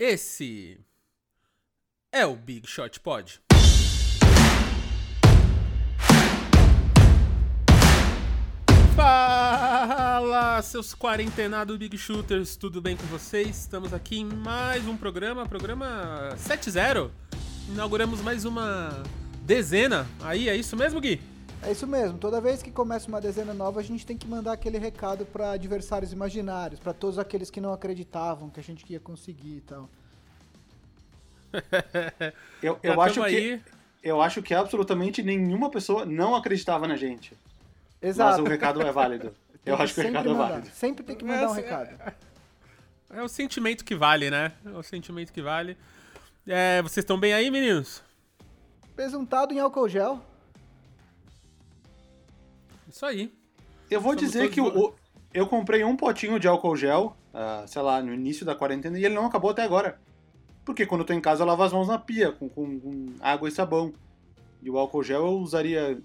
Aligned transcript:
Esse 0.00 0.78
é 2.12 2.24
o 2.24 2.36
Big 2.36 2.68
Shot 2.68 3.00
Pod. 3.00 3.40
Fala, 8.94 10.62
seus 10.62 10.94
quarentenados 10.94 11.76
Big 11.76 11.98
Shooters, 11.98 12.54
tudo 12.54 12.80
bem 12.80 12.96
com 12.96 13.06
vocês? 13.08 13.58
Estamos 13.58 13.92
aqui 13.92 14.20
em 14.20 14.24
mais 14.24 14.86
um 14.86 14.96
programa, 14.96 15.44
programa 15.48 16.32
70. 16.36 17.10
Inauguramos 17.68 18.20
mais 18.20 18.44
uma 18.44 19.02
dezena. 19.42 20.06
Aí, 20.20 20.48
é 20.48 20.54
isso 20.54 20.76
mesmo, 20.76 21.00
Gui? 21.00 21.20
É 21.62 21.72
isso 21.72 21.86
mesmo. 21.86 22.18
Toda 22.18 22.40
vez 22.40 22.62
que 22.62 22.70
começa 22.70 23.08
uma 23.08 23.20
dezena 23.20 23.52
nova, 23.52 23.80
a 23.80 23.82
gente 23.82 24.06
tem 24.06 24.16
que 24.16 24.26
mandar 24.26 24.52
aquele 24.52 24.78
recado 24.78 25.24
para 25.26 25.52
adversários 25.52 26.12
imaginários, 26.12 26.80
para 26.80 26.92
todos 26.92 27.18
aqueles 27.18 27.50
que 27.50 27.60
não 27.60 27.72
acreditavam 27.72 28.48
que 28.48 28.60
a 28.60 28.62
gente 28.62 28.84
ia 28.90 29.00
conseguir 29.00 29.56
e 29.56 29.60
tal. 29.62 29.88
eu, 32.62 32.78
eu 32.82 33.00
acho 33.00 33.24
que 33.24 33.60
eu 34.02 34.22
acho 34.22 34.42
que 34.42 34.54
absolutamente 34.54 35.22
nenhuma 35.22 35.70
pessoa 35.70 36.06
não 36.06 36.34
acreditava 36.34 36.86
na 36.86 36.96
gente. 36.96 37.36
Exato. 38.00 38.38
Mas 38.38 38.46
o 38.46 38.48
recado 38.48 38.80
é 38.80 38.92
válido. 38.92 39.34
eu 39.66 39.74
acho 39.76 39.94
que 39.94 40.00
o 40.00 40.04
recado 40.04 40.30
mandar. 40.30 40.44
é 40.44 40.48
válido. 40.48 40.68
Sempre 40.68 41.04
tem 41.04 41.16
que 41.16 41.24
mandar 41.24 41.42
é, 41.42 41.48
um 41.48 41.52
recado. 41.52 41.90
É, 43.10 43.18
é, 43.18 43.22
o 43.22 43.28
sentimento 43.28 43.84
que 43.84 43.96
vale, 43.96 44.30
né? 44.30 44.52
É 44.64 44.70
o 44.70 44.82
sentimento 44.82 45.32
que 45.32 45.42
vale. 45.42 45.76
É, 46.46 46.80
vocês 46.82 47.02
estão 47.02 47.18
bem 47.18 47.32
aí, 47.32 47.50
meninos? 47.50 48.02
Pesuntado 48.94 49.52
em 49.52 49.58
álcool 49.58 49.88
gel. 49.88 50.22
Isso 52.88 53.04
aí. 53.04 53.32
Eu 53.90 54.00
vou 54.00 54.12
Somos 54.12 54.32
dizer 54.32 54.50
que 54.50 54.60
o, 54.60 54.94
eu 55.32 55.46
comprei 55.46 55.84
um 55.84 55.96
potinho 55.96 56.38
de 56.38 56.48
álcool 56.48 56.76
gel, 56.76 57.16
uh, 57.32 57.66
sei 57.66 57.82
lá, 57.82 58.02
no 58.02 58.12
início 58.12 58.44
da 58.44 58.54
quarentena, 58.54 58.98
e 58.98 59.04
ele 59.04 59.14
não 59.14 59.26
acabou 59.26 59.50
até 59.50 59.62
agora. 59.62 60.00
Porque 60.64 60.84
quando 60.84 61.02
eu 61.02 61.06
tô 61.06 61.12
em 61.12 61.20
casa 61.20 61.42
eu 61.42 61.46
lavo 61.46 61.62
as 61.62 61.72
mãos 61.72 61.88
na 61.88 61.98
pia, 61.98 62.32
com, 62.32 62.48
com, 62.48 62.78
com 62.78 63.06
água 63.20 63.48
e 63.48 63.52
sabão. 63.52 63.92
E 64.62 64.70
o 64.70 64.78
álcool 64.78 65.02
gel 65.02 65.26
eu 65.26 65.38
usaria. 65.38 65.98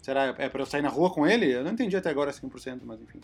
Será? 0.00 0.34
É 0.38 0.48
pra 0.48 0.62
eu 0.62 0.66
sair 0.66 0.82
na 0.82 0.88
rua 0.88 1.10
com 1.10 1.26
ele? 1.26 1.52
Eu 1.52 1.62
não 1.62 1.72
entendi 1.72 1.96
até 1.96 2.10
agora 2.10 2.30
100%, 2.30 2.80
mas 2.84 3.00
enfim. 3.00 3.20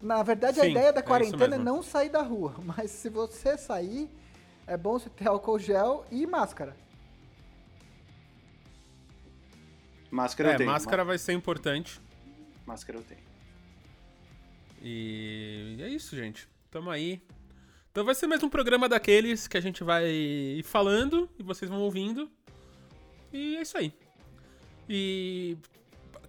Na 0.00 0.22
verdade, 0.22 0.56
Sim, 0.60 0.66
a 0.66 0.68
ideia 0.68 0.92
da 0.92 1.00
é 1.00 1.02
quarentena 1.02 1.56
é, 1.56 1.58
é 1.58 1.62
não 1.62 1.82
sair 1.82 2.08
da 2.08 2.22
rua. 2.22 2.54
Mas 2.62 2.90
se 2.90 3.08
você 3.08 3.56
sair, 3.56 4.10
é 4.66 4.76
bom 4.76 4.98
você 4.98 5.08
ter 5.08 5.26
álcool 5.26 5.58
gel 5.58 6.04
e 6.10 6.26
máscara. 6.26 6.76
Máscara 10.10 10.50
é, 10.50 10.54
eu 10.54 10.58
tenho. 10.58 10.70
Máscara 10.70 11.04
vai 11.04 11.18
ser 11.18 11.32
importante. 11.32 12.00
Máscara 12.66 12.98
eu 12.98 13.02
tenho. 13.02 13.20
E 14.82 15.78
é 15.80 15.88
isso, 15.88 16.14
gente. 16.14 16.48
Tamo 16.70 16.90
aí. 16.90 17.22
Então 17.90 18.04
vai 18.04 18.14
ser 18.14 18.26
mais 18.26 18.42
um 18.42 18.48
programa 18.48 18.88
daqueles 18.88 19.48
que 19.48 19.56
a 19.56 19.60
gente 19.60 19.82
vai 19.82 20.60
falando 20.64 21.30
e 21.38 21.42
vocês 21.42 21.70
vão 21.70 21.80
ouvindo. 21.80 22.30
E 23.32 23.56
é 23.56 23.62
isso 23.62 23.78
aí. 23.78 23.92
E 24.88 25.56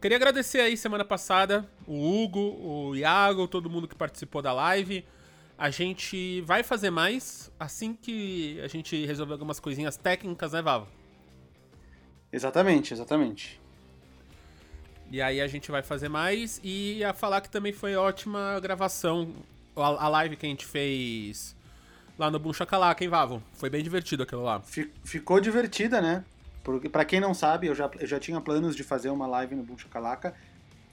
queria 0.02 0.17
agradecer 0.17 0.62
aí 0.62 0.78
semana 0.78 1.03
passada 1.03 1.69
o 1.86 2.23
Hugo, 2.23 2.39
o 2.39 2.95
Iago, 2.95 3.47
todo 3.47 3.69
mundo 3.69 3.88
que 3.88 3.95
participou 3.95 4.41
da 4.41 4.53
live. 4.53 5.06
A 5.58 5.69
gente 5.69 6.41
vai 6.41 6.64
fazer 6.64 6.89
mais 6.89 7.52
assim 7.59 7.94
que 7.94 8.59
a 8.62 8.67
gente 8.67 9.06
resolver 9.06 9.34
algumas 9.34 9.59
coisinhas 9.59 9.97
técnicas, 9.97 10.53
né, 10.53 10.62
Vava? 10.62 10.88
Exatamente, 12.31 12.94
exatamente. 12.94 13.59
E 15.09 15.22
aí 15.22 15.39
a 15.39 15.47
gente 15.47 15.72
vai 15.72 15.81
fazer 15.81 16.09
mais. 16.09 16.59
E 16.63 17.03
a 17.03 17.13
falar 17.13 17.41
que 17.41 17.50
também 17.50 17.73
foi 17.73 17.95
ótima 17.95 18.59
gravação. 18.59 19.30
A, 19.75 20.08
live 20.09 20.36
que 20.36 20.45
a 20.45 20.50
gente 20.50 20.66
fez 20.66 21.55
lá 22.17 22.31
no 22.31 22.39
Boom 22.39 22.52
Chacalaca, 22.52 23.03
hein, 23.03 23.09
Vavo? 23.09 23.44
Foi 23.53 23.69
bem 23.69 23.83
divertido 23.83 24.23
aquilo 24.23 24.44
lá. 24.44 24.61
Ficou 25.03 25.39
divertida, 25.39 26.02
né? 26.02 26.23
Porque, 26.63 26.89
pra 26.89 27.05
quem 27.05 27.19
não 27.19 27.33
sabe, 27.33 27.67
eu 27.67 27.75
já, 27.75 27.89
eu 28.00 28.08
já 28.08 28.19
tinha 28.19 28.41
planos 28.41 28.75
de 28.75 28.83
fazer 28.83 29.09
uma 29.09 29.28
live 29.28 29.55
no 29.55 29.63
Boom 29.63 29.78
Chacalaca. 29.78 30.34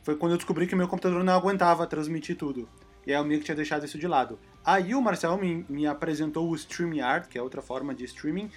Foi 0.03 0.15
quando 0.17 0.33
eu 0.33 0.37
descobri 0.37 0.67
que 0.67 0.77
meu 0.77 0.87
computador 0.87 1.25
não 1.25 1.33
aguentava 1.33 1.87
transmitir 1.87 2.37
tudo. 2.37 2.69
E 3.07 3.13
aí 3.13 3.21
o 3.21 3.25
Mico 3.25 3.45
tinha 3.45 3.55
deixado 3.55 3.85
isso 3.85 3.99
de 3.99 4.07
lado. 4.07 4.39
Aí 4.65 4.95
o 4.95 5.01
Marcel 5.01 5.37
me, 5.37 5.65
me 5.69 5.87
apresentou 5.87 6.49
o 6.49 6.55
StreamYard, 6.55 7.29
que 7.29 7.39
é 7.39 7.43
outra 7.43 7.63
forma 7.63 7.95
de 7.95 8.05
streaming, 8.05 8.51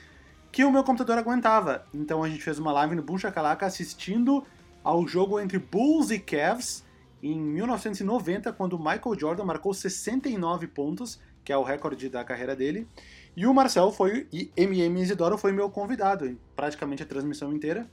que 0.52 0.64
o 0.64 0.72
meu 0.72 0.84
computador 0.84 1.18
aguentava. 1.18 1.86
Então 1.94 2.24
a 2.24 2.30
gente 2.30 2.44
fez 2.44 2.60
uma 2.60 2.72
live 2.72 2.96
no 2.96 3.02
Boom 3.02 3.18
Chacalaca 3.18 3.66
assistindo 3.66 4.46
ao 4.88 5.06
jogo 5.06 5.38
entre 5.38 5.60
Bulls 5.60 6.12
e 6.12 6.18
Cavs 6.18 6.82
em 7.22 7.38
1990, 7.38 8.54
quando 8.54 8.80
Michael 8.80 9.20
Jordan 9.20 9.44
marcou 9.44 9.74
69 9.74 10.66
pontos, 10.68 11.20
que 11.44 11.52
é 11.52 11.58
o 11.58 11.62
recorde 11.62 12.08
da 12.08 12.24
carreira 12.24 12.56
dele. 12.56 12.88
E 13.36 13.46
o 13.46 13.54
Marcel 13.54 13.92
foi, 13.92 14.28
e 14.32 14.50
MM 14.56 15.02
Isidoro 15.02 15.38
foi 15.38 15.52
meu 15.52 15.70
convidado, 15.70 16.40
praticamente 16.56 17.04
a 17.04 17.06
transmissão 17.06 17.52
inteira. 17.52 17.86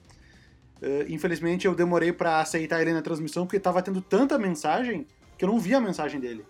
Uh, 0.80 1.10
infelizmente 1.10 1.66
eu 1.66 1.74
demorei 1.74 2.12
para 2.12 2.40
aceitar 2.40 2.80
ele 2.80 2.92
na 2.92 3.02
transmissão, 3.02 3.44
porque 3.44 3.56
estava 3.56 3.82
tendo 3.82 4.00
tanta 4.00 4.38
mensagem 4.38 5.04
que 5.36 5.44
eu 5.44 5.48
não 5.48 5.58
vi 5.58 5.74
a 5.74 5.80
mensagem 5.80 6.20
dele. 6.20 6.46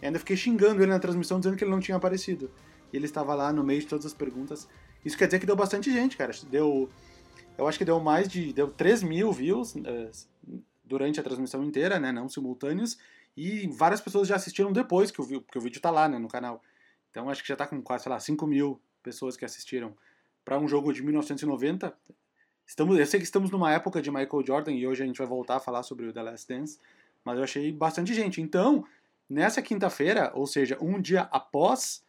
E 0.00 0.06
ainda 0.06 0.20
fiquei 0.20 0.36
xingando 0.36 0.80
ele 0.80 0.92
na 0.92 1.00
transmissão, 1.00 1.40
dizendo 1.40 1.56
que 1.56 1.64
ele 1.64 1.72
não 1.72 1.80
tinha 1.80 1.96
aparecido. 1.96 2.48
E 2.92 2.96
ele 2.96 3.06
estava 3.06 3.34
lá 3.34 3.52
no 3.52 3.64
meio 3.64 3.80
de 3.80 3.88
todas 3.88 4.06
as 4.06 4.14
perguntas. 4.14 4.68
Isso 5.04 5.18
quer 5.18 5.26
dizer 5.26 5.40
que 5.40 5.46
deu 5.46 5.56
bastante 5.56 5.92
gente, 5.92 6.16
cara. 6.16 6.30
Deu 6.48 6.88
eu 7.58 7.66
acho 7.66 7.76
que 7.76 7.84
deu 7.84 7.98
mais 7.98 8.28
de. 8.28 8.52
deu 8.52 8.70
3 8.70 9.02
mil 9.02 9.32
views 9.32 9.74
uh, 9.74 10.60
durante 10.84 11.18
a 11.18 11.22
transmissão 11.22 11.62
inteira, 11.64 11.98
né? 11.98 12.12
Não 12.12 12.28
simultâneos. 12.28 12.96
E 13.36 13.66
várias 13.68 14.00
pessoas 14.00 14.26
já 14.26 14.36
assistiram 14.36 14.72
depois 14.72 15.10
que 15.10 15.20
o, 15.20 15.42
que 15.42 15.58
o 15.58 15.60
vídeo 15.60 15.80
tá 15.80 15.90
lá, 15.90 16.08
né, 16.08 16.18
no 16.18 16.28
canal. 16.28 16.62
Então 17.10 17.28
acho 17.28 17.42
que 17.42 17.48
já 17.48 17.56
tá 17.56 17.66
com 17.66 17.80
quase, 17.82 18.04
sei 18.04 18.10
lá, 18.10 18.18
5 18.18 18.46
mil 18.46 18.80
pessoas 19.02 19.36
que 19.36 19.44
assistiram 19.44 19.94
para 20.44 20.58
um 20.58 20.66
jogo 20.66 20.92
de 20.92 21.02
1990. 21.02 21.94
Estamos, 22.66 22.98
eu 22.98 23.06
sei 23.06 23.20
que 23.20 23.24
estamos 23.24 23.50
numa 23.50 23.72
época 23.72 24.02
de 24.02 24.10
Michael 24.10 24.44
Jordan 24.44 24.72
e 24.72 24.86
hoje 24.86 25.02
a 25.02 25.06
gente 25.06 25.18
vai 25.18 25.26
voltar 25.26 25.56
a 25.56 25.60
falar 25.60 25.82
sobre 25.82 26.06
o 26.06 26.12
The 26.12 26.22
Last 26.22 26.48
Dance, 26.48 26.78
mas 27.24 27.38
eu 27.38 27.44
achei 27.44 27.72
bastante 27.72 28.12
gente. 28.12 28.40
Então, 28.40 28.84
nessa 29.28 29.62
quinta-feira, 29.62 30.32
ou 30.34 30.46
seja, 30.46 30.76
um 30.80 31.00
dia 31.00 31.22
após 31.30 32.04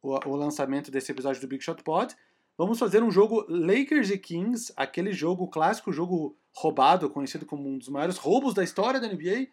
o, 0.00 0.14
o 0.28 0.36
lançamento 0.36 0.90
desse 0.90 1.10
episódio 1.10 1.40
do 1.40 1.48
Big 1.48 1.62
Shot 1.62 1.82
Pod, 1.82 2.16
Vamos 2.58 2.76
fazer 2.76 3.04
um 3.04 3.10
jogo 3.10 3.46
Lakers 3.48 4.10
e 4.10 4.18
Kings, 4.18 4.72
aquele 4.76 5.12
jogo 5.12 5.46
clássico, 5.46 5.92
jogo 5.92 6.36
roubado, 6.52 7.08
conhecido 7.08 7.46
como 7.46 7.68
um 7.68 7.78
dos 7.78 7.88
maiores 7.88 8.16
roubos 8.16 8.52
da 8.52 8.64
história 8.64 8.98
da 8.98 9.06
NBA. 9.06 9.46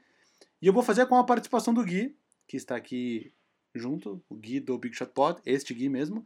E 0.59 0.65
eu 0.65 0.73
vou 0.73 0.81
fazer 0.81 1.05
com 1.05 1.15
a 1.15 1.23
participação 1.23 1.71
do 1.71 1.83
Gui, 1.83 2.17
que 2.47 2.57
está 2.57 2.75
aqui 2.75 3.31
junto, 3.75 4.23
o 4.27 4.33
Gui 4.35 4.59
do 4.59 4.75
Big 4.79 4.95
Shot 4.95 5.11
Pod, 5.11 5.39
este 5.45 5.71
Gui 5.71 5.87
mesmo. 5.87 6.25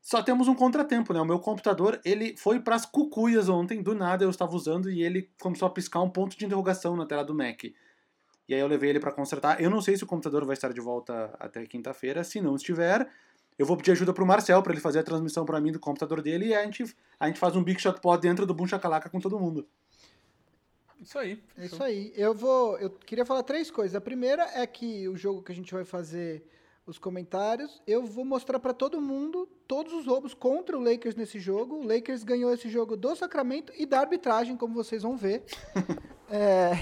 Só 0.00 0.22
temos 0.22 0.48
um 0.48 0.54
contratempo, 0.54 1.12
né? 1.12 1.20
O 1.20 1.24
meu 1.26 1.38
computador, 1.38 2.00
ele 2.02 2.34
foi 2.38 2.60
para 2.60 2.76
as 2.76 2.86
cucuias 2.86 3.50
ontem, 3.50 3.82
do 3.82 3.94
nada 3.94 4.24
eu 4.24 4.30
estava 4.30 4.56
usando 4.56 4.90
e 4.90 5.02
ele 5.02 5.30
começou 5.38 5.68
a 5.68 5.70
piscar 5.70 6.00
um 6.00 6.08
ponto 6.08 6.38
de 6.38 6.46
interrogação 6.46 6.96
na 6.96 7.04
tela 7.04 7.24
do 7.24 7.34
Mac. 7.34 7.64
E 8.48 8.54
aí 8.54 8.60
eu 8.60 8.68
levei 8.68 8.88
ele 8.88 9.00
para 9.00 9.12
consertar. 9.12 9.60
Eu 9.60 9.68
não 9.68 9.82
sei 9.82 9.98
se 9.98 10.04
o 10.04 10.06
computador 10.06 10.46
vai 10.46 10.54
estar 10.54 10.72
de 10.72 10.80
volta 10.80 11.36
até 11.38 11.66
quinta-feira. 11.66 12.24
Se 12.24 12.40
não 12.40 12.56
estiver, 12.56 13.06
eu 13.58 13.64
vou 13.66 13.76
pedir 13.76 13.92
ajuda 13.92 14.12
pro 14.12 14.26
Marcel 14.26 14.62
para 14.62 14.72
ele 14.72 14.80
fazer 14.80 14.98
a 14.98 15.02
transmissão 15.02 15.44
para 15.44 15.60
mim 15.60 15.72
do 15.72 15.80
computador 15.80 16.20
dele 16.20 16.46
e 16.46 16.54
a 16.54 16.64
gente, 16.64 16.96
a 17.18 17.26
gente 17.26 17.38
faz 17.38 17.56
um 17.56 17.62
Big 17.62 17.80
Shot 17.80 18.00
Pod 18.00 18.20
dentro 18.20 18.46
do 18.46 18.54
Boom 18.54 18.66
Chacalaca 18.66 19.08
com 19.08 19.20
todo 19.20 19.38
mundo. 19.38 19.66
Isso 21.00 21.18
aí. 21.18 21.42
É 21.56 21.66
isso 21.66 21.82
aí. 21.82 22.12
Eu 22.16 22.34
vou. 22.34 22.78
Eu 22.78 22.90
queria 22.90 23.24
falar 23.24 23.42
três 23.42 23.70
coisas. 23.70 23.94
A 23.94 24.00
primeira 24.00 24.42
é 24.54 24.66
que 24.66 25.08
o 25.08 25.16
jogo 25.16 25.42
que 25.42 25.52
a 25.52 25.54
gente 25.54 25.72
vai 25.72 25.84
fazer 25.84 26.44
os 26.86 26.98
comentários, 26.98 27.82
eu 27.86 28.04
vou 28.04 28.24
mostrar 28.24 28.60
para 28.60 28.72
todo 28.72 29.00
mundo 29.00 29.48
todos 29.66 29.92
os 29.92 30.06
roubos 30.06 30.32
contra 30.34 30.78
o 30.78 30.80
Lakers 30.80 31.16
nesse 31.16 31.38
jogo. 31.40 31.76
O 31.76 31.86
Lakers 31.86 32.22
ganhou 32.22 32.52
esse 32.52 32.68
jogo 32.68 32.96
do 32.96 33.14
Sacramento 33.16 33.72
e 33.76 33.84
da 33.84 34.00
arbitragem, 34.00 34.56
como 34.56 34.74
vocês 34.74 35.02
vão 35.02 35.16
ver. 35.16 35.42
é, 36.30 36.72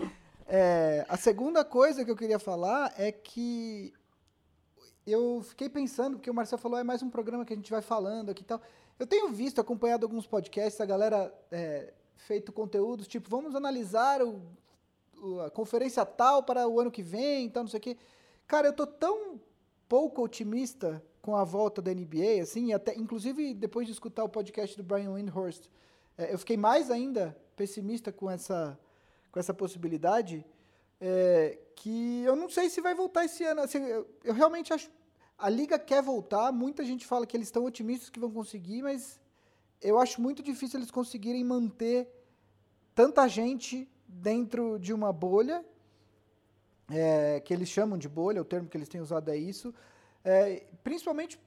é, 0.48 1.06
a 1.08 1.16
segunda 1.16 1.62
coisa 1.62 2.04
que 2.04 2.10
eu 2.10 2.16
queria 2.16 2.38
falar 2.38 2.94
é 2.96 3.12
que 3.12 3.92
eu 5.06 5.42
fiquei 5.42 5.68
pensando, 5.68 6.16
porque 6.16 6.30
o 6.30 6.34
Marcel 6.34 6.58
falou, 6.58 6.78
é 6.78 6.84
mais 6.84 7.02
um 7.02 7.10
programa 7.10 7.44
que 7.44 7.52
a 7.52 7.56
gente 7.56 7.70
vai 7.70 7.82
falando 7.82 8.30
aqui 8.30 8.42
e 8.42 8.46
tal. 8.46 8.60
Eu 8.98 9.06
tenho 9.06 9.28
visto, 9.30 9.60
acompanhado 9.60 10.04
alguns 10.04 10.26
podcasts, 10.26 10.80
a 10.80 10.86
galera 10.86 11.32
é, 11.50 11.92
feito 12.16 12.52
conteúdos, 12.52 13.08
tipo, 13.08 13.28
vamos 13.30 13.54
analisar 13.54 14.22
o, 14.22 14.42
o, 15.22 15.40
a 15.40 15.50
conferência 15.50 16.04
tal 16.04 16.42
para 16.42 16.68
o 16.68 16.80
ano 16.80 16.90
que 16.90 17.02
vem, 17.02 17.48
tal, 17.48 17.62
não 17.62 17.70
sei 17.70 17.78
o 17.78 17.82
quê. 17.82 17.96
Cara, 18.46 18.68
eu 18.68 18.72
tô 18.72 18.86
tão 18.86 19.40
pouco 19.88 20.22
otimista 20.22 21.02
com 21.22 21.34
a 21.34 21.44
volta 21.44 21.82
da 21.82 21.92
NBA, 21.92 22.42
assim, 22.42 22.72
até, 22.72 22.94
inclusive 22.94 23.54
depois 23.54 23.86
de 23.86 23.92
escutar 23.92 24.24
o 24.24 24.28
podcast 24.28 24.76
do 24.76 24.82
Brian 24.82 25.12
Windhorst, 25.12 25.66
é, 26.16 26.32
eu 26.32 26.38
fiquei 26.38 26.56
mais 26.56 26.90
ainda 26.90 27.36
pessimista 27.56 28.12
com 28.12 28.30
essa, 28.30 28.78
com 29.32 29.40
essa 29.40 29.54
possibilidade, 29.54 30.44
é, 31.00 31.58
que 31.80 32.22
eu 32.22 32.34
não 32.36 32.48
sei 32.56 32.68
se 32.68 32.80
vai 32.80 32.94
voltar 32.94 33.24
esse 33.24 33.42
ano. 33.44 33.62
Assim, 33.62 33.78
eu, 33.78 34.02
eu 34.22 34.34
realmente 34.34 34.72
acho 34.72 34.88
a 35.38 35.48
liga 35.48 35.78
quer 35.78 36.02
voltar, 36.02 36.52
muita 36.52 36.84
gente 36.84 37.06
fala 37.06 37.26
que 37.26 37.34
eles 37.36 37.48
estão 37.48 37.64
otimistas 37.64 38.10
que 38.10 38.20
vão 38.20 38.30
conseguir, 38.30 38.82
mas 38.82 39.18
eu 39.80 39.98
acho 39.98 40.20
muito 40.20 40.42
difícil 40.42 40.78
eles 40.78 40.90
conseguirem 40.90 41.42
manter 41.42 42.06
tanta 42.94 43.26
gente 43.26 43.88
dentro 44.06 44.78
de 44.78 44.92
uma 44.92 45.10
bolha, 45.12 45.64
é, 46.90 47.40
que 47.40 47.54
eles 47.54 47.70
chamam 47.70 47.96
de 47.96 48.08
bolha, 48.08 48.42
o 48.42 48.44
termo 48.44 48.68
que 48.68 48.76
eles 48.76 48.88
têm 48.88 49.00
usado 49.00 49.30
é 49.30 49.36
isso, 49.36 49.74
é, 50.22 50.66
principalmente 50.84 51.40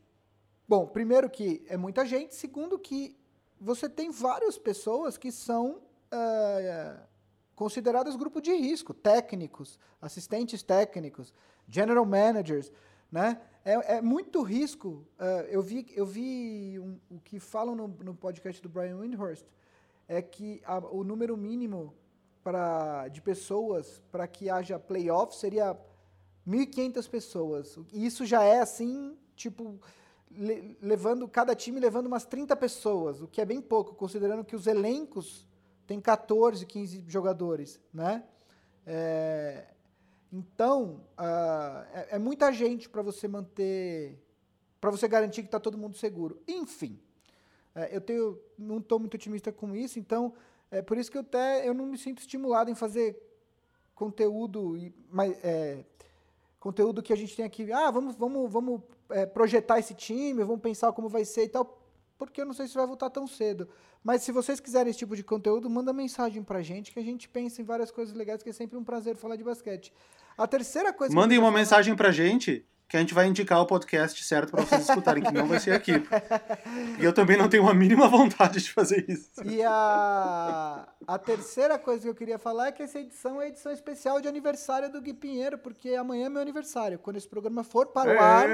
Bom, 0.66 0.88
primeiro 0.88 1.30
que 1.30 1.64
é 1.68 1.76
muita 1.76 2.06
gente, 2.06 2.34
segundo 2.34 2.80
que 2.80 3.18
você 3.60 3.90
tem 3.90 4.10
várias 4.10 4.58
pessoas 4.58 5.18
que 5.18 5.30
são 5.30 5.82
uh, 6.12 7.08
consideradas 7.56 8.16
grupo 8.16 8.42
de 8.42 8.52
risco, 8.54 8.94
técnicos, 8.94 9.80
assistentes 10.02 10.64
técnicos, 10.64 11.34
general 11.68 12.06
managers, 12.06 12.72
né? 13.12 13.40
É, 13.66 13.98
é 13.98 14.02
muito 14.02 14.42
risco. 14.42 15.06
Uh, 15.18 15.48
eu 15.50 15.62
vi, 15.62 15.86
eu 15.96 16.06
vi 16.06 16.80
um, 16.80 17.00
o 17.10 17.20
que 17.20 17.40
falam 17.40 17.76
no, 17.76 17.88
no, 17.88 18.14
podcast 18.14 18.62
do 18.62 18.68
Brian 18.68 18.98
Windhorst 18.98 19.46
é 20.08 20.22
que 20.22 20.62
a, 20.66 20.80
o 20.80 21.04
número 21.04 21.38
mínimo 21.38 21.94
para 22.44 23.08
de 23.08 23.22
pessoas 23.22 24.02
para 24.12 24.28
que 24.28 24.50
haja 24.50 24.78
playoff 24.78 25.36
seria 25.36 25.78
1.500 26.46 27.10
pessoas. 27.10 27.80
Isso 27.94 28.26
já 28.26 28.44
é 28.44 28.60
assim, 28.60 29.18
tipo, 29.36 29.80
le, 30.30 30.78
levando 30.82 31.28
cada 31.28 31.56
time 31.56 31.80
levando 31.80 32.08
umas 32.08 32.26
30 32.26 32.56
pessoas, 32.58 33.22
o 33.22 33.28
que 33.28 33.40
é 33.40 33.46
bem 33.46 33.62
pouco, 33.62 33.96
considerando 33.96 34.44
que 34.44 34.56
os 34.56 34.68
elencos 34.68 35.48
têm 35.88 36.00
14, 36.00 36.66
15 36.66 37.06
jogadores, 37.08 37.80
né? 37.94 38.24
É, 38.86 39.66
então, 40.32 41.02
uh, 41.18 41.86
é, 41.94 42.08
é, 42.12 42.20
muita 42.20 42.52
gente 42.52 42.90
para 42.90 43.02
você 43.02 43.28
manter, 43.28 44.20
para 44.82 44.90
você 44.90 45.08
garantir 45.08 45.42
que 45.42 45.48
está 45.48 45.60
todo 45.60 45.78
mundo 45.78 45.96
seguro. 45.96 46.42
Enfim, 46.48 47.00
é, 47.76 47.96
eu 47.96 48.02
tenho, 48.02 48.40
não 48.58 48.80
estou 48.80 49.00
muito 49.00 49.14
otimista 49.14 49.52
com 49.52 49.76
isso, 49.76 50.00
então 50.00 50.34
é 50.72 50.82
por 50.82 50.98
isso 50.98 51.12
que 51.12 51.18
eu 51.18 51.22
até 51.22 51.68
eu 51.68 51.74
não 51.74 51.86
me 51.86 51.98
sinto 51.98 52.20
estimulado 52.20 52.72
em 52.72 52.76
fazer 52.76 53.22
conteúdo 53.94 54.76
é, 55.44 55.84
conteúdo 56.60 57.04
que 57.04 57.14
a 57.14 57.16
gente 57.16 57.36
tem 57.36 57.46
aqui. 57.46 57.72
Ah, 57.72 57.92
vamos, 57.92 58.16
vamos, 58.16 58.52
vamos 58.52 58.82
é, 59.10 59.26
projetar 59.26 59.80
esse 59.80 59.94
time, 59.94 60.44
vamos 60.44 60.62
pensar 60.62 60.92
como 60.94 61.10
vai 61.10 61.26
ser 61.26 61.44
e 61.44 61.50
tal, 61.50 61.83
porque 62.26 62.42
eu 62.42 62.46
não 62.46 62.54
sei 62.54 62.68
se 62.68 62.74
vai 62.74 62.86
voltar 62.86 63.10
tão 63.10 63.28
cedo. 63.28 63.68
Mas 64.04 64.22
se 64.22 64.32
vocês 64.32 64.60
quiserem 64.60 64.90
esse 64.90 65.00
tipo 65.00 65.16
de 65.16 65.24
conteúdo, 65.24 65.70
manda 65.70 65.94
mensagem 65.94 66.44
pra 66.44 66.62
gente 66.62 66.92
que 66.92 67.00
a 67.00 67.04
gente 67.04 67.30
pensa 67.30 67.62
em 67.62 67.66
várias 67.66 67.92
coisas 67.92 68.14
legais, 68.14 68.44
que 68.44 68.50
é 68.50 68.54
sempre 68.54 68.78
um 68.78 68.84
prazer 68.84 69.16
falar 69.16 69.36
de 69.36 69.44
basquete. 69.44 69.94
A 70.38 70.48
terceira 70.48 70.92
coisa. 70.92 71.14
Mandem 71.14 71.38
uma 71.38 71.48
falar... 71.48 71.60
mensagem 71.60 71.96
pra 71.96 72.12
gente 72.12 72.66
que 72.94 72.98
a 72.98 73.00
gente 73.00 73.14
vai 73.16 73.26
indicar 73.26 73.60
o 73.60 73.66
podcast 73.66 74.24
certo 74.24 74.52
para 74.52 74.64
vocês 74.64 74.88
escutarem, 74.88 75.24
que 75.24 75.32
não 75.32 75.48
vai 75.48 75.60
ser 75.60 75.72
aqui. 75.72 75.94
E 77.00 77.04
eu 77.04 77.12
também 77.12 77.36
não 77.36 77.50
tenho 77.50 77.68
a 77.68 77.74
mínima 77.74 78.08
vontade 78.08 78.62
de 78.62 78.72
fazer 78.72 79.04
isso. 79.10 79.32
E 79.46 79.64
a, 79.64 80.88
a 81.08 81.18
terceira 81.18 81.80
coisa 81.80 82.04
que 82.04 82.10
eu 82.10 82.14
queria 82.14 82.38
falar 82.38 82.68
é 82.68 82.72
que 82.72 82.84
essa 82.84 83.00
edição 83.00 83.42
é 83.42 83.46
a 83.46 83.48
edição 83.48 83.72
especial 83.72 84.22
de 84.22 84.28
aniversário 84.28 84.92
do 84.92 85.02
Gui 85.02 85.14
Pinheiro, 85.14 85.58
porque 85.58 85.96
amanhã 85.96 86.28
é 86.28 86.30
meu 86.30 86.42
aniversário. 86.42 87.00
Quando 87.00 87.18
esse 87.18 87.28
programa 87.28 87.64
for 87.64 87.88
para 87.88 88.10
o 88.10 88.14
é. 88.14 88.20
ar, 88.20 88.50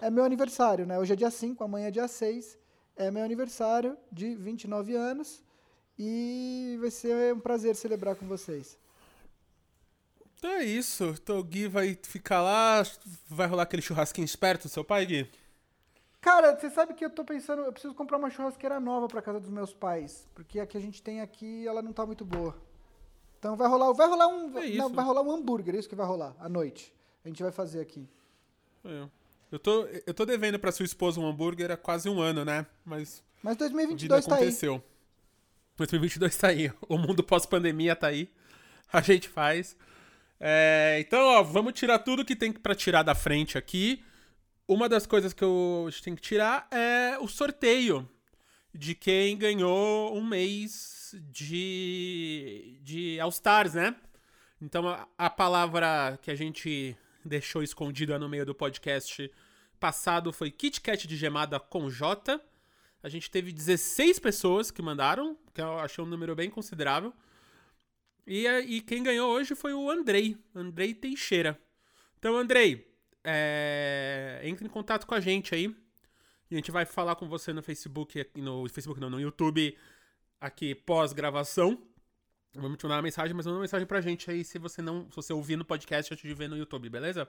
é 0.00 0.10
meu 0.10 0.24
aniversário, 0.24 0.86
né? 0.86 0.98
Hoje 0.98 1.14
é 1.14 1.16
dia 1.16 1.30
5, 1.30 1.62
amanhã 1.64 1.88
é 1.88 1.90
dia 1.90 2.06
6. 2.06 2.56
É 2.98 3.10
meu 3.10 3.24
aniversário 3.24 3.96
de 4.12 4.34
29 4.34 4.94
anos. 4.94 5.42
E 5.98 6.76
vai 6.80 6.90
ser 6.90 7.34
um 7.34 7.40
prazer 7.40 7.74
celebrar 7.74 8.14
com 8.16 8.26
vocês. 8.26 8.76
Então 10.36 10.50
é 10.50 10.64
isso. 10.64 11.04
Então 11.22 11.38
o 11.38 11.44
Gui 11.44 11.66
vai 11.66 11.98
ficar 12.02 12.42
lá, 12.42 12.82
vai 13.28 13.46
rolar 13.46 13.62
aquele 13.62 13.82
churrasquinho 13.82 14.24
esperto 14.24 14.64
do 14.64 14.68
seu 14.68 14.84
pai, 14.84 15.06
Gui? 15.06 15.30
Cara, 16.20 16.56
você 16.56 16.68
sabe 16.70 16.94
que 16.94 17.04
eu 17.04 17.10
tô 17.10 17.24
pensando, 17.24 17.62
eu 17.62 17.72
preciso 17.72 17.94
comprar 17.94 18.18
uma 18.18 18.30
churrasqueira 18.30 18.80
nova 18.80 19.06
pra 19.06 19.22
casa 19.22 19.38
dos 19.38 19.50
meus 19.50 19.72
pais, 19.72 20.26
porque 20.34 20.58
a 20.58 20.66
que 20.66 20.76
a 20.76 20.80
gente 20.80 21.00
tem 21.00 21.20
aqui, 21.20 21.66
ela 21.66 21.80
não 21.80 21.92
tá 21.92 22.04
muito 22.04 22.24
boa. 22.24 22.56
Então 23.38 23.56
vai 23.56 23.68
rolar, 23.68 23.92
vai 23.92 24.08
rolar 24.08 24.26
um, 24.26 24.58
é 24.58 24.70
não, 24.70 24.90
vai 24.90 25.04
rolar 25.04 25.22
um 25.22 25.30
hambúrguer, 25.30 25.76
é 25.76 25.78
isso 25.78 25.88
que 25.88 25.94
vai 25.94 26.06
rolar 26.06 26.34
à 26.40 26.48
noite. 26.48 26.92
A 27.24 27.28
gente 27.28 27.42
vai 27.42 27.52
fazer 27.52 27.80
aqui. 27.80 28.08
É. 28.84 29.08
Eu 29.50 29.58
tô, 29.58 29.86
eu 30.06 30.12
tô 30.12 30.26
devendo 30.26 30.58
pra 30.58 30.70
sua 30.72 30.84
esposa 30.84 31.20
um 31.20 31.26
hambúrguer 31.26 31.70
há 31.70 31.76
quase 31.76 32.08
um 32.08 32.20
ano, 32.20 32.44
né? 32.44 32.66
Mas 32.84 33.22
Mas 33.42 33.56
2022 33.56 34.26
tá 34.26 34.34
aconteceu. 34.34 34.74
aí. 34.74 34.82
2022 35.78 36.36
tá 36.36 36.48
aí. 36.48 36.72
O 36.88 36.98
mundo 36.98 37.22
pós-pandemia 37.22 37.96
tá 37.96 38.08
aí. 38.08 38.28
A 38.92 39.00
gente 39.00 39.28
faz. 39.28 39.76
É, 40.40 40.98
então, 41.00 41.20
ó, 41.20 41.42
vamos 41.42 41.72
tirar 41.72 41.98
tudo 42.00 42.24
que 42.24 42.36
tem 42.36 42.52
para 42.52 42.74
tirar 42.74 43.02
da 43.02 43.14
frente 43.14 43.56
aqui. 43.56 44.02
Uma 44.66 44.88
das 44.88 45.06
coisas 45.06 45.32
que 45.32 45.42
eu, 45.42 45.84
a 45.86 45.90
gente 45.90 46.02
tem 46.02 46.14
que 46.14 46.22
tirar 46.22 46.68
é 46.70 47.18
o 47.18 47.26
sorteio 47.26 48.08
de 48.74 48.94
quem 48.94 49.36
ganhou 49.36 50.14
um 50.14 50.24
mês 50.24 51.14
de, 51.30 52.78
de 52.82 53.18
All-Stars, 53.20 53.74
né? 53.74 53.96
Então, 54.60 54.86
a, 54.88 55.08
a 55.16 55.30
palavra 55.30 56.18
que 56.20 56.30
a 56.30 56.34
gente 56.34 56.96
deixou 57.28 57.62
escondida 57.62 58.18
no 58.18 58.28
meio 58.28 58.46
do 58.46 58.54
podcast 58.54 59.30
passado 59.78 60.32
foi 60.32 60.50
Kit 60.50 60.80
Kat 60.80 61.06
de 61.06 61.16
gemada 61.16 61.60
com 61.60 61.88
J. 61.88 62.40
A 63.02 63.08
gente 63.08 63.30
teve 63.30 63.52
16 63.52 64.18
pessoas 64.18 64.70
que 64.70 64.82
mandaram, 64.82 65.36
que 65.54 65.60
eu 65.60 65.78
achei 65.78 66.02
um 66.02 66.06
número 66.06 66.34
bem 66.34 66.50
considerável. 66.50 67.12
E, 68.26 68.46
e 68.46 68.80
quem 68.80 69.02
ganhou 69.02 69.30
hoje 69.30 69.54
foi 69.54 69.72
o 69.72 69.88
Andrei, 69.88 70.36
Andrei 70.54 70.92
Teixeira. 70.92 71.58
Então, 72.18 72.36
Andrei, 72.36 72.92
é, 73.24 74.40
entre 74.42 74.66
em 74.66 74.68
contato 74.68 75.06
com 75.06 75.14
a 75.14 75.20
gente 75.20 75.54
aí. 75.54 75.74
A 76.50 76.54
gente 76.54 76.70
vai 76.70 76.84
falar 76.84 77.14
com 77.14 77.28
você 77.28 77.52
no 77.52 77.62
Facebook, 77.62 78.26
no 78.34 78.68
Facebook 78.68 79.00
não, 79.00 79.10
no 79.10 79.20
YouTube, 79.20 79.76
aqui 80.40 80.74
pós-gravação. 80.74 81.82
Vamos 82.54 82.78
te 82.78 82.84
mandar 82.84 82.96
uma 82.96 83.02
mensagem, 83.02 83.34
mas 83.34 83.46
manda 83.46 83.56
uma 83.56 83.62
mensagem 83.62 83.86
pra 83.86 84.00
gente 84.00 84.30
aí 84.30 84.44
se 84.44 84.58
você 84.58 84.82
não. 84.82 85.08
Se 85.10 85.16
você 85.16 85.32
ouvir 85.32 85.56
no 85.56 85.64
podcast 85.64 86.12
antes 86.12 86.26
de 86.26 86.34
ver 86.34 86.48
no 86.48 86.56
YouTube, 86.56 86.88
beleza? 86.88 87.28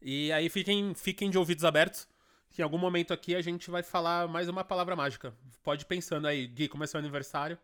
E 0.00 0.30
aí 0.32 0.48
fiquem, 0.48 0.94
fiquem 0.94 1.30
de 1.30 1.38
ouvidos 1.38 1.64
abertos. 1.64 2.06
Que 2.50 2.62
em 2.62 2.64
algum 2.64 2.78
momento 2.78 3.12
aqui 3.12 3.34
a 3.34 3.42
gente 3.42 3.68
vai 3.68 3.82
falar 3.82 4.28
mais 4.28 4.48
uma 4.48 4.62
palavra 4.62 4.94
mágica. 4.94 5.34
Pode 5.62 5.82
ir 5.82 5.86
pensando 5.86 6.28
aí, 6.28 6.46
Gui, 6.46 6.68
como 6.68 6.84
é 6.84 6.86
seu 6.86 7.00
aniversário? 7.00 7.58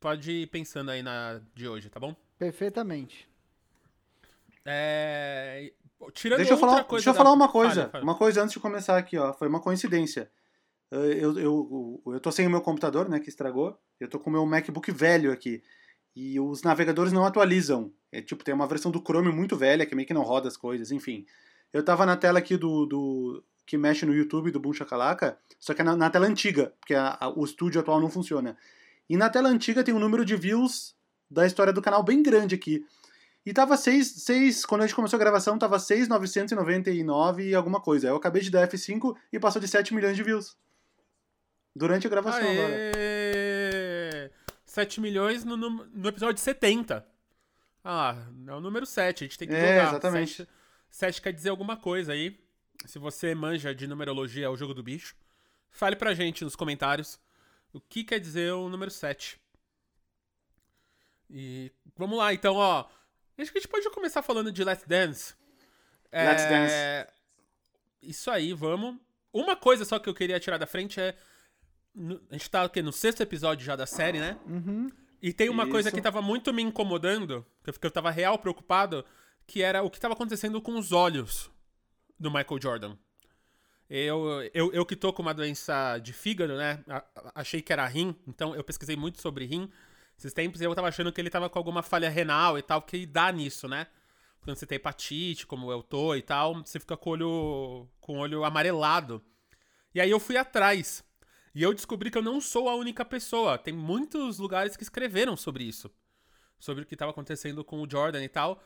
Pode 0.00 0.30
ir 0.30 0.46
pensando 0.46 0.90
aí 0.90 1.02
na 1.02 1.40
de 1.54 1.68
hoje, 1.68 1.90
tá 1.90 2.00
bom? 2.00 2.16
Perfeitamente. 2.38 3.28
É... 4.64 5.72
Tirando 6.12 6.38
deixa 6.38 6.54
eu 6.54 6.58
falar, 6.58 6.82
deixa 6.82 7.10
eu 7.10 7.12
da... 7.12 7.18
falar 7.18 7.32
uma 7.32 7.48
coisa. 7.48 7.82
Fale, 7.82 7.90
fale. 7.90 8.04
Uma 8.04 8.14
coisa 8.16 8.42
antes 8.42 8.54
de 8.54 8.60
começar 8.60 8.96
aqui, 8.96 9.18
ó. 9.18 9.32
Foi 9.32 9.48
uma 9.48 9.60
coincidência. 9.60 10.30
Eu, 10.90 11.38
eu, 11.38 12.02
eu, 12.06 12.20
tô 12.20 12.30
sem 12.30 12.46
o 12.46 12.50
meu 12.50 12.60
computador, 12.60 13.08
né, 13.08 13.18
que 13.20 13.28
estragou. 13.28 13.78
Eu 13.98 14.08
tô 14.08 14.18
com 14.18 14.28
o 14.28 14.32
meu 14.32 14.44
MacBook 14.44 14.90
velho 14.90 15.32
aqui. 15.32 15.62
E 16.14 16.38
os 16.38 16.62
navegadores 16.62 17.12
não 17.12 17.24
atualizam. 17.24 17.92
É 18.10 18.20
tipo, 18.20 18.44
tem 18.44 18.54
uma 18.54 18.66
versão 18.66 18.90
do 18.90 19.00
Chrome 19.00 19.32
muito 19.32 19.56
velha, 19.56 19.86
que 19.86 19.94
meio 19.94 20.06
que 20.06 20.14
não 20.14 20.22
roda 20.22 20.48
as 20.48 20.56
coisas, 20.56 20.90
enfim. 20.92 21.24
Eu 21.72 21.82
tava 21.82 22.04
na 22.04 22.16
tela 22.16 22.38
aqui 22.38 22.56
do, 22.56 22.84
do 22.84 23.44
que 23.66 23.78
mexe 23.78 24.04
no 24.04 24.14
YouTube 24.14 24.50
do 24.50 24.60
Boom 24.60 24.74
Shakalaka, 24.74 25.38
só 25.58 25.72
que 25.72 25.80
é 25.80 25.84
na, 25.84 25.96
na 25.96 26.10
tela 26.10 26.26
antiga, 26.26 26.74
porque 26.78 26.94
a, 26.94 27.16
a, 27.18 27.28
o 27.30 27.44
estúdio 27.44 27.80
atual 27.80 28.00
não 28.00 28.10
funciona. 28.10 28.56
E 29.08 29.16
na 29.16 29.30
tela 29.30 29.48
antiga 29.48 29.82
tem 29.82 29.94
um 29.94 29.98
número 29.98 30.24
de 30.24 30.36
views 30.36 30.94
da 31.30 31.46
história 31.46 31.72
do 31.72 31.80
canal 31.80 32.02
bem 32.02 32.22
grande 32.22 32.54
aqui. 32.54 32.84
E 33.44 33.52
tava 33.52 33.76
6, 33.76 34.06
6 34.24 34.66
quando 34.66 34.82
a 34.82 34.86
gente 34.86 34.94
começou 34.94 35.16
a 35.16 35.20
gravação, 35.20 35.58
tava 35.58 35.78
6,999 35.78 37.48
e 37.48 37.54
alguma 37.54 37.80
coisa. 37.80 38.08
Eu 38.08 38.16
acabei 38.16 38.42
de 38.42 38.50
dar 38.50 38.68
F5 38.68 39.16
e 39.32 39.40
passou 39.40 39.60
de 39.60 39.66
7 39.66 39.94
milhões 39.94 40.16
de 40.16 40.22
views. 40.22 40.56
Durante 41.74 42.06
a 42.06 42.10
gravação 42.10 42.40
Aê! 42.40 42.58
agora. 42.58 43.21
7 44.72 45.02
milhões 45.02 45.44
no, 45.44 45.54
no 45.54 46.08
episódio 46.08 46.40
70. 46.40 47.06
Ah, 47.84 48.16
é 48.46 48.52
o 48.54 48.60
número 48.60 48.86
7, 48.86 49.22
a 49.22 49.26
gente 49.26 49.38
tem 49.38 49.46
que 49.46 49.54
é, 49.54 49.60
jogar. 49.60 49.88
Exatamente. 49.90 50.36
7, 50.36 50.50
7 50.90 51.20
quer 51.20 51.32
dizer 51.34 51.50
alguma 51.50 51.76
coisa 51.76 52.14
aí. 52.14 52.40
Se 52.86 52.98
você 52.98 53.34
manja 53.34 53.74
de 53.74 53.86
numerologia, 53.86 54.46
é 54.46 54.48
o 54.48 54.56
jogo 54.56 54.72
do 54.72 54.82
bicho. 54.82 55.14
Fale 55.70 55.94
pra 55.94 56.14
gente 56.14 56.42
nos 56.42 56.56
comentários 56.56 57.20
o 57.70 57.82
que 57.82 58.02
quer 58.02 58.18
dizer 58.18 58.54
o 58.54 58.70
número 58.70 58.90
7. 58.90 59.38
E 61.28 61.70
vamos 61.94 62.16
lá, 62.16 62.32
então, 62.32 62.54
ó. 62.54 62.88
Acho 63.36 63.52
que 63.52 63.58
a 63.58 63.60
gente 63.60 63.70
pode 63.70 63.90
começar 63.90 64.22
falando 64.22 64.50
de 64.50 64.64
Let's 64.64 64.86
Dance. 64.86 65.34
Let's 66.10 66.44
é... 66.44 66.48
Dance. 66.48 67.12
Isso 68.00 68.30
aí, 68.30 68.54
vamos. 68.54 68.98
Uma 69.34 69.54
coisa 69.54 69.84
só 69.84 69.98
que 69.98 70.08
eu 70.08 70.14
queria 70.14 70.40
tirar 70.40 70.56
da 70.56 70.66
frente 70.66 70.98
é. 70.98 71.14
A 72.30 72.34
gente 72.34 72.50
tá 72.50 72.62
aqui 72.62 72.82
no 72.82 72.92
sexto 72.92 73.20
episódio 73.20 73.64
já 73.64 73.76
da 73.76 73.86
série, 73.86 74.18
né? 74.18 74.38
Uhum. 74.46 74.88
E 75.20 75.32
tem 75.32 75.48
uma 75.48 75.64
Isso. 75.64 75.72
coisa 75.72 75.92
que 75.92 76.00
tava 76.00 76.20
muito 76.20 76.52
me 76.52 76.62
incomodando, 76.62 77.46
que 77.62 77.86
eu 77.86 77.90
tava 77.90 78.10
real 78.10 78.38
preocupado, 78.38 79.04
que 79.46 79.62
era 79.62 79.82
o 79.82 79.90
que 79.90 80.00
tava 80.00 80.14
acontecendo 80.14 80.60
com 80.60 80.78
os 80.78 80.90
olhos 80.90 81.50
do 82.18 82.30
Michael 82.30 82.60
Jordan. 82.60 82.96
Eu, 83.88 84.42
eu, 84.54 84.72
eu 84.72 84.86
que 84.86 84.96
tô 84.96 85.12
com 85.12 85.22
uma 85.22 85.34
doença 85.34 85.98
de 85.98 86.12
fígado, 86.12 86.56
né? 86.56 86.82
Achei 87.34 87.60
que 87.60 87.72
era 87.72 87.86
rim, 87.86 88.16
então 88.26 88.54
eu 88.54 88.64
pesquisei 88.64 88.96
muito 88.96 89.20
sobre 89.20 89.44
rim 89.44 89.70
esses 90.22 90.32
tempos 90.32 90.60
eu 90.60 90.74
tava 90.74 90.88
achando 90.88 91.12
que 91.12 91.20
ele 91.20 91.30
tava 91.30 91.50
com 91.50 91.58
alguma 91.58 91.82
falha 91.82 92.08
renal 92.08 92.56
e 92.56 92.62
tal, 92.62 92.80
porque 92.80 93.04
dá 93.06 93.32
nisso, 93.32 93.66
né? 93.66 93.88
Quando 94.40 94.56
você 94.56 94.66
tem 94.66 94.76
hepatite, 94.76 95.46
como 95.46 95.70
eu 95.70 95.82
tô 95.82 96.14
e 96.14 96.22
tal, 96.22 96.62
você 96.64 96.78
fica 96.78 96.96
com 96.96 97.10
o 97.10 97.12
olho, 97.12 97.88
com 98.00 98.16
o 98.16 98.18
olho 98.18 98.44
amarelado. 98.44 99.20
E 99.94 100.00
aí 100.00 100.10
eu 100.10 100.20
fui 100.20 100.36
atrás. 100.36 101.04
E 101.54 101.62
eu 101.62 101.74
descobri 101.74 102.10
que 102.10 102.18
eu 102.18 102.22
não 102.22 102.40
sou 102.40 102.68
a 102.68 102.74
única 102.74 103.04
pessoa. 103.04 103.58
Tem 103.58 103.74
muitos 103.74 104.38
lugares 104.38 104.76
que 104.76 104.82
escreveram 104.82 105.36
sobre 105.36 105.64
isso. 105.64 105.90
Sobre 106.58 106.84
o 106.84 106.86
que 106.86 106.94
estava 106.94 107.10
acontecendo 107.10 107.64
com 107.64 107.82
o 107.82 107.90
Jordan 107.90 108.22
e 108.22 108.28
tal. 108.28 108.62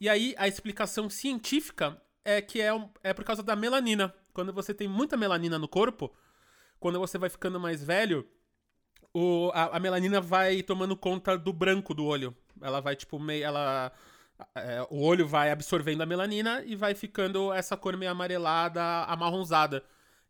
E 0.00 0.08
aí 0.08 0.34
a 0.36 0.46
explicação 0.46 1.08
científica 1.08 2.00
é 2.24 2.42
que 2.42 2.60
é, 2.60 2.70
é 3.02 3.14
por 3.14 3.24
causa 3.24 3.42
da 3.42 3.56
melanina 3.56 4.14
quando 4.36 4.52
você 4.52 4.74
tem 4.74 4.86
muita 4.86 5.16
melanina 5.16 5.58
no 5.58 5.66
corpo, 5.66 6.14
quando 6.78 6.98
você 6.98 7.16
vai 7.16 7.30
ficando 7.30 7.58
mais 7.58 7.82
velho, 7.82 8.28
o, 9.14 9.50
a, 9.54 9.78
a 9.78 9.80
melanina 9.80 10.20
vai 10.20 10.62
tomando 10.62 10.94
conta 10.94 11.38
do 11.38 11.54
branco 11.54 11.94
do 11.94 12.04
olho. 12.04 12.36
Ela 12.60 12.80
vai, 12.80 12.94
tipo, 12.94 13.18
meio. 13.18 13.44
Ela. 13.44 13.90
é, 14.54 14.86
o 14.90 15.00
olho 15.00 15.26
vai 15.26 15.50
absorvendo 15.50 16.02
a 16.02 16.06
melanina 16.06 16.62
e 16.66 16.76
vai 16.76 16.94
ficando 16.94 17.50
essa 17.50 17.78
cor 17.78 17.96
meio 17.96 18.12
amarelada, 18.12 18.82
amarronzada. 19.04 19.82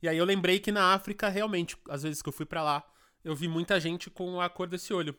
E 0.07 0.09
aí 0.09 0.19
eu 0.19 0.25
lembrei 0.25 0.61
que 0.61 0.71
na 0.71 0.95
África, 0.95 1.29
realmente, 1.29 1.77
às 1.89 2.05
vezes 2.05 2.23
que 2.23 2.29
eu 2.29 2.33
fui 2.33 2.47
pra 2.47 2.63
lá, 2.63 2.89
eu 3.25 3.35
vi 3.35 3.49
muita 3.49 3.81
gente 3.81 4.09
com 4.09 4.41
a 4.41 4.49
cor 4.49 4.69
desse 4.69 4.95
olho. 4.95 5.17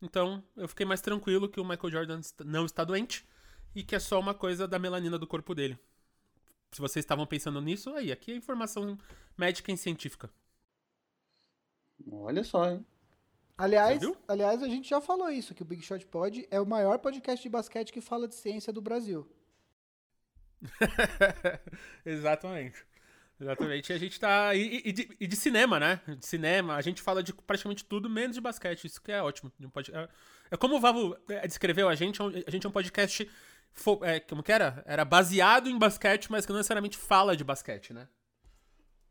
Então 0.00 0.40
eu 0.56 0.68
fiquei 0.68 0.86
mais 0.86 1.00
tranquilo 1.00 1.48
que 1.48 1.58
o 1.58 1.64
Michael 1.64 1.90
Jordan 1.90 2.20
não 2.44 2.64
está 2.64 2.84
doente 2.84 3.26
e 3.74 3.82
que 3.82 3.96
é 3.96 3.98
só 3.98 4.20
uma 4.20 4.32
coisa 4.32 4.68
da 4.68 4.78
melanina 4.78 5.18
do 5.18 5.26
corpo 5.26 5.52
dele. 5.52 5.76
Se 6.70 6.80
vocês 6.80 7.04
estavam 7.04 7.26
pensando 7.26 7.60
nisso, 7.60 7.90
aí, 7.96 8.12
aqui 8.12 8.30
é 8.30 8.36
informação 8.36 8.96
médica 9.36 9.72
e 9.72 9.76
científica. 9.76 10.30
Olha 12.08 12.44
só, 12.44 12.70
hein? 12.70 12.86
Aliás, 13.58 14.00
aliás, 14.28 14.62
a 14.62 14.68
gente 14.68 14.88
já 14.88 15.00
falou 15.00 15.28
isso, 15.28 15.56
que 15.56 15.62
o 15.62 15.66
Big 15.66 15.82
Shot 15.82 16.06
Pod 16.06 16.46
é 16.52 16.60
o 16.60 16.66
maior 16.66 17.00
podcast 17.00 17.42
de 17.42 17.48
basquete 17.48 17.92
que 17.92 18.00
fala 18.00 18.28
de 18.28 18.36
ciência 18.36 18.72
do 18.72 18.80
Brasil. 18.80 19.28
Exatamente. 22.06 22.88
Exatamente. 23.40 23.90
E 23.90 23.94
a 23.94 23.98
gente 23.98 24.20
tá. 24.20 24.54
E, 24.54 24.82
e 24.84 24.92
de, 24.92 25.16
e 25.18 25.26
de 25.26 25.36
cinema, 25.36 25.80
né? 25.80 26.00
De 26.06 26.26
cinema, 26.26 26.76
a 26.76 26.80
gente 26.82 27.00
fala 27.00 27.22
de 27.22 27.32
praticamente 27.32 27.84
tudo, 27.84 28.10
menos 28.10 28.34
de 28.36 28.40
basquete. 28.40 28.84
Isso 28.86 29.00
que 29.00 29.10
é 29.10 29.22
ótimo. 29.22 29.50
Pode- 29.72 29.90
É, 29.94 30.08
é 30.50 30.56
como 30.56 30.76
o 30.76 30.80
Vavo 30.80 31.16
é, 31.28 31.46
descreveu 31.46 31.88
a 31.88 31.94
gente, 31.94 32.20
é 32.20 32.24
um- 32.24 32.28
a 32.46 32.50
gente 32.50 32.66
é 32.66 32.68
um 32.68 32.72
podcast. 32.72 33.28
fo- 33.72 34.04
é, 34.04 34.20
como 34.20 34.42
que 34.42 34.52
era? 34.52 34.82
Era 34.84 35.04
baseado 35.04 35.68
em 35.70 35.78
basquete, 35.78 36.30
mas 36.30 36.44
que 36.44 36.52
não 36.52 36.58
necessariamente 36.58 36.98
fala 36.98 37.36
de 37.36 37.44
basquete, 37.44 37.94
né? 37.94 38.08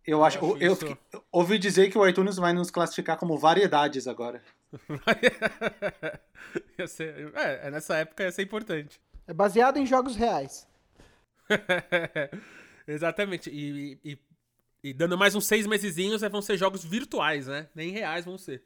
Eu 0.06 0.24
acho. 0.24 0.38
acho 0.38 0.58
Eu, 0.58 0.74
isso- 0.74 0.88
fiquei- 0.88 0.98
eu 1.14 1.24
ouvi 1.32 1.58
dizer 1.58 1.90
que 1.90 1.98
o 1.98 2.08
iTunes 2.08 2.36
vai 2.38 2.54
nos 2.54 2.70
classificar 2.70 3.18
como 3.18 3.38
variedades 3.38 4.08
agora. 4.08 4.44
Ia 6.78 6.88
ser- 6.88 7.32
é, 7.36 7.68
é, 7.68 7.72
nessa 7.72 7.98
época 7.98 8.24
ia 8.24 8.32
ser 8.32 8.44
importante. 8.44 9.00
É 9.28 9.34
baseado 9.34 9.78
em 9.78 9.86
jogos 9.86 10.16
reais. 10.16 10.68
Exatamente. 12.90 13.50
E, 13.50 14.00
e- 14.04 14.18
e 14.84 14.94
dando 14.94 15.18
mais 15.18 15.36
uns 15.36 15.46
seis 15.46 15.68
mesezinhos, 15.68 16.24
é, 16.24 16.30
vão 16.30 16.42
ser 16.42 16.58
jogos 16.58 16.84
virtuais, 16.84 17.48
né? 17.48 17.68
Nem 17.76 17.92
reais 17.92 18.26
vão 18.26 18.38
ser. 18.38 18.64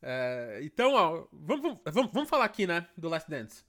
É, 0.00 0.60
então, 0.62 0.94
ó, 0.94 1.26
vamos, 1.32 1.78
vamos- 1.84 2.10
vamos, 2.12 2.28
falar 2.30 2.44
aqui, 2.44 2.66
né? 2.66 2.86
Do 2.96 3.08
Last 3.08 3.28
Dance. 3.28 3.64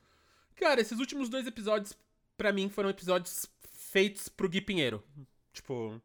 Cara, 0.55 0.79
esses 0.79 1.00
últimos 1.00 1.29
dois 1.29 1.46
episódios, 1.48 1.98
pra 2.38 2.53
mim, 2.53 2.70
foram 2.70 2.89
episódios 2.89 3.46
feitos 3.62 4.29
pro 4.29 4.48
Gui 4.48 4.62
Pinheiro. 4.62 5.03
Tipo, 5.51 6.00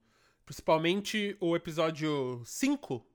principalmente 0.45 1.37
o 1.39 1.55
episódio 1.55 2.43
5. 2.45 3.07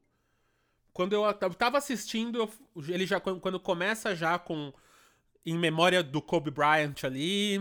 Quando 0.94 1.14
eu, 1.14 1.34
tava 1.34 1.78
assistindo, 1.78 2.50
ele 2.88 3.06
já 3.06 3.20
quando 3.20 3.60
começa 3.60 4.16
já 4.16 4.38
com 4.38 4.72
em 5.46 5.58
memória 5.58 6.04
do 6.04 6.22
Kobe 6.22 6.52
Bryant 6.52 7.04
ali. 7.04 7.60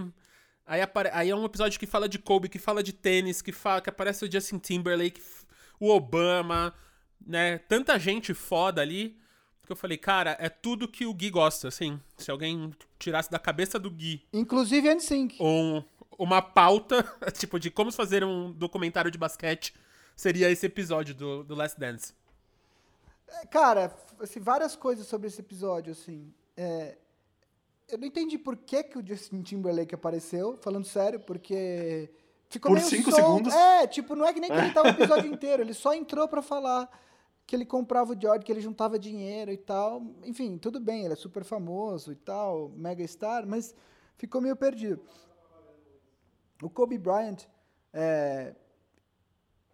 Aí, 0.67 0.81
apare- 0.81 1.11
aí 1.12 1.31
é 1.31 1.35
um 1.35 1.45
episódio 1.45 1.79
que 1.79 1.87
fala 1.87 2.09
de 2.09 2.19
Kobe, 2.19 2.49
que 2.49 2.59
fala 2.59 2.83
de 2.83 2.93
tênis, 2.93 3.43
que 3.43 3.52
fala 3.52 3.81
que 3.81 3.90
aparece 3.90 4.25
o 4.25 4.31
Justin 4.31 4.59
Timberlake, 4.59 5.21
o 5.81 5.90
Obama, 5.90 6.73
né? 7.25 7.59
Tanta 7.59 7.99
gente 7.99 8.33
foda 8.35 8.81
ali 8.81 9.19
que 9.67 9.73
eu 9.73 9.76
falei, 9.76 9.97
cara, 9.97 10.37
é 10.40 10.49
tudo 10.49 10.88
que 10.88 11.07
o 11.07 11.14
Gui 11.14 11.31
gosta, 11.31 11.69
assim. 11.69 12.00
Se 12.17 12.29
alguém 12.31 12.75
tirasse 12.99 13.31
da 13.31 13.38
cabeça 13.38 13.79
do 13.79 13.88
Gui 13.90 14.21
Inclusive 14.33 14.93
NSYNC. 14.95 15.38
um, 15.40 15.83
uma 16.19 16.43
pauta, 16.43 17.05
tipo, 17.38 17.59
de 17.59 17.71
como 17.71 17.93
fazer 17.93 18.25
um 18.25 18.50
documentário 18.52 19.11
de 19.12 19.19
basquete, 19.19 19.73
seria 20.17 20.50
esse 20.50 20.67
episódio 20.67 21.14
do, 21.14 21.45
do 21.45 21.55
Last 21.55 21.79
Dance. 21.79 22.12
É, 23.29 23.47
Cara, 23.47 23.95
assim, 24.19 24.40
várias 24.40 24.75
coisas 24.75 25.07
sobre 25.07 25.29
esse 25.29 25.40
episódio, 25.40 25.93
assim. 25.93 26.33
É, 26.57 26.97
eu 27.92 27.99
não 27.99 28.06
entendi 28.06 28.38
por 28.38 28.56
que, 28.56 28.82
que 28.82 28.99
o 28.99 29.06
Justin 29.06 29.42
Timberlake 29.42 29.94
apareceu, 29.94 30.56
falando 30.56 30.85
sério, 30.85 31.20
porque 31.20 32.11
ficou 32.49 32.70
Por 32.70 32.76
meio 32.78 32.88
cinco 32.88 33.11
segundos? 33.12 33.52
É, 33.54 33.87
tipo, 33.87 34.14
não 34.14 34.25
é 34.26 34.32
que 34.32 34.40
nem 34.40 34.50
que 34.50 34.56
ele 34.56 34.73
tava 34.73 34.88
o 34.88 34.92
episódio 34.92 35.32
inteiro, 35.32 35.62
ele 35.62 35.75
só 35.75 35.94
entrou 35.94 36.26
pra 36.28 36.42
falar 36.42 36.88
que 37.47 37.56
ele 37.56 37.66
comprava 37.66 38.12
o 38.12 38.20
Jordan, 38.20 38.44
que 38.44 38.52
ele 38.52 38.61
juntava 38.61 38.99
dinheiro 38.99 39.50
e 39.50 39.56
tal. 39.56 40.02
Enfim, 40.25 40.56
tudo 40.56 40.78
bem, 40.78 41.04
ele 41.04 41.14
é 41.14 41.16
super 41.16 41.42
famoso 41.44 42.12
e 42.12 42.16
tal, 42.16 42.68
mega 42.76 43.04
star, 43.06 43.47
mas 43.47 43.75
ficou 44.16 44.40
meio 44.40 44.54
perdido. 44.54 45.02
O 46.62 46.70
Kobe 46.70 46.97
Bryant, 46.99 47.44
é, 47.92 48.54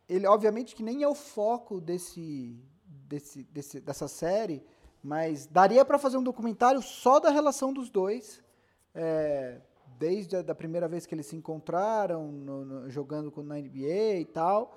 ele 0.09 0.27
obviamente 0.27 0.75
que 0.75 0.83
nem 0.83 1.03
é 1.03 1.09
o 1.09 1.15
foco 1.15 1.81
desse, 1.81 2.57
desse, 2.87 3.43
desse- 3.45 3.81
dessa 3.81 4.09
série, 4.09 4.63
mas 5.07 5.47
daria 5.47 5.85
para 5.85 5.99
fazer 6.01 6.17
um 6.17 6.23
documentário 6.23 6.83
só 6.83 7.21
da 7.21 7.31
relação 7.31 7.73
dos 7.73 7.89
dois, 7.89 8.43
é, 8.93 9.61
desde 10.01 10.35
a 10.35 10.43
da 10.43 10.53
primeira 10.53 10.89
vez 10.89 11.07
que 11.07 11.15
eles 11.15 11.27
se 11.27 11.37
encontraram, 11.37 12.27
no- 12.33 12.65
no- 12.65 12.91
jogando 12.91 13.33
na 13.45 13.57
NBA 13.61 14.17
e 14.19 14.25
tal, 14.25 14.77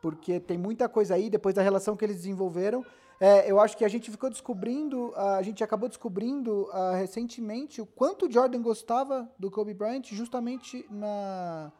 porque 0.00 0.38
tem 0.38 0.56
muita 0.56 0.88
coisa 0.88 1.16
aí, 1.16 1.28
depois 1.28 1.56
da 1.56 1.62
relação 1.62 1.96
que 1.96 2.04
eles 2.04 2.18
desenvolveram. 2.18 2.86
É, 3.18 3.50
eu 3.50 3.58
acho 3.58 3.76
que 3.76 3.84
a 3.84 3.88
gente 3.88 4.12
ficou 4.12 4.30
descobrindo, 4.30 5.12
a 5.16 5.42
gente 5.42 5.64
acabou 5.64 5.88
descobrindo 5.88 6.68
ah, 6.72 6.94
recentemente 6.94 7.80
o 7.80 7.86
quanto 7.86 8.30
Jordan 8.30 8.62
gostava 8.62 9.28
do 9.36 9.50
Kobe 9.50 9.74
Bryant, 9.74 10.04
justamente 10.12 10.86
na, 10.88 11.72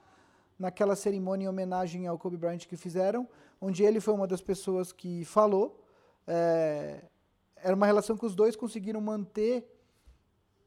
naquela 0.59 0.97
cerimônia 0.97 1.45
em 1.45 1.49
homenagem 1.49 2.09
ao 2.09 2.19
Kobe 2.19 2.37
Bryant 2.37 2.67
que 2.67 2.77
fizeram, 2.77 3.29
onde 3.61 3.85
ele 3.85 4.01
foi 4.01 4.15
uma 4.15 4.27
das 4.27 4.43
pessoas 4.43 4.93
que 4.93 5.25
falou. 5.25 5.81
É, 6.27 7.05
era 7.65 7.75
uma 7.75 7.87
relação 7.87 8.15
que 8.15 8.27
os 8.27 8.35
dois 8.35 8.55
conseguiram 8.55 9.01
manter, 9.01 9.67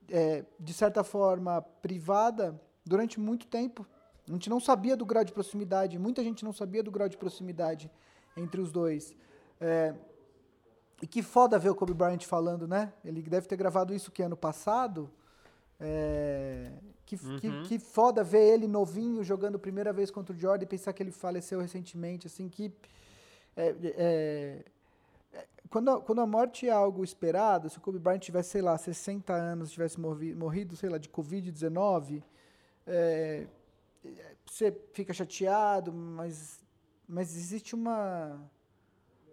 é, 0.10 0.44
de 0.60 0.74
certa 0.74 1.04
forma, 1.04 1.62
privada 1.62 2.60
durante 2.84 3.20
muito 3.20 3.46
tempo. 3.46 3.86
A 4.28 4.32
gente 4.32 4.50
não 4.50 4.60
sabia 4.60 4.98
do 4.98 5.06
grau 5.06 5.24
de 5.24 5.32
proximidade, 5.32 6.00
muita 6.00 6.24
gente 6.24 6.44
não 6.44 6.52
sabia 6.52 6.82
do 6.82 6.90
grau 6.90 7.08
de 7.08 7.16
proximidade 7.16 7.92
entre 8.36 8.60
os 8.60 8.72
dois. 8.72 9.16
É, 9.62 9.94
e 11.00 11.06
que 11.06 11.22
foda 11.22 11.60
ver 11.60 11.70
o 11.70 11.76
Kobe 11.76 11.94
Bryant 11.94 12.24
falando, 12.26 12.68
né? 12.68 12.92
Ele 13.06 13.22
deve 13.22 13.48
ter 13.48 13.56
gravado 13.56 13.94
isso 13.94 14.12
que 14.12 14.24
ano 14.24 14.36
passado. 14.36 15.08
É, 15.80 16.72
que, 17.06 17.16
que, 17.16 17.62
que 17.68 17.78
foda 17.78 18.24
ver 18.24 18.54
ele 18.54 18.68
novinho 18.68 19.24
jogando 19.24 19.60
primeira 19.60 19.94
vez 19.94 20.10
contra 20.10 20.36
o 20.36 20.40
Jordan 20.40 20.64
e 20.64 20.68
pensar 20.68 20.92
que 20.94 21.04
ele 21.04 21.12
faleceu 21.12 21.62
recentemente, 21.62 22.26
assim, 22.26 22.50
que... 22.50 22.74
é, 23.56 23.76
é, 23.84 24.66
quando, 25.70 25.92
a, 25.92 26.02
quando 26.02 26.22
a 26.22 26.26
morte 26.26 26.68
é 26.68 26.72
algo 26.72 27.04
esperado, 27.04 27.70
se 27.70 27.78
o 27.78 27.82
Kobe 27.82 28.00
Bryant 28.00 28.20
tivesse, 28.20 28.50
sei 28.50 28.62
lá, 28.62 28.78
60 28.78 29.34
anos, 29.34 29.72
tivesse 29.72 30.00
morri, 30.00 30.34
morrido, 30.34 30.76
sei 30.76 30.90
lá, 30.90 30.98
de 30.98 31.10
Covid-19, 31.10 32.24
é, 32.86 33.48
você 34.46 34.76
fica 34.94 35.14
chateado, 35.14 35.92
mas, 35.92 36.64
mas 37.08 37.36
existe 37.36 37.76
uma, 37.76 38.40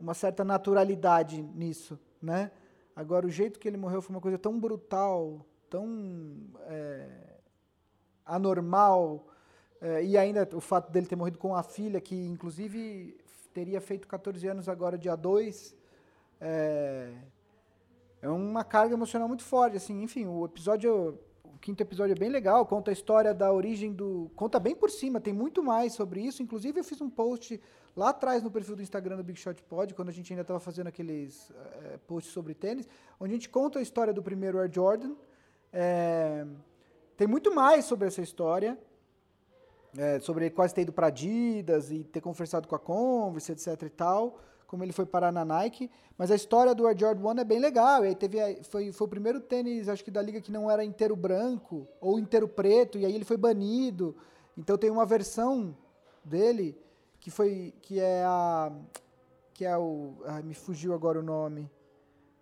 uma 0.00 0.14
certa 0.14 0.44
naturalidade 0.44 1.40
nisso, 1.42 1.98
né? 2.20 2.50
Agora, 2.96 3.26
o 3.26 3.30
jeito 3.30 3.58
que 3.58 3.66
ele 3.66 3.76
morreu 3.76 4.00
foi 4.02 4.14
uma 4.14 4.20
coisa 4.20 4.38
tão 4.38 4.58
brutal, 4.58 5.44
tão 5.68 6.46
é, 6.66 7.08
anormal, 8.24 9.26
é, 9.80 10.04
e 10.04 10.16
ainda 10.16 10.48
o 10.52 10.60
fato 10.60 10.90
dele 10.90 11.06
ter 11.06 11.16
morrido 11.16 11.38
com 11.38 11.54
a 11.54 11.62
filha, 11.62 12.00
que 12.00 12.14
inclusive 12.26 13.16
teria 13.52 13.80
feito 13.80 14.08
14 14.08 14.46
anos 14.46 14.68
agora, 14.68 14.98
dia 14.98 15.16
2, 15.16 15.74
é, 16.40 17.12
é 18.22 18.28
uma 18.28 18.64
carga 18.64 18.94
emocional 18.94 19.28
muito 19.28 19.42
forte, 19.42 19.76
assim, 19.76 20.02
enfim, 20.02 20.26
o 20.26 20.44
episódio, 20.44 21.18
o 21.44 21.58
quinto 21.58 21.82
episódio 21.82 22.12
é 22.12 22.18
bem 22.18 22.30
legal, 22.30 22.64
conta 22.66 22.90
a 22.90 22.92
história 22.92 23.34
da 23.34 23.52
origem 23.52 23.92
do, 23.92 24.30
conta 24.34 24.58
bem 24.58 24.74
por 24.74 24.90
cima, 24.90 25.20
tem 25.20 25.32
muito 25.32 25.62
mais 25.62 25.92
sobre 25.92 26.20
isso, 26.20 26.42
inclusive 26.42 26.80
eu 26.80 26.84
fiz 26.84 27.00
um 27.00 27.10
post 27.10 27.60
lá 27.96 28.10
atrás 28.10 28.42
no 28.42 28.50
perfil 28.50 28.76
do 28.76 28.82
Instagram 28.82 29.16
do 29.16 29.24
Big 29.24 29.38
Shot 29.38 29.62
Pod, 29.64 29.94
quando 29.94 30.08
a 30.08 30.12
gente 30.12 30.32
ainda 30.32 30.42
estava 30.42 30.58
fazendo 30.60 30.88
aqueles 30.88 31.52
é, 31.84 31.98
posts 32.06 32.32
sobre 32.32 32.54
tênis, 32.54 32.88
onde 33.20 33.32
a 33.32 33.36
gente 33.36 33.48
conta 33.48 33.78
a 33.78 33.82
história 33.82 34.12
do 34.12 34.22
primeiro 34.22 34.58
Air 34.58 34.70
Jordan, 34.72 35.14
é, 35.72 36.46
tem 37.16 37.26
muito 37.26 37.54
mais 37.54 37.84
sobre 37.84 38.08
essa 38.08 38.22
história, 38.22 38.78
é, 39.96 40.18
sobre 40.18 40.46
ele 40.46 40.54
quase 40.54 40.74
ter 40.74 40.82
ido 40.82 40.92
para 40.92 41.06
Adidas 41.08 41.90
e 41.90 42.04
ter 42.04 42.20
conversado 42.20 42.66
com 42.66 42.74
a 42.74 42.78
Converse, 42.78 43.52
etc 43.52 43.82
e 43.82 43.90
tal, 43.90 44.38
como 44.74 44.82
ele 44.82 44.92
foi 44.92 45.06
parar 45.06 45.30
na 45.30 45.44
Nike, 45.44 45.88
mas 46.18 46.32
a 46.32 46.34
história 46.34 46.74
do 46.74 46.84
Air 46.84 46.98
Jordan 46.98 47.28
1 47.28 47.38
é 47.38 47.44
bem 47.44 47.60
legal, 47.60 48.04
e 48.04 48.08
aí 48.08 48.14
teve, 48.16 48.38
foi, 48.64 48.90
foi 48.90 49.06
o 49.06 49.08
primeiro 49.08 49.40
tênis, 49.40 49.88
acho 49.88 50.02
que 50.02 50.10
da 50.10 50.20
liga 50.20 50.40
que 50.40 50.50
não 50.50 50.68
era 50.68 50.84
inteiro 50.84 51.14
branco, 51.14 51.86
ou 52.00 52.18
inteiro 52.18 52.48
preto, 52.48 52.98
e 52.98 53.06
aí 53.06 53.14
ele 53.14 53.24
foi 53.24 53.36
banido, 53.36 54.16
então 54.58 54.76
tem 54.76 54.90
uma 54.90 55.06
versão 55.06 55.76
dele, 56.24 56.76
que 57.20 57.30
foi, 57.30 57.72
que 57.82 58.00
é 58.00 58.24
a, 58.24 58.72
que 59.52 59.64
é 59.64 59.78
o, 59.78 60.14
ai, 60.26 60.42
me 60.42 60.54
fugiu 60.54 60.92
agora 60.92 61.20
o 61.20 61.22
nome, 61.22 61.70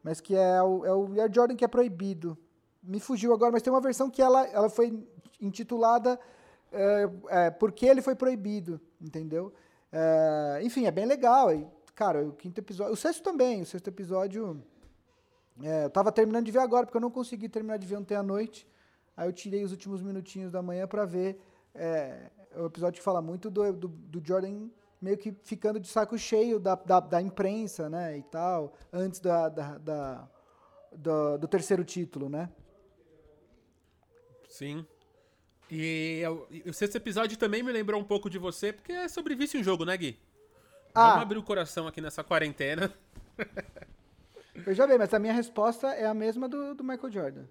mas 0.02 0.18
que 0.18 0.34
é 0.34 0.62
o, 0.62 0.86
é 0.86 0.94
o 0.94 1.20
Air 1.20 1.30
Jordan 1.30 1.54
que 1.54 1.66
é 1.66 1.68
proibido, 1.68 2.38
me 2.82 2.98
fugiu 2.98 3.34
agora, 3.34 3.52
mas 3.52 3.60
tem 3.60 3.70
uma 3.70 3.78
versão 3.82 4.08
que 4.08 4.22
ela, 4.22 4.46
ela 4.46 4.70
foi 4.70 5.06
intitulada 5.38 6.18
é, 6.72 7.10
é, 7.28 7.50
porque 7.50 7.84
ele 7.84 8.00
foi 8.00 8.14
proibido, 8.14 8.80
entendeu? 8.98 9.52
É, 9.92 10.60
enfim, 10.62 10.86
é 10.86 10.90
bem 10.90 11.04
legal. 11.04 11.50
E, 12.02 12.04
cara, 12.04 12.24
o 12.24 12.32
quinto 12.32 12.58
episódio. 12.58 12.92
O 12.92 12.96
sexto 12.96 13.22
também. 13.22 13.62
O 13.62 13.66
sexto 13.66 13.86
episódio. 13.86 14.60
É, 15.62 15.84
eu 15.84 15.90
tava 15.90 16.10
terminando 16.10 16.44
de 16.44 16.50
ver 16.50 16.58
agora, 16.58 16.84
porque 16.84 16.96
eu 16.96 17.00
não 17.00 17.10
consegui 17.10 17.48
terminar 17.48 17.76
de 17.76 17.86
ver 17.86 17.96
ontem 17.96 18.16
à 18.16 18.22
noite. 18.22 18.66
Aí 19.16 19.28
eu 19.28 19.32
tirei 19.32 19.62
os 19.62 19.70
últimos 19.70 20.02
minutinhos 20.02 20.50
da 20.50 20.60
manhã 20.60 20.86
para 20.86 21.04
ver. 21.04 21.40
É, 21.74 22.30
o 22.56 22.66
episódio 22.66 22.98
que 22.98 23.04
fala 23.04 23.22
muito 23.22 23.48
do, 23.48 23.72
do, 23.72 23.88
do, 23.88 24.26
Jordan 24.26 24.68
meio 25.00 25.16
que 25.16 25.32
ficando 25.42 25.80
de 25.80 25.88
saco 25.88 26.18
cheio 26.18 26.58
da, 26.58 26.74
da, 26.74 27.00
da 27.00 27.22
imprensa, 27.22 27.88
né? 27.88 28.18
E 28.18 28.22
tal, 28.24 28.74
antes 28.92 29.20
da, 29.20 29.48
da, 29.48 29.78
da 29.78 30.28
do, 30.92 31.38
do 31.38 31.48
terceiro 31.48 31.84
título, 31.84 32.28
né? 32.28 32.50
Sim. 34.48 34.84
E, 35.70 36.22
o 36.66 36.72
sexto 36.72 36.96
episódio 36.96 37.38
também 37.38 37.62
me 37.62 37.72
lembrou 37.72 37.98
um 37.98 38.04
pouco 38.04 38.28
de 38.28 38.38
você, 38.38 38.72
porque 38.72 38.92
é 38.92 39.08
sobre 39.08 39.34
vício 39.34 39.58
em 39.58 39.62
jogo, 39.64 39.84
né, 39.84 39.96
Gui? 39.96 40.18
Ah. 40.94 41.08
Vamos 41.08 41.22
abrir 41.22 41.38
o 41.38 41.42
coração 41.42 41.86
aqui 41.86 42.00
nessa 42.00 42.22
quarentena. 42.22 42.92
Veja 44.54 44.86
bem, 44.86 44.98
mas 44.98 45.12
a 45.14 45.18
minha 45.18 45.32
resposta 45.32 45.88
é 45.88 46.06
a 46.06 46.14
mesma 46.14 46.48
do, 46.48 46.74
do 46.74 46.84
Michael 46.84 47.10
Jordan. 47.10 47.44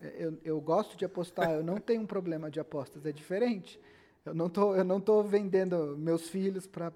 Eu, 0.00 0.38
eu 0.44 0.60
gosto 0.60 0.96
de 0.96 1.04
apostar, 1.04 1.52
eu 1.52 1.62
não 1.62 1.78
tenho 1.78 2.02
um 2.02 2.06
problema 2.06 2.50
de 2.50 2.60
apostas, 2.60 3.06
é 3.06 3.12
diferente. 3.12 3.80
Eu 4.24 4.34
não 4.34 4.50
tô, 4.50 4.74
eu 4.74 4.84
não 4.84 5.00
tô 5.00 5.22
vendendo 5.22 5.96
meus 5.96 6.28
filhos 6.28 6.66
para 6.66 6.92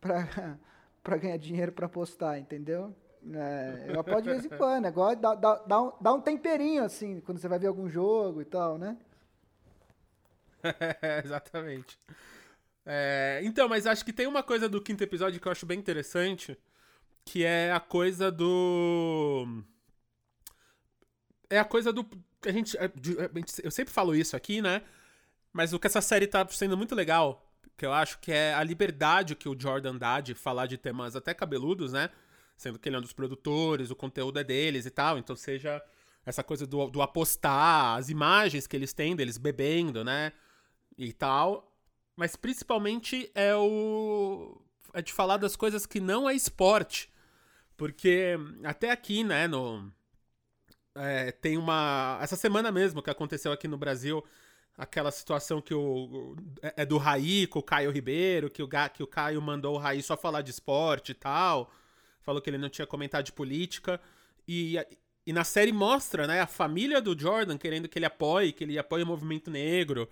ganhar 1.18 1.36
dinheiro 1.36 1.72
para 1.72 1.86
apostar, 1.86 2.38
entendeu? 2.38 2.94
É, 3.34 3.86
eu 3.88 4.00
aposto 4.00 4.22
de 4.22 4.30
vez 4.30 4.44
em 4.46 4.48
quando, 4.48 4.86
agora 4.86 5.14
dá, 5.16 5.34
dá, 5.34 5.56
dá, 5.56 5.82
um, 5.82 5.92
dá 6.00 6.12
um 6.14 6.20
temperinho, 6.20 6.84
assim, 6.84 7.20
quando 7.20 7.38
você 7.38 7.48
vai 7.48 7.58
ver 7.58 7.66
algum 7.66 7.88
jogo 7.88 8.40
e 8.40 8.44
tal, 8.44 8.78
né? 8.78 8.96
Exatamente. 11.24 11.98
É, 12.92 13.40
então, 13.44 13.68
mas 13.68 13.86
acho 13.86 14.04
que 14.04 14.12
tem 14.12 14.26
uma 14.26 14.42
coisa 14.42 14.68
do 14.68 14.80
quinto 14.80 15.04
episódio 15.04 15.40
que 15.40 15.46
eu 15.46 15.52
acho 15.52 15.64
bem 15.64 15.78
interessante, 15.78 16.58
que 17.24 17.44
é 17.44 17.70
a 17.70 17.78
coisa 17.78 18.30
do. 18.32 19.62
É 21.48 21.58
a 21.58 21.64
coisa 21.64 21.92
do. 21.92 22.04
A 22.44 22.50
gente, 22.50 22.76
eu 23.62 23.70
sempre 23.70 23.92
falo 23.92 24.14
isso 24.14 24.34
aqui, 24.34 24.60
né? 24.60 24.82
Mas 25.52 25.72
o 25.72 25.78
que 25.78 25.86
essa 25.86 26.00
série 26.00 26.26
tá 26.26 26.46
sendo 26.48 26.76
muito 26.76 26.94
legal, 26.94 27.48
que 27.76 27.86
eu 27.86 27.92
acho 27.92 28.18
que 28.18 28.32
é 28.32 28.54
a 28.54 28.64
liberdade 28.64 29.36
que 29.36 29.48
o 29.48 29.56
Jordan 29.58 29.96
dá 29.96 30.20
de 30.20 30.34
falar 30.34 30.66
de 30.66 30.78
temas 30.78 31.14
até 31.14 31.32
cabeludos, 31.34 31.92
né? 31.92 32.10
sendo 32.60 32.78
que 32.78 32.90
ele 32.90 32.96
é 32.96 32.98
um 32.98 33.02
dos 33.02 33.14
produtores, 33.14 33.90
o 33.90 33.96
conteúdo 33.96 34.38
é 34.38 34.44
deles 34.44 34.84
e 34.84 34.90
tal, 34.90 35.16
então 35.16 35.34
seja 35.34 35.82
essa 36.26 36.44
coisa 36.44 36.66
do, 36.66 36.90
do 36.90 37.00
apostar, 37.00 37.96
as 37.96 38.10
imagens 38.10 38.66
que 38.66 38.76
eles 38.76 38.92
têm 38.92 39.16
deles 39.16 39.38
bebendo, 39.38 40.04
né, 40.04 40.30
e 40.98 41.10
tal, 41.10 41.69
mas 42.20 42.36
principalmente 42.36 43.30
é 43.34 43.56
o 43.56 44.60
é 44.92 45.00
de 45.00 45.10
falar 45.10 45.38
das 45.38 45.56
coisas 45.56 45.86
que 45.86 46.00
não 46.00 46.28
é 46.28 46.34
esporte, 46.34 47.10
porque 47.78 48.36
até 48.62 48.90
aqui, 48.90 49.24
né, 49.24 49.48
no 49.48 49.90
é, 50.94 51.32
tem 51.32 51.56
uma 51.56 52.18
essa 52.20 52.36
semana 52.36 52.70
mesmo 52.70 53.02
que 53.02 53.08
aconteceu 53.08 53.52
aqui 53.52 53.66
no 53.66 53.78
Brasil 53.78 54.22
aquela 54.76 55.10
situação 55.10 55.62
que 55.62 55.72
o 55.72 56.36
é, 56.60 56.82
é 56.82 56.84
do 56.84 56.98
Raí 56.98 57.46
com 57.46 57.60
o 57.60 57.62
Caio 57.62 57.90
Ribeiro, 57.90 58.50
que 58.50 58.62
o, 58.62 58.68
que 58.92 59.02
o 59.02 59.06
Caio 59.06 59.40
mandou 59.40 59.76
o 59.76 59.78
Raí 59.78 60.02
só 60.02 60.14
falar 60.14 60.42
de 60.42 60.50
esporte 60.50 61.12
e 61.12 61.14
tal 61.14 61.72
falou 62.20 62.42
que 62.42 62.50
ele 62.50 62.58
não 62.58 62.68
tinha 62.68 62.86
comentado 62.86 63.24
de 63.24 63.32
política. 63.32 63.98
E, 64.46 64.76
e 65.26 65.32
na 65.32 65.42
série 65.42 65.72
mostra, 65.72 66.26
né, 66.26 66.42
a 66.42 66.46
família 66.46 67.00
do 67.00 67.18
Jordan 67.18 67.56
querendo 67.56 67.88
que 67.88 67.98
ele 67.98 68.04
apoie, 68.04 68.52
que 68.52 68.62
ele 68.62 68.78
apoie 68.78 69.02
o 69.02 69.06
movimento 69.06 69.50
negro, 69.50 70.06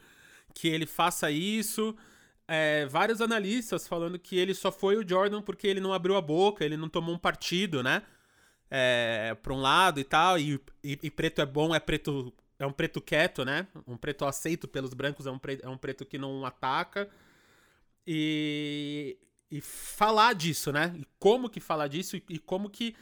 que 0.58 0.66
ele 0.66 0.86
faça 0.86 1.30
isso. 1.30 1.94
É, 2.48 2.84
vários 2.86 3.20
analistas 3.20 3.86
falando 3.86 4.18
que 4.18 4.36
ele 4.36 4.54
só 4.54 4.72
foi 4.72 4.96
o 4.96 5.08
Jordan 5.08 5.40
porque 5.40 5.68
ele 5.68 5.80
não 5.80 5.92
abriu 5.92 6.16
a 6.16 6.20
boca, 6.20 6.64
ele 6.64 6.76
não 6.76 6.88
tomou 6.88 7.14
um 7.14 7.18
partido, 7.18 7.80
né? 7.80 8.02
É, 8.68 9.36
pra 9.40 9.54
um 9.54 9.60
lado 9.60 10.00
e 10.00 10.04
tal, 10.04 10.36
e, 10.36 10.60
e, 10.82 10.98
e, 11.00 11.10
preto 11.10 11.40
é 11.40 11.46
bom, 11.46 11.74
é 11.74 11.78
preto 11.78 12.34
é 12.58 12.66
um 12.66 12.72
preto 12.72 13.00
quieto, 13.00 13.44
né? 13.44 13.68
Um 13.86 13.96
preto 13.96 14.24
aceito 14.24 14.66
pelos 14.66 14.92
brancos, 14.92 15.26
é 15.26 15.30
um, 15.30 15.38
preto, 15.38 15.64
é 15.64 15.68
um 15.68 15.78
preto 15.78 16.04
que 16.04 16.18
não 16.18 16.44
ataca. 16.44 17.08
E, 18.04 19.16
e 19.48 19.60
falar 19.60 20.32
disso, 20.32 20.72
né? 20.72 20.92
E 20.98 21.06
como 21.20 21.48
que 21.48 21.60
falar 21.60 21.86
disso 21.86 22.16
e, 22.16 22.24
e 22.28 22.38
como 22.38 22.68
que 22.68 22.96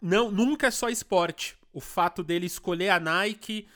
não 0.00 0.30
nunca 0.30 0.68
é 0.68 0.70
só 0.70 0.88
esporte. 0.88 1.54
O 1.70 1.80
fato 1.80 2.22
dele 2.24 2.46
escolher 2.46 2.88
a 2.88 2.98
Nike, 2.98 3.68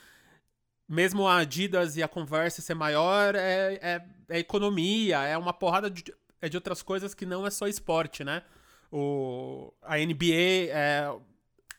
mesmo 0.88 1.26
a 1.28 1.38
Adidas 1.38 1.96
e 1.96 2.02
a 2.02 2.08
Converse 2.08 2.62
ser 2.62 2.74
maior, 2.74 3.34
é, 3.34 3.74
é, 3.82 4.04
é 4.28 4.38
economia, 4.38 5.22
é 5.22 5.36
uma 5.36 5.52
porrada 5.52 5.90
de, 5.90 6.04
é 6.40 6.48
de 6.48 6.56
outras 6.56 6.82
coisas 6.82 7.14
que 7.14 7.26
não 7.26 7.46
é 7.46 7.50
só 7.50 7.66
esporte, 7.66 8.24
né? 8.24 8.42
O, 8.90 9.72
a 9.82 9.98
NBA 9.98 10.70
é, 10.70 11.14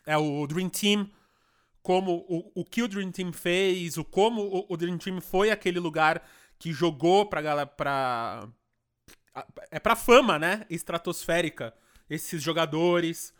é 0.06 0.16
o 0.16 0.46
Dream 0.46 0.68
Team, 0.68 1.10
como 1.82 2.24
o, 2.28 2.52
o 2.60 2.64
que 2.64 2.82
o 2.82 2.88
Dream 2.88 3.10
Team 3.10 3.32
fez, 3.32 3.96
o 3.96 4.04
como 4.04 4.42
o, 4.42 4.66
o 4.68 4.76
Dream 4.76 4.96
Team 4.96 5.20
foi 5.20 5.50
aquele 5.50 5.80
lugar 5.80 6.22
que 6.58 6.72
jogou 6.72 7.26
pra, 7.26 7.42
galera, 7.42 7.70
é 9.70 9.78
pra 9.78 9.96
fama, 9.96 10.38
né? 10.38 10.66
Estratosférica. 10.68 11.74
Esses 12.08 12.42
jogadores. 12.42 13.32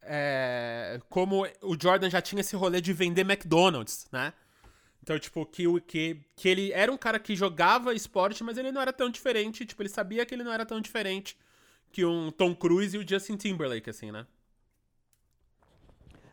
É, 0.00 1.00
como 1.10 1.44
o 1.60 1.76
Jordan 1.80 2.08
já 2.08 2.22
tinha 2.22 2.40
esse 2.40 2.54
rolê 2.54 2.80
de 2.80 2.92
vender 2.92 3.22
McDonald's, 3.22 4.06
né? 4.12 4.32
Então, 5.08 5.18
tipo, 5.18 5.46
que, 5.46 5.64
que, 5.86 6.20
que 6.36 6.48
ele 6.50 6.70
era 6.70 6.92
um 6.92 6.98
cara 6.98 7.18
que 7.18 7.34
jogava 7.34 7.94
esporte, 7.94 8.44
mas 8.44 8.58
ele 8.58 8.70
não 8.70 8.82
era 8.82 8.92
tão 8.92 9.08
diferente. 9.08 9.64
Tipo, 9.64 9.80
ele 9.80 9.88
sabia 9.88 10.26
que 10.26 10.34
ele 10.34 10.44
não 10.44 10.52
era 10.52 10.66
tão 10.66 10.82
diferente 10.82 11.34
que 11.90 12.04
um 12.04 12.30
Tom 12.30 12.54
Cruise 12.54 12.94
e 12.94 13.00
o 13.00 13.08
Justin 13.08 13.38
Timberlake, 13.38 13.88
assim, 13.88 14.12
né? 14.12 14.26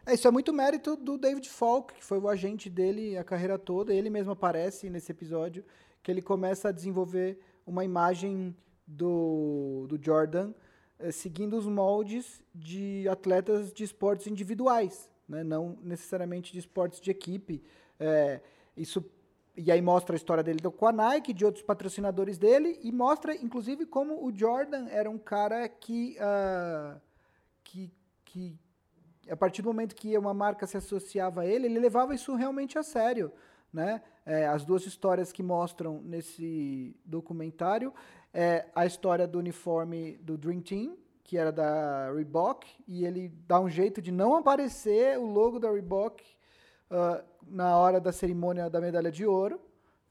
É, 0.06 0.14
isso 0.14 0.28
é 0.28 0.32
muito 0.32 0.52
mérito 0.52 0.98
do 0.98 1.18
David 1.18 1.48
Falk, 1.48 1.94
que 1.94 2.04
foi 2.04 2.20
o 2.20 2.28
agente 2.28 2.70
dele 2.70 3.18
a 3.18 3.24
carreira 3.24 3.58
toda. 3.58 3.94
Ele 3.94 4.10
mesmo 4.10 4.34
aparece 4.34 4.90
nesse 4.90 5.10
episódio, 5.10 5.64
que 6.04 6.12
ele 6.12 6.22
começa 6.22 6.68
a 6.68 6.74
desenvolver 6.74 7.40
uma 7.66 7.86
imagem 7.86 8.54
do, 8.86 9.86
do 9.88 9.98
Jordan, 10.04 10.52
é, 11.00 11.14
seguindo 11.14 11.56
os 11.58 11.66
moldes 11.66 12.44
de 12.54 13.08
atletas 13.08 13.72
de 13.72 13.86
esportes 13.86 14.28
individuais, 14.28 15.10
né? 15.30 15.46
não 15.46 15.78
necessariamente 15.82 16.52
de 16.52 16.60
esportes 16.60 17.00
de 17.00 17.10
equipe. 17.10 17.64
É, 17.98 18.42
isso 18.76 19.04
e 19.58 19.72
aí 19.72 19.82
mostra 19.82 20.16
a 20.16 20.18
história 20.18 20.44
dele 20.44 20.60
com 20.62 20.86
a 20.86 20.92
Nike, 20.92 21.34
de 21.34 21.46
outros 21.46 21.64
patrocinadores 21.64 22.38
dele, 22.38 22.78
e 22.84 22.92
mostra, 22.92 23.34
inclusive, 23.34 23.86
como 23.86 24.26
o 24.26 24.36
Jordan 24.36 24.88
era 24.90 25.10
um 25.10 25.18
cara 25.18 25.68
que, 25.70 26.18
uh, 26.20 27.00
que, 27.64 27.90
que, 28.26 28.54
a 29.30 29.36
partir 29.36 29.62
do 29.62 29.70
momento 29.70 29.96
que 29.96 30.18
uma 30.18 30.34
marca 30.34 30.68
se 30.68 30.76
associava 30.76 31.42
a 31.42 31.46
ele, 31.46 31.68
ele 31.68 31.80
levava 31.80 32.14
isso 32.14 32.36
realmente 32.36 32.78
a 32.78 32.84
sério. 32.84 33.32
Né? 33.72 34.02
É, 34.26 34.46
as 34.46 34.66
duas 34.66 34.86
histórias 34.86 35.32
que 35.32 35.44
mostram 35.44 36.02
nesse 36.02 36.96
documentário 37.06 37.94
é 38.34 38.66
a 38.76 38.86
história 38.86 39.26
do 39.26 39.40
uniforme 39.40 40.18
do 40.18 40.38
Dream 40.38 40.62
Team, 40.62 40.98
que 41.24 41.38
era 41.38 41.52
da 41.52 42.12
Reebok, 42.12 42.68
e 42.86 43.06
ele 43.06 43.30
dá 43.48 43.60
um 43.60 43.70
jeito 43.70 44.02
de 44.02 44.12
não 44.12 44.36
aparecer 44.36 45.18
o 45.18 45.26
logo 45.26 45.60
da 45.60 45.72
Reebok 45.72 46.24
uh, 46.92 47.24
na 47.48 47.78
hora 47.78 48.00
da 48.00 48.12
cerimônia 48.12 48.70
da 48.70 48.82
medalha 48.82 49.12
de 49.12 49.26
ouro, 49.26 49.60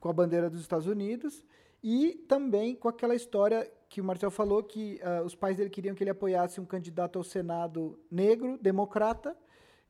com 0.01 0.09
a 0.09 0.13
bandeira 0.13 0.51
dos 0.51 0.61
Estados 0.61 0.87
Unidos, 0.87 1.45
e 1.83 2.25
também 2.29 2.75
com 2.75 2.89
aquela 2.89 3.15
história 3.15 3.71
que 3.89 4.01
o 4.01 4.05
Marcel 4.05 4.31
falou, 4.31 4.63
que 4.63 5.01
uh, 5.03 5.25
os 5.25 5.35
pais 5.35 5.57
dele 5.57 5.71
queriam 5.71 5.95
que 5.95 6.03
ele 6.03 6.11
apoiasse 6.11 6.61
um 6.61 6.65
candidato 6.65 7.19
ao 7.19 7.25
Senado 7.25 7.99
negro, 8.11 8.59
democrata, 8.61 9.37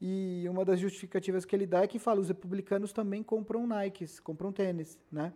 e 0.00 0.44
uma 0.48 0.64
das 0.64 0.80
justificativas 0.80 1.44
que 1.44 1.54
ele 1.54 1.66
dá 1.66 1.82
é 1.82 1.86
que 1.86 1.98
fala, 1.98 2.20
os 2.20 2.28
republicanos 2.28 2.92
também 2.92 3.22
compram 3.22 3.66
Nikes, 3.66 4.20
compram 4.20 4.52
tênis, 4.52 4.98
né? 5.10 5.32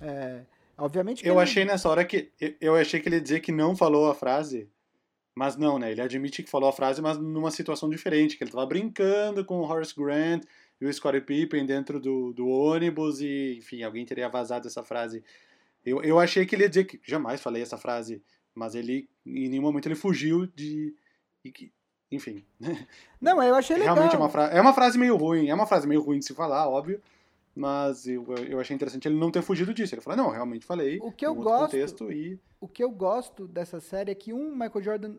É, 0.00 0.44
Obviamente 0.78 1.26
Eu 1.26 1.40
achei 1.40 1.64
nessa 1.64 1.88
hora 1.88 2.04
que. 2.04 2.30
Eu 2.60 2.76
achei 2.76 3.00
que 3.00 3.08
ele 3.08 3.16
ia 3.16 3.20
dizer 3.20 3.40
que 3.40 3.50
não 3.50 3.74
falou 3.74 4.08
a 4.08 4.14
frase. 4.14 4.70
Mas 5.34 5.56
não, 5.56 5.78
né? 5.78 5.90
Ele 5.90 6.00
admite 6.00 6.42
que 6.42 6.50
falou 6.50 6.68
a 6.68 6.72
frase, 6.72 7.02
mas 7.02 7.18
numa 7.18 7.50
situação 7.50 7.88
diferente, 7.88 8.36
que 8.36 8.44
ele 8.44 8.50
tava 8.50 8.66
brincando 8.66 9.44
com 9.44 9.58
o 9.58 9.68
Horace 9.68 9.94
Grant 9.94 10.44
e 10.80 10.86
o 10.86 10.92
Scottie 10.92 11.20
Pippen 11.20 11.66
dentro 11.66 11.98
do, 11.98 12.32
do 12.32 12.48
ônibus 12.48 13.20
e, 13.20 13.56
enfim, 13.58 13.82
alguém 13.82 14.06
teria 14.06 14.28
vazado 14.28 14.66
essa 14.68 14.82
frase. 14.82 15.24
Eu, 15.84 16.02
eu 16.02 16.18
achei 16.18 16.46
que 16.46 16.54
ele 16.54 16.62
ia 16.62 16.68
dizer 16.68 16.84
que 16.84 17.00
jamais 17.04 17.40
falei 17.40 17.62
essa 17.62 17.76
frase, 17.76 18.22
mas 18.54 18.74
ele, 18.74 19.08
em 19.26 19.48
nenhum 19.48 19.62
momento, 19.62 19.86
ele 19.86 19.94
fugiu 19.94 20.46
de. 20.46 20.94
enfim. 22.10 22.44
Não, 23.20 23.42
eu 23.42 23.54
achei 23.54 23.76
legal. 23.76 23.94
Realmente 23.94 24.14
é 24.14 24.18
uma, 24.18 24.28
frase, 24.28 24.56
é 24.56 24.60
uma 24.60 24.74
frase 24.74 24.98
meio 24.98 25.16
ruim, 25.16 25.48
é 25.48 25.54
uma 25.54 25.66
frase 25.66 25.86
meio 25.86 26.00
ruim 26.00 26.18
de 26.18 26.26
se 26.26 26.34
falar, 26.34 26.68
óbvio, 26.68 27.00
mas 27.54 28.06
eu, 28.06 28.24
eu 28.48 28.60
achei 28.60 28.74
interessante 28.74 29.08
ele 29.08 29.18
não 29.18 29.30
ter 29.30 29.42
fugido 29.42 29.74
disso. 29.74 29.94
Ele 29.94 30.02
falou, 30.02 30.16
não, 30.16 30.30
realmente 30.30 30.64
falei. 30.64 30.98
O 31.02 31.10
que 31.10 31.26
eu 31.26 31.34
gosto, 31.34 32.12
e... 32.12 32.38
o 32.60 32.68
que 32.68 32.84
eu 32.84 32.90
gosto 32.90 33.48
dessa 33.48 33.80
série 33.80 34.12
é 34.12 34.14
que 34.14 34.32
um 34.32 34.52
Michael 34.52 34.82
Jordan 34.82 35.16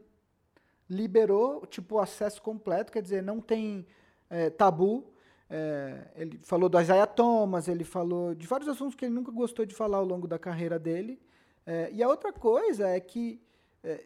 liberou 0.89 1.65
tipo 1.67 1.95
o 1.95 2.00
acesso 2.00 2.41
completo, 2.41 2.91
quer 2.91 3.02
dizer, 3.02 3.22
não 3.22 3.39
tem 3.41 3.86
é, 4.30 4.50
tabu. 4.50 5.13
É, 5.50 6.12
ele 6.16 6.38
falou 6.44 6.70
do 6.70 6.80
Isaiah 6.80 7.08
Thomas, 7.08 7.68
ele 7.68 7.84
falou 7.84 8.36
de 8.36 8.46
vários 8.46 8.70
assuntos 8.70 8.96
que 8.96 9.06
ele 9.06 9.14
nunca 9.14 9.32
gostou 9.32 9.66
de 9.66 9.74
falar 9.74 9.98
ao 9.98 10.06
longo 10.06 10.28
da 10.28 10.38
carreira 10.38 10.78
dele. 10.78 11.20
É, 11.66 11.90
e 11.92 12.04
a 12.04 12.08
outra 12.08 12.32
coisa 12.32 12.88
é 12.88 13.00
que 13.00 13.42
é, 13.84 14.06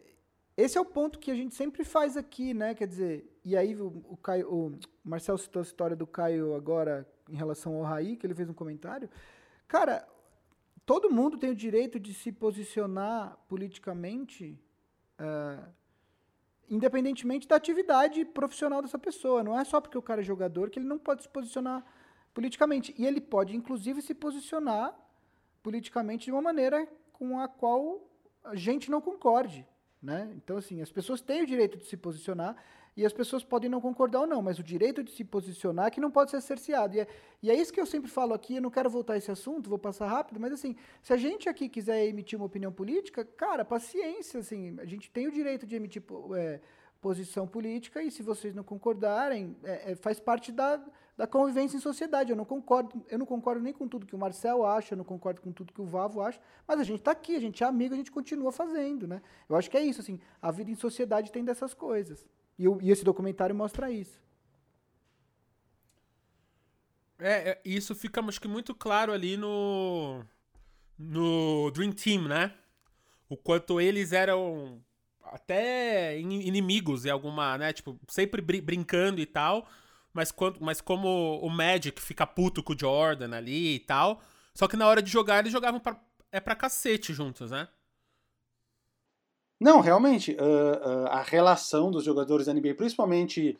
esse 0.56 0.78
é 0.78 0.80
o 0.80 0.84
ponto 0.84 1.18
que 1.18 1.30
a 1.30 1.34
gente 1.34 1.54
sempre 1.54 1.84
faz 1.84 2.16
aqui, 2.16 2.54
né? 2.54 2.74
Quer 2.74 2.86
dizer, 2.86 3.38
e 3.44 3.56
aí 3.56 3.74
o, 3.74 4.04
o, 4.08 4.16
Caio, 4.16 4.52
o 4.52 4.78
Marcel 5.02 5.36
citou 5.36 5.60
a 5.60 5.64
história 5.64 5.96
do 5.96 6.06
Caio 6.06 6.54
agora 6.54 7.06
em 7.28 7.34
relação 7.34 7.74
ao 7.76 7.82
Raí, 7.82 8.16
que 8.16 8.26
ele 8.26 8.34
fez 8.34 8.48
um 8.48 8.54
comentário. 8.54 9.10
Cara, 9.66 10.06
todo 10.86 11.10
mundo 11.10 11.36
tem 11.36 11.50
o 11.50 11.56
direito 11.56 11.98
de 11.98 12.14
se 12.14 12.30
posicionar 12.30 13.36
politicamente, 13.48 14.60
uh, 15.18 15.68
independentemente 16.70 17.46
da 17.46 17.56
atividade 17.56 18.24
profissional 18.24 18.82
dessa 18.82 18.98
pessoa. 18.98 19.42
Não 19.42 19.58
é 19.58 19.64
só 19.64 19.80
porque 19.80 19.98
o 19.98 20.02
cara 20.02 20.20
é 20.20 20.24
jogador 20.24 20.70
que 20.70 20.78
ele 20.78 20.86
não 20.86 20.98
pode 20.98 21.22
se 21.22 21.28
posicionar 21.28 21.84
politicamente. 22.32 22.94
E 22.98 23.06
ele 23.06 23.20
pode, 23.20 23.56
inclusive, 23.56 24.02
se 24.02 24.14
posicionar 24.14 24.94
politicamente 25.62 26.26
de 26.26 26.32
uma 26.32 26.42
maneira 26.42 26.86
com 27.12 27.38
a 27.38 27.48
qual 27.48 28.06
a 28.42 28.54
gente 28.54 28.90
não 28.90 29.00
concorde. 29.00 29.66
Né? 30.02 30.30
Então, 30.36 30.58
assim, 30.58 30.82
as 30.82 30.92
pessoas 30.92 31.20
têm 31.20 31.42
o 31.42 31.46
direito 31.46 31.78
de 31.78 31.86
se 31.86 31.96
posicionar 31.96 32.56
e 32.96 33.04
as 33.04 33.12
pessoas 33.12 33.42
podem 33.42 33.68
não 33.68 33.80
concordar 33.80 34.20
ou 34.20 34.26
não, 34.26 34.40
mas 34.40 34.58
o 34.58 34.62
direito 34.62 35.02
de 35.02 35.10
se 35.10 35.24
posicionar 35.24 35.86
é 35.86 35.90
que 35.90 36.00
não 36.00 36.10
pode 36.10 36.30
ser 36.30 36.40
cerceado. 36.40 36.94
E 36.94 37.00
é, 37.00 37.06
e 37.42 37.50
é 37.50 37.54
isso 37.54 37.72
que 37.72 37.80
eu 37.80 37.86
sempre 37.86 38.10
falo 38.10 38.32
aqui, 38.32 38.56
eu 38.56 38.62
não 38.62 38.70
quero 38.70 38.88
voltar 38.88 39.14
a 39.14 39.16
esse 39.16 39.30
assunto, 39.30 39.68
vou 39.68 39.78
passar 39.78 40.06
rápido, 40.06 40.38
mas 40.40 40.52
assim, 40.52 40.76
se 41.02 41.12
a 41.12 41.16
gente 41.16 41.48
aqui 41.48 41.68
quiser 41.68 42.06
emitir 42.06 42.38
uma 42.38 42.46
opinião 42.46 42.72
política, 42.72 43.24
cara, 43.24 43.64
paciência, 43.64 44.40
assim, 44.40 44.76
a 44.78 44.84
gente 44.84 45.10
tem 45.10 45.26
o 45.26 45.32
direito 45.32 45.66
de 45.66 45.74
emitir 45.74 46.02
é, 46.36 46.60
posição 47.04 47.46
política 47.46 48.02
e 48.02 48.10
se 48.10 48.22
vocês 48.22 48.54
não 48.54 48.64
concordarem, 48.64 49.54
é, 49.62 49.92
é, 49.92 49.94
faz 49.94 50.18
parte 50.18 50.50
da, 50.50 50.82
da 51.14 51.26
convivência 51.26 51.76
em 51.76 51.80
sociedade. 51.80 52.30
Eu 52.30 52.36
não 52.36 52.46
concordo, 52.46 53.04
eu 53.10 53.18
não 53.18 53.26
concordo 53.26 53.60
nem 53.60 53.74
com 53.74 53.86
tudo 53.86 54.06
que 54.06 54.14
o 54.14 54.18
Marcel 54.18 54.64
acha, 54.64 54.94
eu 54.94 54.96
não 54.96 55.04
concordo 55.04 55.42
com 55.42 55.52
tudo 55.52 55.70
que 55.70 55.82
o 55.82 55.84
Vavo 55.84 56.22
acha, 56.22 56.40
mas 56.66 56.80
a 56.80 56.82
gente 56.82 57.00
está 57.00 57.10
aqui, 57.10 57.36
a 57.36 57.40
gente 57.40 57.62
é 57.62 57.66
amigo, 57.66 57.92
a 57.92 57.96
gente 57.98 58.10
continua 58.10 58.50
fazendo, 58.50 59.06
né? 59.06 59.20
Eu 59.46 59.54
acho 59.54 59.70
que 59.70 59.76
é 59.76 59.82
isso, 59.82 60.00
assim, 60.00 60.18
a 60.40 60.50
vida 60.50 60.70
em 60.70 60.74
sociedade 60.74 61.30
tem 61.30 61.44
dessas 61.44 61.74
coisas. 61.74 62.24
E, 62.58 62.64
e 62.82 62.90
esse 62.90 63.04
documentário 63.04 63.54
mostra 63.54 63.90
isso. 63.90 64.22
É, 67.18 67.50
é, 67.50 67.60
isso 67.64 67.94
fica, 67.94 68.20
acho 68.20 68.40
que, 68.40 68.48
muito 68.48 68.74
claro 68.74 69.12
ali 69.12 69.36
no. 69.36 70.24
No 70.96 71.70
Dream 71.72 71.92
Team, 71.92 72.28
né? 72.28 72.54
O 73.28 73.36
quanto 73.36 73.80
eles 73.80 74.12
eram 74.12 74.80
até 75.24 76.20
inimigos 76.20 77.04
em 77.04 77.10
alguma, 77.10 77.58
né? 77.58 77.72
Tipo, 77.72 77.98
sempre 78.08 78.40
br 78.40 78.60
brincando 78.60 79.20
e 79.20 79.26
tal 79.26 79.66
mas, 80.14 80.30
quando, 80.30 80.60
mas 80.60 80.80
como 80.80 81.40
o 81.40 81.50
Magic 81.50 82.00
fica 82.00 82.24
puto 82.24 82.62
com 82.62 82.72
o 82.72 82.78
Jordan 82.78 83.36
ali 83.36 83.74
e 83.74 83.78
tal. 83.80 84.22
Só 84.54 84.68
que 84.68 84.76
na 84.76 84.86
hora 84.86 85.02
de 85.02 85.10
jogar, 85.10 85.40
eles 85.40 85.52
jogavam 85.52 85.80
pra, 85.80 86.00
é 86.30 86.38
pra 86.38 86.54
cacete 86.54 87.12
juntos, 87.12 87.50
né? 87.50 87.68
Não, 89.64 89.80
realmente, 89.80 90.32
uh, 90.32 90.34
uh, 90.34 91.06
a 91.06 91.22
relação 91.22 91.90
dos 91.90 92.04
jogadores 92.04 92.44
da 92.44 92.52
NBA, 92.52 92.74
principalmente 92.74 93.56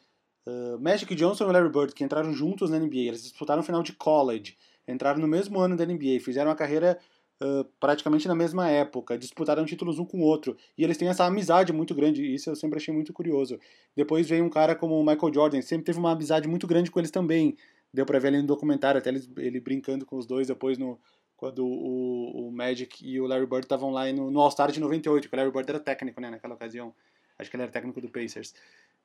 uh, 0.47 0.79
Magic 0.79 1.15
Johnson 1.15 1.49
e 1.49 1.53
Larry 1.55 1.71
Bird, 1.71 1.95
que 1.95 2.05
entraram 2.05 2.31
juntos 2.31 2.69
na 2.69 2.79
NBA, 2.79 3.09
eles 3.09 3.23
disputaram 3.23 3.63
o 3.63 3.65
final 3.65 3.83
de 3.83 3.95
college, 3.95 4.55
entraram 4.87 5.19
no 5.19 5.27
mesmo 5.27 5.59
ano 5.59 5.79
da 5.79 5.87
NBA, 5.87 6.21
fizeram 6.21 6.51
uma 6.51 6.57
carreira 6.57 6.99
uh, 7.43 7.65
praticamente 7.81 8.29
na 8.29 8.35
mesma 8.35 8.69
época, 8.69 9.17
disputaram 9.17 9.65
títulos 9.65 9.99
um 9.99 10.05
com 10.05 10.19
o 10.19 10.25
outro, 10.25 10.55
e 10.77 10.85
eles 10.85 10.99
têm 10.99 11.09
essa 11.09 11.25
amizade 11.25 11.73
muito 11.73 11.95
grande, 11.95 12.35
isso 12.35 12.51
eu 12.51 12.55
sempre 12.55 12.77
achei 12.77 12.93
muito 12.93 13.11
curioso. 13.11 13.59
Depois 13.97 14.29
veio 14.29 14.45
um 14.45 14.51
cara 14.51 14.75
como 14.77 15.01
o 15.01 15.07
Michael 15.07 15.33
Jordan, 15.33 15.63
sempre 15.63 15.87
teve 15.87 15.99
uma 15.99 16.13
amizade 16.13 16.47
muito 16.47 16.67
grande 16.67 16.91
com 16.91 16.99
eles 16.99 17.11
também, 17.11 17.57
deu 17.95 18.05
pra 18.05 18.19
ver 18.19 18.29
ali 18.29 18.43
no 18.43 18.47
documentário, 18.47 18.99
até 18.99 19.09
ele, 19.09 19.27
ele 19.39 19.59
brincando 19.59 20.05
com 20.05 20.19
os 20.19 20.27
dois 20.27 20.49
depois 20.49 20.77
no, 20.77 21.01
quando 21.37 21.67
o, 21.67 22.49
o 22.49 22.53
Magic 22.53 23.07
e 23.07 23.21
o 23.21 23.27
Larry 23.27 23.47
Bird 23.47 23.65
estavam 23.65 23.91
lá 23.91 24.11
no, 24.13 24.31
no 24.31 24.41
All-Star 24.41 24.71
de 24.71 24.81
98, 24.81 25.29
que 25.29 25.35
o 25.35 25.39
Larry 25.39 25.53
Bird 25.53 25.71
era 25.71 25.81
técnico, 25.81 26.21
né, 26.21 26.31
naquela 26.31 26.55
ocasião. 26.55 26.95
Acho 27.39 27.51
que 27.51 27.57
ele 27.57 27.65
era 27.65 27.73
técnico 27.73 28.01
do 28.01 28.09
Pacers. 28.09 28.55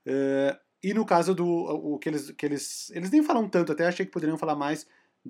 Uh, 0.06 0.58
e 0.82 0.94
no 0.94 1.06
caso 1.06 1.36
do 1.36 1.46
o, 1.46 2.00
que 2.00 2.08
eles 2.08 2.32
que 2.32 2.46
eles 2.46 2.90
eles 2.92 3.12
nem 3.12 3.22
falam 3.22 3.50
tanto, 3.50 3.72
até 3.72 3.86
achei 3.86 4.06
que 4.06 4.12
poderiam 4.12 4.38
falar 4.38 4.56
mais 4.56 4.88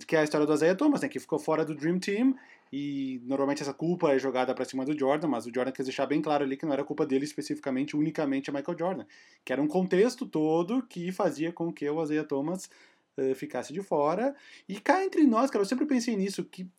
que 0.08 0.16
é 0.16 0.20
a 0.20 0.24
história 0.24 0.46
do 0.46 0.54
Isaiah 0.54 0.76
Thomas, 0.76 1.02
né, 1.02 1.10
que 1.10 1.20
ficou 1.20 1.40
fora 1.40 1.66
do 1.66 1.74
Dream 1.74 2.00
Team 2.00 2.36
e 2.72 3.20
normalmente 3.26 3.64
essa 3.64 3.74
culpa 3.74 4.12
é 4.12 4.20
jogada 4.20 4.54
para 4.54 4.64
cima 4.64 4.86
do 4.86 4.98
Jordan, 4.98 5.28
mas 5.28 5.48
o 5.48 5.52
Jordan 5.54 5.72
quis 5.72 5.86
deixar 5.86 6.06
bem 6.06 6.22
claro 6.22 6.44
ali 6.44 6.56
que 6.56 6.66
não 6.66 6.74
era 6.74 6.84
culpa 6.84 7.06
dele 7.06 7.26
especificamente, 7.26 7.96
unicamente 7.96 8.50
a 8.50 8.54
Michael 8.54 8.78
Jordan, 8.78 9.06
que 9.44 9.52
era 9.52 9.62
um 9.62 9.68
contexto 9.68 10.28
todo 10.28 10.84
que 10.84 11.12
fazia 11.12 11.52
com 11.52 11.74
que 11.74 11.90
o 11.90 12.04
Isaiah 12.04 12.24
Thomas 12.24 12.70
uh, 13.17 13.36
ficasse 13.36 13.74
de 13.74 13.82
fora. 13.82 14.36
E 14.67 14.80
cá 14.80 15.04
entre 15.04 15.26
nós, 15.26 15.50
cara, 15.50 15.62
eu 15.62 15.67
sempre 15.67 15.86
pensei 15.86 16.15
nisso, 16.15 16.43
que 16.43 16.69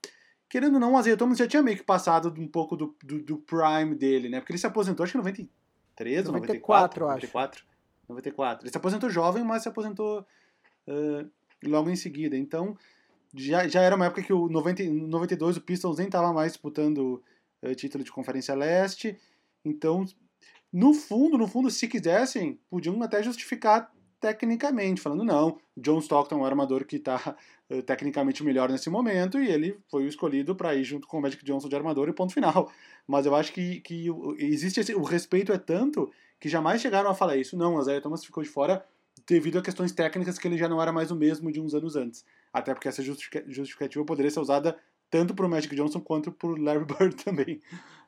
querendo 0.51 0.75
ou 0.75 0.81
não, 0.81 0.95
o 0.95 1.01
Isaiah 1.01 1.16
Thomas 1.16 1.38
já 1.38 1.47
tinha 1.47 1.62
meio 1.62 1.77
que 1.77 1.85
passado 1.85 2.35
um 2.37 2.49
pouco 2.49 2.77
do, 2.77 2.95
do, 3.05 3.23
do 3.23 3.38
prime 3.38 3.95
dele, 3.95 4.29
né? 4.29 4.40
Porque 4.40 4.53
ele 4.53 4.59
se 4.59 4.66
aposentou 4.66 5.05
acho 5.05 5.12
que 5.12 5.19
em 5.19 5.21
93 5.21 6.27
ou 6.27 6.33
94, 6.33 7.07
94, 7.07 7.64
94. 8.09 8.64
Ele 8.64 8.71
se 8.73 8.77
aposentou 8.77 9.09
jovem, 9.09 9.45
mas 9.45 9.62
se 9.62 9.69
aposentou 9.69 10.27
uh, 10.88 11.31
logo 11.64 11.88
em 11.88 11.97
seguida. 11.97 12.37
Então, 12.37 12.77
já, 13.33 13.69
já 13.69 13.81
era 13.81 13.95
uma 13.95 14.07
época 14.07 14.23
que 14.23 14.33
o 14.33 14.49
90, 14.49 14.83
92 14.85 15.57
o 15.57 15.61
Pistons 15.61 15.99
nem 15.99 16.07
estava 16.07 16.33
mais 16.33 16.53
disputando 16.53 17.23
uh, 17.62 17.75
título 17.77 18.03
de 18.03 18.11
Conferência 18.11 18.55
Leste. 18.55 19.16
Então, 19.64 20.05
no 20.73 20.93
fundo, 20.93 21.38
no 21.38 21.47
fundo, 21.47 21.71
se 21.71 21.87
quisessem, 21.87 22.59
podiam 22.69 23.01
até 23.03 23.23
justificar 23.23 23.93
tecnicamente, 24.21 25.01
falando 25.01 25.25
não, 25.25 25.59
John 25.77 25.99
Stockton 25.99 26.37
é 26.37 26.39
um 26.39 26.45
armador 26.45 26.85
que 26.85 26.97
está 26.97 27.35
uh, 27.71 27.83
tecnicamente 27.83 28.45
melhor 28.45 28.71
nesse 28.71 28.91
momento 28.91 29.39
e 29.41 29.49
ele 29.49 29.79
foi 29.91 30.05
o 30.05 30.09
escolhido 30.09 30.55
para 30.55 30.75
ir 30.75 30.85
junto 30.85 31.09
com 31.09 31.19
o 31.19 31.23
Magic 31.23 31.45
Johnson 31.45 31.69
de 31.69 31.77
armador 31.77 32.09
e 32.09 32.13
ponto 32.13 32.33
final. 32.33 32.71
Mas 33.07 33.27
eu 33.27 33.35
acho 33.35 33.53
que, 33.53 33.81
que 33.81 34.07
existe 34.39 34.81
esse, 34.81 34.95
o 34.95 35.03
respeito 35.03 35.53
é 35.53 35.59
tanto 35.59 36.13
que 36.39 36.49
jamais 36.49 36.81
chegaram 36.81 37.11
a 37.11 37.15
falar 37.15 37.37
isso. 37.37 37.57
Não, 37.57 37.77
o 37.77 37.81
Isaiah 37.81 38.01
Thomas 38.01 38.25
ficou 38.25 38.43
de 38.43 38.49
fora 38.49 38.85
devido 39.27 39.59
a 39.59 39.63
questões 39.63 39.93
técnicas 39.93 40.39
que 40.39 40.47
ele 40.47 40.59
já 40.59 40.69
não 40.69 40.81
era 40.81 40.93
mais 40.93 41.11
o 41.11 41.17
mesmo 41.17 41.51
de 41.51 41.61
uns 41.61 41.75
anos 41.75 41.97
antes. 41.97 42.25
Até 42.53 42.75
porque 42.75 42.89
essa 42.89 43.03
justificativa 43.03 44.05
poderia 44.05 44.31
ser 44.31 44.41
usada 44.41 44.77
tanto 45.11 45.35
para 45.35 45.47
o 45.47 45.49
Magic 45.49 45.75
Johnson 45.75 46.01
quanto 46.01 46.31
para 46.31 46.49
o 46.49 46.57
Larry 46.57 46.85
Bird 46.99 47.17
também. 47.17 47.61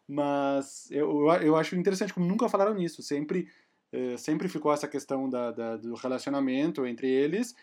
Mas 0.08 0.90
eu, 0.90 1.28
eu 1.42 1.56
acho 1.56 1.76
interessante 1.76 2.12
como 2.12 2.26
nunca 2.26 2.48
falaram 2.48 2.74
nisso. 2.74 3.02
Sempre, 3.02 3.48
eh, 3.92 4.16
sempre 4.16 4.48
ficou 4.48 4.72
essa 4.72 4.88
questão 4.88 5.28
da, 5.28 5.50
da, 5.50 5.76
do 5.76 5.94
relacionamento 5.94 6.86
entre 6.86 7.08
eles. 7.08 7.54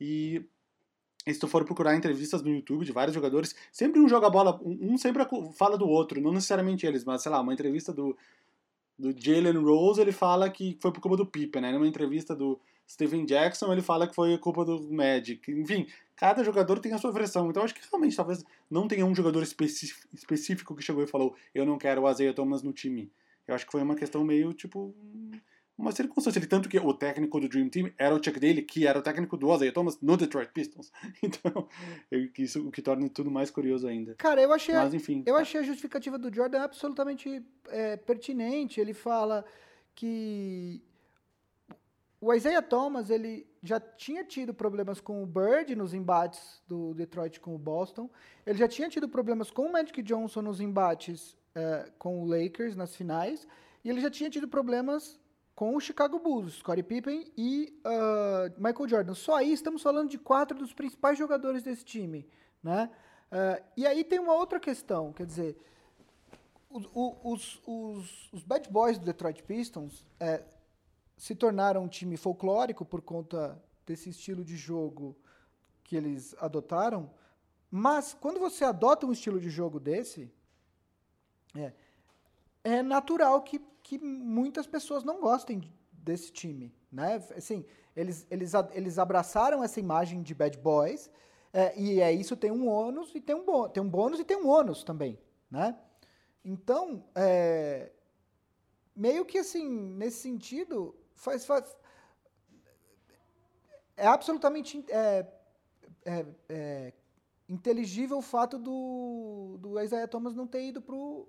E, 0.00 0.44
se 1.26 1.38
tu 1.38 1.48
for 1.48 1.64
procurar 1.64 1.96
entrevistas 1.96 2.42
no 2.42 2.50
YouTube 2.50 2.84
de 2.84 2.92
vários 2.92 3.14
jogadores, 3.14 3.54
sempre 3.72 4.00
um 4.00 4.08
joga 4.08 4.30
bola, 4.30 4.60
um, 4.62 4.96
sempre 4.96 5.26
fala 5.54 5.76
do 5.76 5.88
outro, 5.88 6.20
não 6.20 6.32
necessariamente 6.32 6.86
eles, 6.86 7.04
mas 7.04 7.22
sei 7.22 7.30
lá, 7.32 7.40
uma 7.40 7.52
entrevista 7.52 7.92
do, 7.92 8.16
do 8.98 9.14
Jalen 9.16 9.58
Rose, 9.58 10.00
ele 10.00 10.12
fala 10.12 10.48
que 10.50 10.78
foi 10.80 10.92
por 10.92 11.00
culpa 11.00 11.16
do 11.16 11.26
Pippen, 11.26 11.62
né? 11.62 11.72
Numa 11.72 11.86
entrevista 11.86 12.34
do 12.34 12.58
Steven 12.88 13.26
Jackson, 13.26 13.70
ele 13.72 13.82
fala 13.82 14.08
que 14.08 14.14
foi 14.14 14.36
culpa 14.38 14.64
do 14.64 14.90
Magic. 14.90 15.50
Enfim, 15.52 15.86
cada 16.16 16.42
jogador 16.42 16.78
tem 16.80 16.92
a 16.92 16.98
sua 16.98 17.12
versão. 17.12 17.50
Então 17.50 17.62
acho 17.62 17.74
que 17.74 17.82
realmente 17.90 18.16
talvez 18.16 18.44
não 18.70 18.88
tenha 18.88 19.04
um 19.04 19.14
jogador 19.14 19.42
específico 19.42 20.74
que 20.74 20.82
chegou 20.82 21.02
e 21.02 21.06
falou: 21.06 21.36
Eu 21.54 21.66
não 21.66 21.76
quero 21.76 22.02
o 22.02 22.10
Isaiah 22.10 22.34
Thomas 22.34 22.62
no 22.62 22.72
time. 22.72 23.10
Eu 23.46 23.54
acho 23.54 23.66
que 23.66 23.72
foi 23.72 23.82
uma 23.82 23.94
questão 23.94 24.24
meio 24.24 24.52
tipo. 24.52 24.94
Uma 25.78 25.92
circunstância. 25.92 26.44
Tanto 26.48 26.68
que 26.68 26.76
o 26.76 26.92
técnico 26.92 27.38
do 27.38 27.48
Dream 27.48 27.68
Team 27.68 27.92
era 27.96 28.12
o 28.12 28.22
Chuck 28.22 28.40
Daly, 28.40 28.62
que 28.62 28.84
era 28.84 28.98
o 28.98 29.02
técnico 29.02 29.36
do 29.36 29.54
Isaiah 29.54 29.72
Thomas 29.72 29.96
no 30.02 30.16
Detroit 30.16 30.50
Pistons. 30.52 30.90
Então, 31.22 31.68
isso 32.36 32.66
o 32.66 32.70
que 32.72 32.82
torna 32.82 33.08
tudo 33.08 33.30
mais 33.30 33.50
curioso 33.50 33.86
ainda. 33.86 34.14
Cara, 34.16 34.42
eu 34.42 34.52
achei, 34.52 34.74
Mas, 34.74 34.92
enfim, 34.92 35.22
eu 35.24 35.36
tá. 35.36 35.42
achei 35.42 35.60
a 35.60 35.62
justificativa 35.62 36.18
do 36.18 36.34
Jordan 36.34 36.62
absolutamente 36.62 37.44
é, 37.68 37.96
pertinente. 37.96 38.80
Ele 38.80 38.92
fala 38.92 39.44
que 39.94 40.82
o 42.20 42.34
Isaiah 42.34 42.62
Thomas, 42.62 43.10
ele 43.10 43.46
já 43.62 43.78
tinha 43.78 44.24
tido 44.24 44.52
problemas 44.52 45.00
com 45.00 45.22
o 45.22 45.26
Bird 45.26 45.76
nos 45.76 45.94
embates 45.94 46.60
do 46.66 46.92
Detroit 46.94 47.38
com 47.38 47.54
o 47.54 47.58
Boston. 47.58 48.10
Ele 48.44 48.58
já 48.58 48.66
tinha 48.66 48.88
tido 48.88 49.08
problemas 49.08 49.50
com 49.50 49.66
o 49.66 49.72
Magic 49.72 50.02
Johnson 50.02 50.42
nos 50.42 50.60
embates 50.60 51.36
é, 51.54 51.88
com 51.98 52.20
o 52.20 52.26
Lakers 52.26 52.74
nas 52.74 52.96
finais. 52.96 53.46
E 53.84 53.90
ele 53.90 54.00
já 54.00 54.10
tinha 54.10 54.28
tido 54.28 54.48
problemas 54.48 55.20
com 55.58 55.74
o 55.74 55.80
Chicago 55.80 56.20
Bulls, 56.20 56.58
Scottie 56.58 56.84
Pippen 56.84 57.32
e 57.36 57.76
uh, 57.84 58.54
Michael 58.56 58.88
Jordan. 58.88 59.14
Só 59.14 59.34
aí 59.34 59.52
estamos 59.52 59.82
falando 59.82 60.08
de 60.08 60.16
quatro 60.16 60.56
dos 60.56 60.72
principais 60.72 61.18
jogadores 61.18 61.64
desse 61.64 61.84
time. 61.84 62.24
Né? 62.62 62.88
Uh, 63.32 63.64
e 63.76 63.84
aí 63.84 64.04
tem 64.04 64.20
uma 64.20 64.34
outra 64.34 64.60
questão, 64.60 65.12
quer 65.12 65.26
dizer, 65.26 65.58
os, 66.70 66.88
os, 66.94 67.62
os, 67.66 68.32
os 68.32 68.44
bad 68.44 68.70
boys 68.70 68.98
do 68.98 69.04
Detroit 69.04 69.42
Pistons... 69.42 70.06
É, 70.20 70.44
se 71.18 71.34
tornaram 71.34 71.82
um 71.82 71.88
time 71.88 72.16
folclórico 72.16 72.84
por 72.84 73.02
conta 73.02 73.60
desse 73.84 74.08
estilo 74.10 74.44
de 74.44 74.56
jogo 74.56 75.16
que 75.82 75.96
eles 75.96 76.34
adotaram. 76.38 77.10
Mas 77.68 78.14
quando 78.14 78.38
você 78.38 78.64
adota 78.64 79.04
um 79.04 79.12
estilo 79.12 79.40
de 79.40 79.50
jogo 79.50 79.80
desse, 79.80 80.32
é, 81.56 81.72
é 82.62 82.82
natural 82.82 83.42
que, 83.42 83.60
que 83.88 83.96
muitas 83.96 84.66
pessoas 84.66 85.02
não 85.02 85.18
gostem 85.18 85.62
desse 85.90 86.30
time. 86.30 86.70
Né? 86.92 87.14
Assim, 87.34 87.64
eles, 87.96 88.26
eles, 88.30 88.52
eles 88.72 88.98
abraçaram 88.98 89.64
essa 89.64 89.80
imagem 89.80 90.20
de 90.20 90.34
bad 90.34 90.58
boys, 90.58 91.10
é, 91.54 91.74
e 91.80 91.98
é 91.98 92.12
isso 92.12 92.36
tem 92.36 92.50
um 92.50 92.68
ônus 92.68 93.14
e 93.14 93.20
tem 93.20 93.34
um, 93.34 93.68
tem 93.70 93.82
um 93.82 93.88
bônus 93.88 94.20
e 94.20 94.24
tem 94.24 94.36
um 94.36 94.46
ônus 94.46 94.84
também. 94.84 95.18
Né? 95.50 95.74
Então, 96.44 97.02
é, 97.14 97.90
meio 98.94 99.24
que 99.24 99.38
assim, 99.38 99.66
nesse 99.66 100.18
sentido, 100.18 100.94
faz, 101.14 101.46
faz 101.46 101.74
é 103.96 104.06
absolutamente 104.06 104.84
é, 104.90 105.26
é, 106.04 106.26
é, 106.50 106.92
inteligível 107.48 108.18
o 108.18 108.22
fato 108.22 108.58
do, 108.58 109.56
do 109.58 109.80
Isaiah 109.80 110.06
Thomas 110.06 110.34
não 110.34 110.46
ter 110.46 110.62
ido 110.68 110.82
pro, 110.82 111.26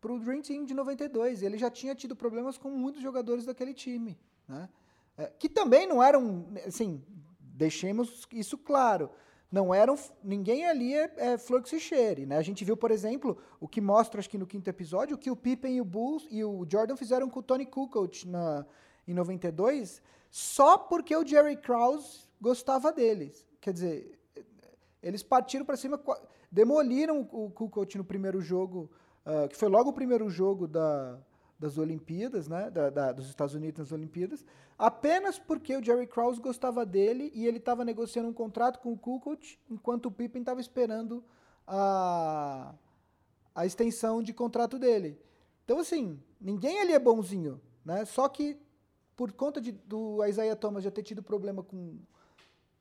pro 0.00 0.18
Dream 0.18 0.42
Team 0.42 0.64
de 0.64 0.74
92. 0.74 1.42
Ele 1.42 1.58
já 1.58 1.70
tinha 1.70 1.94
tido 1.94 2.16
problemas 2.16 2.56
com 2.56 2.70
muitos 2.70 3.02
jogadores 3.02 3.44
daquele 3.44 3.74
time, 3.74 4.18
né? 4.48 4.68
É, 5.16 5.26
que 5.38 5.48
também 5.48 5.86
não 5.86 6.02
eram, 6.02 6.46
assim, 6.66 7.02
deixemos 7.40 8.26
isso 8.32 8.56
claro, 8.56 9.10
não 9.52 9.74
eram, 9.74 9.98
ninguém 10.22 10.64
ali 10.64 10.94
é, 10.94 11.12
é 11.16 11.38
flor 11.38 11.62
que 11.62 11.68
se 11.68 11.80
cheire, 11.80 12.24
né? 12.24 12.38
A 12.38 12.42
gente 12.42 12.64
viu, 12.64 12.76
por 12.76 12.90
exemplo, 12.90 13.36
o 13.58 13.68
que 13.68 13.80
mostra, 13.80 14.20
acho 14.20 14.30
que 14.30 14.38
no 14.38 14.46
quinto 14.46 14.70
episódio, 14.70 15.16
o 15.16 15.18
que 15.18 15.30
o 15.30 15.36
Pippen 15.36 15.76
e 15.76 15.80
o 15.80 15.84
Bulls 15.84 16.26
e 16.30 16.42
o 16.42 16.64
Jordan 16.70 16.96
fizeram 16.96 17.28
com 17.28 17.40
o 17.40 17.42
Tony 17.42 17.66
Kukoc 17.66 18.26
na, 18.26 18.64
em 19.06 19.12
92, 19.12 20.00
só 20.30 20.78
porque 20.78 21.14
o 21.14 21.26
Jerry 21.26 21.56
Krause 21.56 22.28
gostava 22.40 22.92
deles. 22.92 23.46
Quer 23.60 23.72
dizer, 23.72 24.18
eles 25.02 25.22
partiram 25.22 25.66
para 25.66 25.76
cima, 25.76 26.00
demoliram 26.50 27.28
o 27.32 27.50
Kukoc 27.50 27.96
no 27.96 28.04
primeiro 28.04 28.40
jogo, 28.40 28.90
uh, 29.26 29.48
que 29.48 29.56
foi 29.56 29.68
logo 29.68 29.90
o 29.90 29.92
primeiro 29.92 30.28
jogo 30.28 30.66
da, 30.66 31.18
das 31.58 31.76
Olimpíadas, 31.76 32.48
né, 32.48 32.70
da, 32.70 32.90
da, 32.90 33.12
dos 33.12 33.28
Estados 33.28 33.54
Unidos 33.54 33.78
nas 33.78 33.92
Olimpíadas, 33.92 34.44
apenas 34.78 35.38
porque 35.38 35.76
o 35.76 35.84
Jerry 35.84 36.06
Krause 36.06 36.40
gostava 36.40 36.86
dele 36.86 37.30
e 37.34 37.46
ele 37.46 37.58
estava 37.58 37.84
negociando 37.84 38.28
um 38.28 38.32
contrato 38.32 38.78
com 38.80 38.92
o 38.92 38.98
Kukoc, 38.98 39.58
enquanto 39.68 40.06
o 40.06 40.10
Pippen 40.10 40.40
estava 40.40 40.60
esperando 40.60 41.22
a, 41.66 42.74
a 43.54 43.66
extensão 43.66 44.22
de 44.22 44.32
contrato 44.32 44.78
dele. 44.78 45.20
Então, 45.64 45.78
assim, 45.78 46.18
ninguém 46.40 46.80
ali 46.80 46.92
é 46.92 46.98
bonzinho, 46.98 47.60
né? 47.84 48.04
Só 48.04 48.28
que 48.28 48.58
por 49.14 49.30
conta 49.32 49.60
de, 49.60 49.72
do 49.72 50.24
Isaiah 50.24 50.56
Thomas 50.56 50.82
já 50.82 50.90
ter 50.90 51.02
tido 51.02 51.22
problema 51.22 51.62
com 51.62 51.98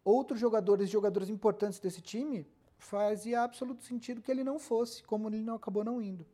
outros 0.06 0.39
jogadores, 0.39 0.89
jogadores 0.89 1.30
importantes 1.30 1.80
desse 1.80 2.02
time, 2.02 2.47
fazia 2.79 3.43
absoluto 3.43 3.83
sentido 3.83 4.21
que 4.21 4.31
ele 4.31 4.43
não 4.43 4.57
fosse, 4.57 5.03
como 5.03 5.27
ele 5.29 5.41
não 5.43 5.55
acabou 5.55 5.83
não 5.83 6.01
indo. 6.01 6.25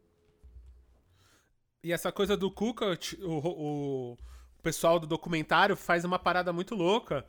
E 1.84 1.92
essa 1.92 2.12
coisa 2.12 2.38
do 2.38 2.50
Kuka, 2.50 2.98
o, 3.22 4.14
o, 4.14 4.18
pessoal 4.64 5.00
do 5.00 5.06
documentário 5.06 5.76
faz 5.76 6.06
uma 6.06 6.18
parada 6.18 6.54
muito 6.54 6.74
louca, 6.74 7.26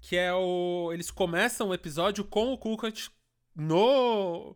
que 0.00 0.16
é 0.16 0.32
o 0.32 0.90
eles 0.92 1.10
começam 1.10 1.68
o 1.68 1.74
episódio 1.74 2.24
com 2.24 2.52
o 2.52 2.58
Kuka 2.58 2.92
no 3.56 4.54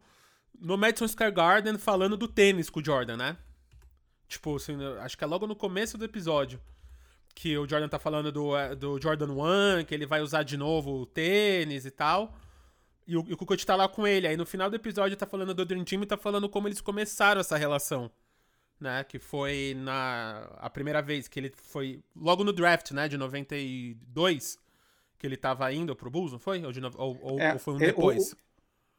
no 0.61 0.79
Madison 0.79 1.09
Square 1.09 1.33
Garden 1.33 1.79
falando 1.79 2.17
do 2.17 2.29
tênis 2.29 2.71
com 2.71 2.81
o 2.81 2.85
Jordan, 2.85 3.17
né? 3.17 3.37
Tipo, 4.29 4.57
assim, 4.57 4.77
acho 5.01 5.19
que 5.19 5.25
é 5.25 5.27
logo 5.27 5.47
no 5.47 5.57
começo 5.57 5.99
do 5.99 6.05
episódio 6.05 6.61
que 7.35 7.59
o 7.59 7.69
Jordan 7.69 7.89
tá 7.89 7.99
falando 7.99 8.31
do, 8.31 8.57
é, 8.57 8.75
do 8.75 9.01
Jordan 9.01 9.33
One, 9.33 9.85
que 9.85 9.93
ele 9.93 10.07
vai 10.07 10.21
usar 10.23 10.45
de 10.45 10.57
novo 10.57 11.01
o 11.01 11.07
tênis 11.07 11.85
e 11.85 11.91
tal. 11.91 12.35
E 13.07 13.17
o, 13.17 13.25
e 13.29 13.33
o 13.33 13.37
Kukoc 13.37 13.65
tá 13.65 13.77
lá 13.77 13.89
com 13.89 14.07
ele. 14.07 14.27
Aí 14.27 14.37
no 14.37 14.47
final 14.47 14.71
do 14.71 14.77
episódio 14.77 15.17
tá 15.17 15.27
falando 15.27 15.55
do 15.55 15.65
Dream 15.65 15.85
Team 15.85 16.03
e 16.03 16.07
tá 16.07 16.17
falando 16.17 16.49
como 16.49 16.69
eles 16.69 16.81
começaram 16.81 17.41
essa 17.41 17.57
relação. 17.57 18.11
Né? 18.81 19.05
Que 19.05 19.19
foi 19.19 19.75
na 19.77 20.49
a 20.59 20.69
primeira 20.69 21.01
vez 21.01 21.29
que 21.29 21.39
ele 21.39 21.53
foi 21.55 22.03
logo 22.17 22.43
no 22.43 22.53
draft, 22.53 22.91
né, 22.91 23.09
de 23.09 23.17
92, 23.17 24.59
que 25.19 25.27
ele 25.27 25.37
tava 25.37 25.73
indo 25.73 25.95
pro 25.95 26.11
Bulls, 26.11 26.33
não 26.33 26.39
foi? 26.39 26.65
Ou, 26.65 26.73
de, 26.73 26.81
ou, 26.85 27.19
ou, 27.23 27.41
é, 27.41 27.53
ou 27.53 27.59
foi 27.59 27.75
um 27.75 27.77
é, 27.77 27.87
depois? 27.87 28.33
O, 28.33 28.37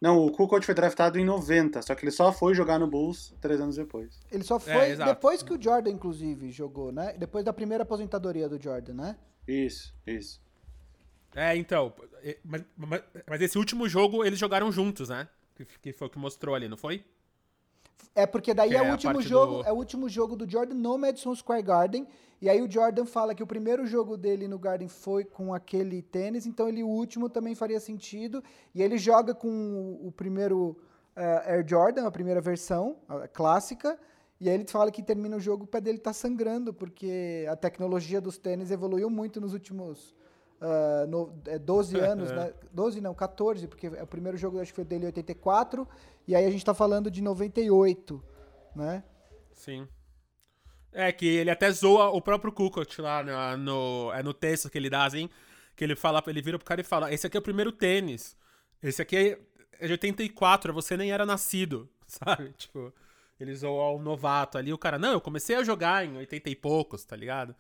não, 0.01 0.25
o 0.25 0.31
Kukoc 0.31 0.63
foi 0.63 0.75
draftado 0.75 1.17
em 1.17 1.25
90, 1.25 1.81
só 1.81 1.95
que 1.95 2.03
ele 2.03 2.11
só 2.11 2.31
foi 2.31 2.53
jogar 2.53 2.77
no 2.77 2.87
Bulls 2.87 3.33
três 3.39 3.59
anos 3.59 3.75
depois. 3.75 4.21
Ele 4.31 4.43
só 4.43 4.59
foi 4.59 4.91
é, 4.91 4.95
depois 4.95 5.41
que 5.41 5.53
o 5.53 5.61
Jordan, 5.61 5.91
inclusive, 5.91 6.51
jogou, 6.51 6.91
né? 6.91 7.13
Depois 7.17 7.43
da 7.43 7.53
primeira 7.53 7.83
aposentadoria 7.83 8.47
do 8.47 8.61
Jordan, 8.61 8.93
né? 8.93 9.17
Isso, 9.47 9.95
isso. 10.05 10.41
É, 11.35 11.55
então. 11.55 11.93
Mas, 12.43 12.63
mas 13.27 13.41
esse 13.41 13.57
último 13.57 13.87
jogo 13.87 14.23
eles 14.23 14.39
jogaram 14.39 14.71
juntos, 14.71 15.09
né? 15.09 15.27
Que, 15.53 15.65
que 15.65 15.93
foi 15.93 16.07
o 16.07 16.09
que 16.09 16.17
mostrou 16.17 16.55
ali, 16.55 16.67
não 16.67 16.77
foi? 16.77 17.03
É 18.15 18.25
porque 18.25 18.53
daí 18.53 18.73
é, 18.73 18.77
é, 18.77 18.81
o 18.81 18.91
último 18.91 19.21
jogo, 19.21 19.63
do... 19.63 19.67
é 19.67 19.71
o 19.71 19.75
último 19.75 20.07
jogo 20.07 20.35
do 20.35 20.49
Jordan 20.49 20.75
no 20.75 20.97
Madison 20.97 21.35
Square 21.35 21.61
Garden. 21.61 22.07
E 22.41 22.49
aí 22.49 22.61
o 22.61 22.71
Jordan 22.71 23.05
fala 23.05 23.35
que 23.35 23.43
o 23.43 23.47
primeiro 23.47 23.85
jogo 23.85 24.17
dele 24.17 24.47
no 24.47 24.57
Garden 24.57 24.87
foi 24.87 25.23
com 25.23 25.53
aquele 25.53 26.01
tênis, 26.01 26.45
então 26.45 26.67
ele 26.67 26.83
o 26.83 26.87
último 26.87 27.29
também 27.29 27.55
faria 27.55 27.79
sentido. 27.79 28.43
E 28.73 28.81
ele 28.81 28.97
joga 28.97 29.33
com 29.33 29.49
o, 29.49 30.07
o 30.07 30.11
primeiro 30.11 30.77
uh, 31.15 31.49
Air 31.49 31.65
Jordan, 31.67 32.05
a 32.05 32.11
primeira 32.11 32.41
versão, 32.41 32.97
a 33.07 33.27
clássica. 33.27 33.97
E 34.39 34.49
aí 34.49 34.55
ele 34.55 34.67
fala 34.67 34.91
que 34.91 35.01
termina 35.01 35.37
o 35.37 35.39
jogo, 35.39 35.63
o 35.63 35.67
pé 35.67 35.79
dele 35.79 35.97
tá 35.97 36.11
sangrando, 36.11 36.73
porque 36.73 37.45
a 37.49 37.55
tecnologia 37.55 38.19
dos 38.19 38.37
tênis 38.37 38.69
evoluiu 38.69 39.09
muito 39.09 39.39
nos 39.39 39.53
últimos 39.53 40.13
uh, 40.61 41.07
no, 41.07 41.33
é 41.47 41.57
12 41.57 41.99
anos, 41.99 42.31
né? 42.31 42.53
12 42.71 43.01
não, 43.01 43.13
14, 43.13 43.67
porque 43.67 43.87
o 43.87 44.07
primeiro 44.07 44.37
jogo 44.37 44.59
acho 44.59 44.71
que 44.71 44.75
foi 44.75 44.85
dele 44.85 45.03
em 45.03 45.07
84, 45.07 45.87
e 46.27 46.35
aí 46.35 46.45
a 46.45 46.49
gente 46.49 46.59
está 46.59 46.73
falando 46.73 47.09
de 47.09 47.21
98, 47.21 48.21
né? 48.75 49.03
Sim. 49.53 49.87
É, 50.91 51.11
que 51.11 51.25
ele 51.25 51.51
até 51.51 51.69
zoa 51.71 52.09
o 52.09 52.21
próprio 52.21 52.53
Kukoc 52.53 52.99
lá 52.99 53.21
no, 53.21 53.57
no, 53.57 54.13
é 54.13 54.23
no 54.23 54.33
texto 54.33 54.69
que 54.69 54.77
ele 54.77 54.89
dá, 54.89 55.05
assim, 55.05 55.29
que 55.75 55.83
ele 55.83 55.95
fala, 55.95 56.23
ele 56.27 56.41
vira 56.41 56.57
pro 56.57 56.65
cara 56.65 56.81
e 56.81 56.85
fala, 56.85 57.13
esse 57.13 57.27
aqui 57.27 57.35
é 57.35 57.39
o 57.39 57.43
primeiro 57.43 57.71
tênis, 57.71 58.37
esse 58.81 59.01
aqui 59.01 59.37
é 59.79 59.85
de 59.87 59.91
84, 59.91 60.73
você 60.73 60.95
nem 60.95 61.11
era 61.11 61.25
nascido, 61.25 61.89
sabe? 62.07 62.53
Tipo, 62.53 62.93
ele 63.39 63.53
zoa 63.53 63.89
o 63.89 64.01
novato 64.01 64.57
ali, 64.57 64.71
o 64.71 64.77
cara, 64.77 64.97
não, 64.97 65.11
eu 65.11 65.21
comecei 65.21 65.55
a 65.57 65.63
jogar 65.63 66.05
em 66.05 66.15
80 66.15 66.49
e 66.49 66.55
poucos, 66.55 67.03
tá 67.03 67.15
ligado? 67.15 67.53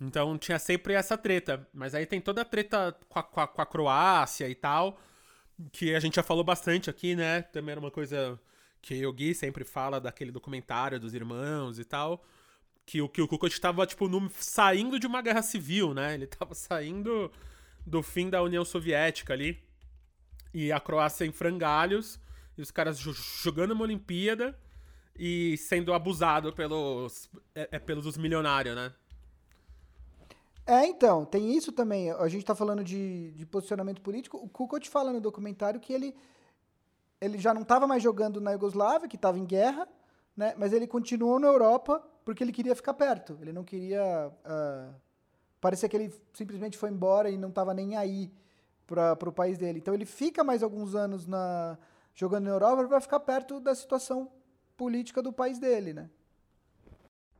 Então 0.00 0.38
tinha 0.38 0.58
sempre 0.58 0.94
essa 0.94 1.16
treta. 1.18 1.66
Mas 1.72 1.94
aí 1.94 2.06
tem 2.06 2.20
toda 2.20 2.42
a 2.42 2.44
treta 2.44 2.96
com 3.08 3.18
a, 3.18 3.22
com 3.22 3.40
a, 3.40 3.46
com 3.46 3.62
a 3.62 3.66
Croácia 3.66 4.48
e 4.48 4.54
tal, 4.54 4.98
que 5.72 5.94
a 5.94 6.00
gente 6.00 6.16
já 6.16 6.22
falou 6.22 6.42
bastante 6.42 6.88
aqui, 6.88 7.14
né? 7.14 7.42
Também 7.42 7.72
era 7.72 7.80
uma 7.80 7.90
coisa 7.90 8.40
que 8.80 9.04
o 9.04 9.12
Gui 9.12 9.34
sempre 9.34 9.64
fala 9.64 10.00
daquele 10.00 10.32
documentário 10.32 10.98
dos 10.98 11.14
irmãos 11.14 11.78
e 11.78 11.84
tal. 11.84 12.24
Que 12.86 13.02
o 13.02 13.08
que 13.08 13.20
o 13.22 13.28
Kukoc 13.28 13.52
estava, 13.52 13.86
tipo, 13.86 14.08
no, 14.08 14.30
saindo 14.38 14.98
de 14.98 15.06
uma 15.06 15.20
guerra 15.22 15.42
civil, 15.42 15.92
né? 15.94 16.14
Ele 16.14 16.24
estava 16.24 16.54
saindo 16.54 17.30
do 17.86 18.02
fim 18.02 18.30
da 18.30 18.42
União 18.42 18.64
Soviética 18.64 19.32
ali. 19.32 19.62
E 20.52 20.72
a 20.72 20.80
Croácia 20.80 21.26
em 21.26 21.32
frangalhos. 21.32 22.18
E 22.56 22.62
os 22.62 22.70
caras 22.70 22.98
jogando 22.98 23.72
uma 23.72 23.84
Olimpíada 23.84 24.58
e 25.16 25.56
sendo 25.58 25.92
abusado 25.92 26.52
pelos, 26.52 27.30
é, 27.54 27.68
é, 27.72 27.78
pelos 27.78 28.16
milionários, 28.16 28.74
né? 28.74 28.92
É, 30.66 30.86
então, 30.86 31.24
tem 31.24 31.56
isso 31.56 31.72
também. 31.72 32.10
A 32.10 32.28
gente 32.28 32.42
está 32.42 32.54
falando 32.54 32.84
de, 32.84 33.32
de, 33.32 33.46
posicionamento 33.46 34.00
político. 34.00 34.36
O 34.36 34.48
Kukoc 34.48 34.88
fala 34.88 35.12
no 35.12 35.20
documentário 35.20 35.80
que 35.80 35.92
ele, 35.92 36.14
ele 37.20 37.38
já 37.38 37.52
não 37.52 37.62
estava 37.62 37.86
mais 37.86 38.02
jogando 38.02 38.40
na 38.40 38.52
Iugoslávia, 38.52 39.08
que 39.08 39.16
estava 39.16 39.38
em 39.38 39.44
guerra, 39.44 39.88
né? 40.36 40.54
mas 40.56 40.72
ele 40.72 40.86
continuou 40.86 41.38
na 41.38 41.48
Europa 41.48 42.02
porque 42.24 42.44
ele 42.44 42.52
queria 42.52 42.76
ficar 42.76 42.94
perto. 42.94 43.38
Ele 43.40 43.52
não 43.52 43.64
queria. 43.64 44.30
Uh, 44.44 44.94
parecia 45.60 45.88
que 45.88 45.96
ele 45.96 46.14
simplesmente 46.32 46.78
foi 46.78 46.90
embora 46.90 47.30
e 47.30 47.36
não 47.36 47.48
estava 47.48 47.74
nem 47.74 47.96
aí 47.96 48.32
para 48.86 49.28
o 49.28 49.32
país 49.32 49.56
dele. 49.58 49.78
Então 49.78 49.94
ele 49.94 50.04
fica 50.04 50.42
mais 50.42 50.62
alguns 50.62 50.94
anos 50.94 51.26
na, 51.26 51.78
jogando 52.14 52.44
na 52.44 52.50
Europa 52.50 52.86
para 52.86 53.00
ficar 53.00 53.20
perto 53.20 53.60
da 53.60 53.74
situação 53.74 54.30
política 54.76 55.22
do 55.22 55.32
país 55.32 55.58
dele, 55.58 55.92
né? 55.92 56.10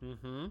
Uhum. 0.01 0.51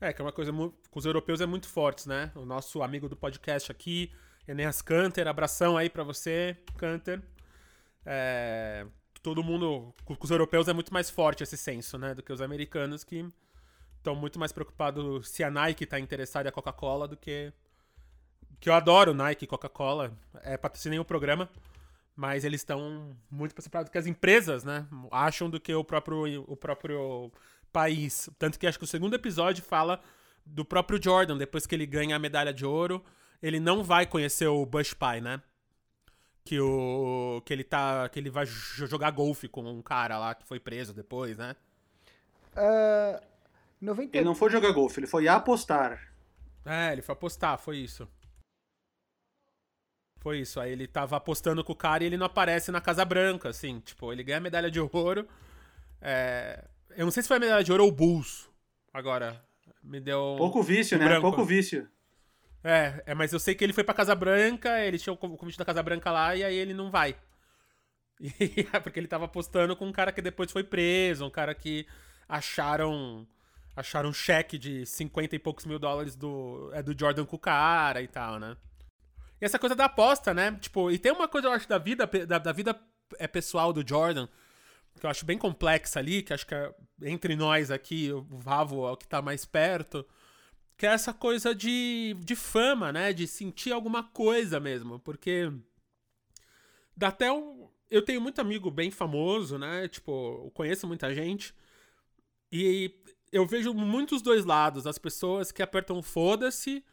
É, 0.00 0.14
que 0.14 0.22
é 0.22 0.24
uma 0.24 0.32
coisa 0.32 0.50
com 0.50 0.98
os 0.98 1.04
europeus 1.04 1.42
é 1.42 1.46
muito 1.46 1.68
forte, 1.68 2.08
né? 2.08 2.32
O 2.34 2.46
nosso 2.46 2.82
amigo 2.82 3.06
do 3.06 3.14
podcast 3.14 3.70
aqui, 3.70 4.10
Enéas 4.48 4.80
Canter, 4.80 5.28
abração 5.28 5.76
aí 5.76 5.90
para 5.90 6.02
você, 6.02 6.56
Canter. 6.78 7.20
É, 8.06 8.86
todo 9.22 9.44
mundo, 9.44 9.94
com 10.06 10.16
os 10.18 10.30
europeus 10.30 10.68
é 10.68 10.72
muito 10.72 10.92
mais 10.92 11.10
forte 11.10 11.42
esse 11.42 11.56
senso, 11.56 11.98
né? 11.98 12.14
Do 12.14 12.22
que 12.22 12.32
os 12.32 12.40
americanos 12.40 13.04
que 13.04 13.28
estão 13.98 14.14
muito 14.14 14.38
mais 14.38 14.52
preocupados 14.52 15.28
se 15.28 15.44
a 15.44 15.50
Nike 15.50 15.84
tá 15.84 16.00
interessada 16.00 16.48
em 16.48 16.50
a 16.50 16.52
Coca-Cola 16.52 17.06
do 17.06 17.16
que. 17.16 17.52
Que 18.58 18.70
eu 18.70 18.74
adoro 18.74 19.12
Nike 19.12 19.46
Coca-Cola, 19.46 20.12
é 20.42 20.56
patrocinei 20.56 20.98
o 20.98 21.04
programa, 21.04 21.48
mas 22.16 22.44
eles 22.44 22.60
estão 22.62 23.16
muito 23.30 23.54
preocupados 23.54 23.88
do 23.88 23.92
que 23.92 23.98
as 23.98 24.06
empresas, 24.06 24.64
né? 24.64 24.86
Acham 25.10 25.48
do 25.48 25.60
que 25.60 25.74
o 25.74 25.84
próprio, 25.84 26.44
o 26.46 26.56
próprio 26.56 27.30
país. 27.72 28.28
Tanto 28.38 28.58
que 28.58 28.66
acho 28.66 28.78
que 28.78 28.84
o 28.84 28.88
segundo 28.88 29.14
episódio 29.14 29.62
fala 29.62 30.00
do 30.44 30.64
próprio 30.64 31.02
Jordan, 31.02 31.36
depois 31.36 31.66
que 31.66 31.74
ele 31.74 31.86
ganha 31.86 32.16
a 32.16 32.18
medalha 32.18 32.52
de 32.52 32.64
ouro, 32.64 33.04
ele 33.42 33.60
não 33.60 33.82
vai 33.82 34.06
conhecer 34.06 34.46
o 34.46 34.64
Bush 34.66 34.94
Pai, 34.94 35.20
né? 35.20 35.40
Que 36.44 36.58
o 36.58 37.42
que 37.44 37.52
ele 37.52 37.64
tá 37.64 38.08
que 38.08 38.18
ele 38.18 38.30
vai 38.30 38.46
jogar 38.46 39.10
golfe 39.10 39.46
com 39.46 39.62
um 39.62 39.82
cara 39.82 40.18
lá 40.18 40.34
que 40.34 40.46
foi 40.46 40.58
preso 40.58 40.92
depois, 40.92 41.36
né? 41.36 41.54
Uh, 42.56 43.20
90... 43.80 44.16
Ele 44.16 44.24
não 44.24 44.34
foi 44.34 44.50
jogar 44.50 44.72
golfe, 44.72 45.00
ele 45.00 45.06
foi 45.06 45.28
apostar. 45.28 46.10
É, 46.64 46.92
ele 46.92 47.02
foi 47.02 47.12
apostar, 47.12 47.58
foi 47.58 47.78
isso. 47.78 48.08
Foi 50.18 50.40
isso. 50.40 50.60
Aí 50.60 50.72
ele 50.72 50.86
tava 50.86 51.16
apostando 51.16 51.64
com 51.64 51.72
o 51.72 51.76
cara 51.76 52.04
e 52.04 52.06
ele 52.06 52.16
não 52.16 52.26
aparece 52.26 52.70
na 52.70 52.80
Casa 52.80 53.04
Branca, 53.04 53.48
assim. 53.48 53.80
Tipo, 53.80 54.12
ele 54.12 54.22
ganha 54.22 54.38
a 54.38 54.42
medalha 54.42 54.70
de 54.70 54.78
ouro. 54.80 55.26
É, 56.00 56.64
Eu 56.96 57.04
não 57.04 57.10
sei 57.10 57.22
se 57.22 57.28
foi 57.28 57.36
a 57.36 57.40
medalha 57.40 57.64
de 57.64 57.72
ouro 57.72 57.84
ou 57.84 57.92
Bulls. 57.92 58.48
Agora. 58.92 59.42
Me 59.82 60.00
deu. 60.00 60.34
Pouco 60.36 60.62
vício, 60.62 60.98
né? 60.98 61.04
branco. 61.04 61.22
Pouco 61.22 61.44
vício. 61.44 61.88
É, 62.62 63.02
é, 63.06 63.14
mas 63.14 63.32
eu 63.32 63.40
sei 63.40 63.54
que 63.54 63.64
ele 63.64 63.72
foi 63.72 63.82
pra 63.82 63.94
Casa 63.94 64.14
Branca, 64.14 64.78
ele 64.80 64.98
tinha 64.98 65.12
o 65.12 65.16
convite 65.16 65.58
da 65.58 65.64
Casa 65.64 65.82
Branca 65.82 66.10
lá 66.10 66.36
e 66.36 66.44
aí 66.44 66.54
ele 66.54 66.74
não 66.74 66.90
vai. 66.90 67.16
E, 68.20 68.68
é 68.70 68.78
porque 68.78 69.00
ele 69.00 69.08
tava 69.08 69.24
apostando 69.24 69.74
com 69.74 69.86
um 69.86 69.92
cara 69.92 70.12
que 70.12 70.20
depois 70.20 70.52
foi 70.52 70.62
preso, 70.62 71.24
um 71.24 71.30
cara 71.30 71.54
que 71.54 71.86
acharam 72.28 73.26
acharam 73.74 74.10
um 74.10 74.12
cheque 74.12 74.58
de 74.58 74.84
50 74.84 75.36
e 75.36 75.38
poucos 75.38 75.64
mil 75.64 75.78
dólares 75.78 76.16
do, 76.16 76.70
é, 76.74 76.82
do 76.82 76.94
Jordan 76.98 77.24
com 77.24 77.36
o 77.36 77.38
cara 77.38 78.02
e 78.02 78.06
tal, 78.06 78.38
né? 78.38 78.58
E 79.40 79.44
essa 79.46 79.58
coisa 79.58 79.74
da 79.74 79.86
aposta, 79.86 80.34
né? 80.34 80.52
Tipo, 80.60 80.90
e 80.90 80.98
tem 80.98 81.12
uma 81.12 81.26
coisa, 81.26 81.48
eu 81.48 81.52
acho, 81.52 81.66
da 81.66 81.78
vida, 81.78 82.06
da, 82.06 82.36
da 82.36 82.52
vida 82.52 82.78
é, 83.18 83.26
pessoal 83.26 83.72
do 83.72 83.86
Jordan, 83.86 84.28
que 84.98 85.06
eu 85.06 85.10
acho 85.10 85.24
bem 85.24 85.38
complexa 85.38 85.98
ali, 85.98 86.22
que 86.22 86.32
acho 86.32 86.46
que 86.46 86.54
é, 86.54 86.74
entre 87.02 87.36
nós 87.36 87.70
aqui, 87.70 88.12
o 88.12 88.22
Vavo 88.22 88.86
é 88.86 88.92
o 88.92 88.96
que 88.96 89.06
tá 89.06 89.22
mais 89.22 89.44
perto, 89.44 90.06
que 90.76 90.86
é 90.86 90.90
essa 90.90 91.12
coisa 91.12 91.54
de, 91.54 92.16
de 92.20 92.34
fama, 92.34 92.92
né? 92.92 93.12
De 93.12 93.26
sentir 93.26 93.72
alguma 93.72 94.02
coisa 94.02 94.58
mesmo, 94.58 94.98
porque 94.98 95.52
dá 96.96 97.08
até 97.08 97.30
um... 97.30 97.68
Eu 97.90 98.02
tenho 98.02 98.20
muito 98.20 98.40
amigo 98.40 98.70
bem 98.70 98.90
famoso, 98.90 99.58
né? 99.58 99.88
Tipo, 99.88 100.44
eu 100.44 100.50
conheço 100.52 100.86
muita 100.86 101.14
gente, 101.14 101.54
e 102.52 102.92
eu 103.32 103.46
vejo 103.46 103.72
muitos 103.72 104.22
dois 104.22 104.44
lados, 104.44 104.86
as 104.86 104.98
pessoas 104.98 105.52
que 105.52 105.62
apertam 105.62 106.02
foda-se, 106.02 106.84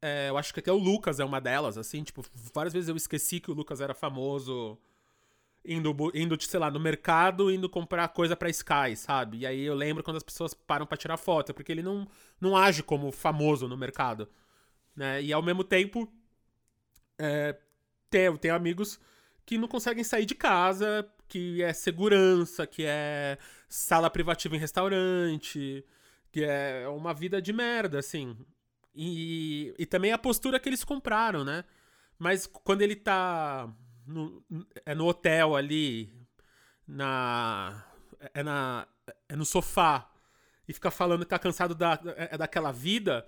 é, 0.00 0.28
eu 0.28 0.38
acho 0.38 0.52
que 0.52 0.60
até 0.60 0.72
o 0.72 0.78
Lucas 0.78 1.20
é 1.20 1.24
uma 1.24 1.40
delas, 1.40 1.76
assim, 1.76 2.02
tipo, 2.02 2.24
várias 2.54 2.72
vezes 2.72 2.88
eu 2.88 2.96
esqueci 2.96 3.40
que 3.40 3.50
o 3.50 3.54
Lucas 3.54 3.80
era 3.80 3.94
famoso 3.94 4.78
indo, 5.64 5.94
indo 6.14 6.42
sei 6.42 6.60
lá, 6.60 6.70
no 6.70 6.78
mercado, 6.78 7.50
indo 7.50 7.68
comprar 7.68 8.08
coisa 8.08 8.36
pra 8.36 8.50
Sky, 8.50 8.96
sabe? 8.96 9.38
E 9.38 9.46
aí 9.46 9.62
eu 9.62 9.74
lembro 9.74 10.02
quando 10.02 10.18
as 10.18 10.22
pessoas 10.22 10.52
param 10.54 10.86
pra 10.86 10.96
tirar 10.96 11.16
foto, 11.16 11.54
porque 11.54 11.72
ele 11.72 11.82
não, 11.82 12.06
não 12.40 12.56
age 12.56 12.82
como 12.82 13.10
famoso 13.10 13.66
no 13.66 13.76
mercado, 13.76 14.28
né? 14.94 15.22
E 15.22 15.32
ao 15.32 15.42
mesmo 15.42 15.64
tempo, 15.64 16.12
é, 17.18 17.56
tem, 18.10 18.50
amigos 18.50 19.00
que 19.46 19.58
não 19.58 19.68
conseguem 19.68 20.04
sair 20.04 20.24
de 20.26 20.34
casa, 20.34 21.08
que 21.28 21.62
é 21.62 21.72
segurança, 21.72 22.66
que 22.66 22.84
é 22.84 23.38
sala 23.68 24.10
privativa 24.10 24.56
em 24.56 24.58
restaurante, 24.58 25.84
que 26.30 26.44
é 26.44 26.86
uma 26.88 27.12
vida 27.14 27.40
de 27.40 27.52
merda, 27.52 27.98
assim. 27.98 28.36
E, 28.94 29.74
e 29.78 29.86
também 29.86 30.12
a 30.12 30.18
postura 30.18 30.60
que 30.60 30.68
eles 30.68 30.84
compraram, 30.84 31.44
né? 31.44 31.64
Mas 32.18 32.46
quando 32.46 32.82
ele 32.82 32.96
tá 32.96 33.68
no, 34.06 34.44
é 34.84 34.94
no 34.94 35.06
hotel 35.06 35.56
ali, 35.56 36.12
na 36.86 37.84
é 38.32 38.42
na 38.42 38.86
é 39.28 39.36
no 39.36 39.44
sofá 39.44 40.10
e 40.66 40.72
fica 40.72 40.90
falando 40.90 41.24
que 41.24 41.30
tá 41.30 41.38
cansado 41.38 41.74
da, 41.74 42.00
é, 42.16 42.36
daquela 42.38 42.72
vida, 42.72 43.26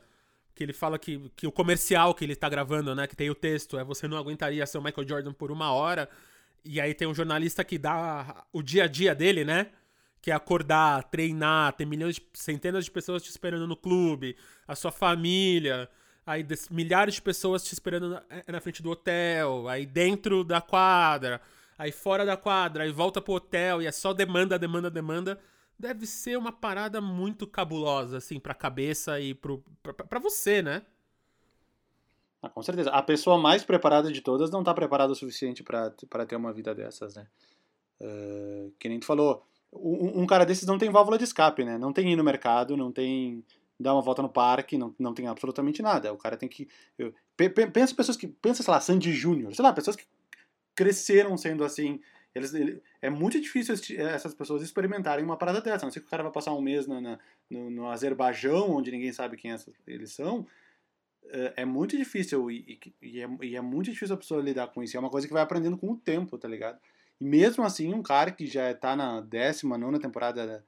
que 0.55 0.63
ele 0.65 0.73
fala 0.73 0.99
que, 0.99 1.31
que 1.37 1.47
o 1.47 1.53
comercial 1.53 2.15
que 2.15 2.25
ele 2.25 2.35
tá 2.35 2.49
gravando, 2.49 2.95
né, 2.95 3.07
que 3.07 3.15
tem 3.15 3.29
o 3.29 3.35
texto, 3.35 3.79
é 3.79 3.85
você 3.85 4.09
não 4.09 4.17
aguentaria 4.17 4.67
ser 4.67 4.79
o 4.79 4.83
Michael 4.83 5.07
Jordan 5.07 5.33
por 5.33 5.51
uma 5.51 5.71
hora. 5.71 6.09
E 6.65 6.81
aí 6.81 6.95
tem 6.95 7.07
um 7.07 7.15
jornalista 7.15 7.63
que 7.63 7.79
dá 7.79 8.45
o 8.53 8.63
dia 8.63 8.85
a 8.85 8.87
dia 8.89 9.15
dele, 9.15 9.45
né? 9.45 9.71
Que 10.21 10.31
é 10.31 10.35
acordar, 10.35 11.05
treinar, 11.05 11.75
tem 11.75 11.87
milhões, 11.87 12.17
de, 12.17 12.23
centenas 12.33 12.85
de 12.87 12.91
pessoas 12.91 13.23
te 13.23 13.31
esperando 13.31 13.67
no 13.69 13.77
clube, 13.77 14.37
a 14.67 14.75
sua 14.75 14.91
família, 14.91 15.89
aí 16.27 16.43
des, 16.43 16.69
milhares 16.69 17.15
de 17.15 17.23
pessoas 17.23 17.63
te 17.63 17.73
esperando 17.73 18.11
na, 18.11 18.23
eh, 18.29 18.45
na, 18.49 18.61
frente 18.61 18.83
do 18.83 18.91
hotel, 18.91 19.69
aí 19.69 19.87
dentro 19.87 20.43
da 20.43 20.61
quadra, 20.61 21.41
aí 21.79 21.93
fora 21.93 22.27
da 22.27 22.37
quadra, 22.37 22.83
aí 22.83 22.91
volta 22.91 23.23
pro 23.23 23.35
hotel 23.35 23.81
e 23.81 23.87
é 23.87 23.93
só 23.93 24.13
demanda, 24.13 24.59
demanda, 24.59 24.91
demanda. 24.91 25.39
Deve 25.79 26.07
ser 26.07 26.37
uma 26.37 26.51
parada 26.51 27.01
muito 27.01 27.47
cabulosa, 27.47 28.17
assim, 28.17 28.41
pra 28.41 28.55
cabeça 28.55 29.21
e 29.21 29.35
pro, 29.35 29.63
pra, 29.83 29.93
pra 29.93 30.19
você, 30.19 30.63
né? 30.63 30.83
Ah, 32.43 32.49
com 32.49 32.63
certeza. 32.63 32.91
A 32.91 33.03
pessoa 33.03 33.37
mais 33.39 33.63
preparada 33.63 34.11
de 34.11 34.21
todas 34.23 34.51
não 34.51 34.61
está 34.61 34.73
preparada 34.73 35.13
o 35.13 35.17
suficiente 35.17 35.63
para 35.63 36.27
ter 36.27 36.37
uma 36.37 36.53
vida 36.53 36.75
dessas, 36.75 37.15
né? 37.15 37.27
Uh, 38.01 38.73
que 38.79 38.89
nem 38.89 38.99
tu 38.99 39.07
falou, 39.07 39.47
um, 39.73 40.23
um, 40.23 40.27
cara 40.27 40.45
desses 40.45 40.67
não 40.67 40.79
tem 40.79 40.91
válvula 40.91 41.19
de 41.19 41.25
escape, 41.25 41.65
né? 41.65 41.77
Não 41.77 41.93
tem 41.93 42.11
ir 42.11 42.17
no 42.17 42.25
mercado, 42.25 42.77
não 42.77 42.91
tem 42.91 43.45
dar 43.79 43.95
uma 43.95 44.03
volta 44.03 44.23
no 44.23 44.29
parque, 44.29 44.79
não, 44.79 44.95
não 44.99 45.15
tem 45.15 45.27
absolutamente 45.27 45.83
nada. 45.83 46.13
O 46.13 46.19
cara 46.19 46.37
tem 46.37 46.49
que. 46.49 46.69
Eu, 46.99 47.13
pensa 47.73 47.95
pessoas 47.95 48.17
que. 48.17 48.27
Pensa, 48.27 48.63
sei 48.63 48.73
lá, 48.73 48.81
Sandy 48.81 49.13
Júnior, 49.13 49.55
sei 49.55 49.63
lá, 49.63 49.73
pessoas 49.73 49.97
que 49.97 50.05
cresceram 50.75 51.37
sendo 51.37 51.65
assim. 51.65 52.01
Eles, 52.35 52.53
ele, 52.53 52.83
é 53.01 53.09
muito 53.09 53.41
difícil 53.41 53.75
essas 53.99 54.35
pessoas 54.35 54.63
experimentarem 54.63 55.25
uma 55.25 55.39
parada 55.39 55.61
dessa. 55.61 55.87
Não 55.87 55.93
sei 55.93 56.03
que 56.03 56.09
o 56.09 56.11
cara 56.11 56.23
vai 56.23 56.33
passar 56.33 56.53
um 56.53 56.61
mês 56.61 56.87
na, 56.87 57.01
na 57.01 57.19
no, 57.49 57.71
no 57.71 57.89
Azerbaijão, 57.89 58.71
onde 58.73 58.91
ninguém 58.91 59.13
sabe 59.13 59.37
quem 59.37 59.53
essas, 59.53 59.75
eles 59.87 60.13
são 60.13 60.47
é, 61.31 61.63
é 61.63 61.65
muito 61.65 61.97
difícil 61.97 62.51
e, 62.51 62.79
e, 63.03 63.21
é, 63.21 63.29
e, 63.43 63.57
é, 63.57 63.61
muito 63.61 63.91
difícil 63.91 64.15
a 64.15 64.19
pessoa 64.19 64.43
lidar 64.43 64.69
com 64.69 64.83
isso. 64.83 64.97
É 64.97 65.01
uma 65.01 65.11
coisa 65.11 65.27
que 65.27 65.33
vai 65.33 65.43
aprendendo 65.43 65.77
com 65.77 65.91
o 65.91 65.97
tempo, 65.97 66.39
tá 66.39 66.49
ligado? 66.49 66.79
E 67.21 67.25
mesmo 67.25 67.65
assim, 67.65 67.93
um 67.95 68.03
cara 68.03 68.31
que 68.31 68.47
já 68.47 68.75
tá 68.75 68.95
na 68.95 69.21
décima 69.21 69.79
nona 69.79 69.99
temporada, 69.99 70.65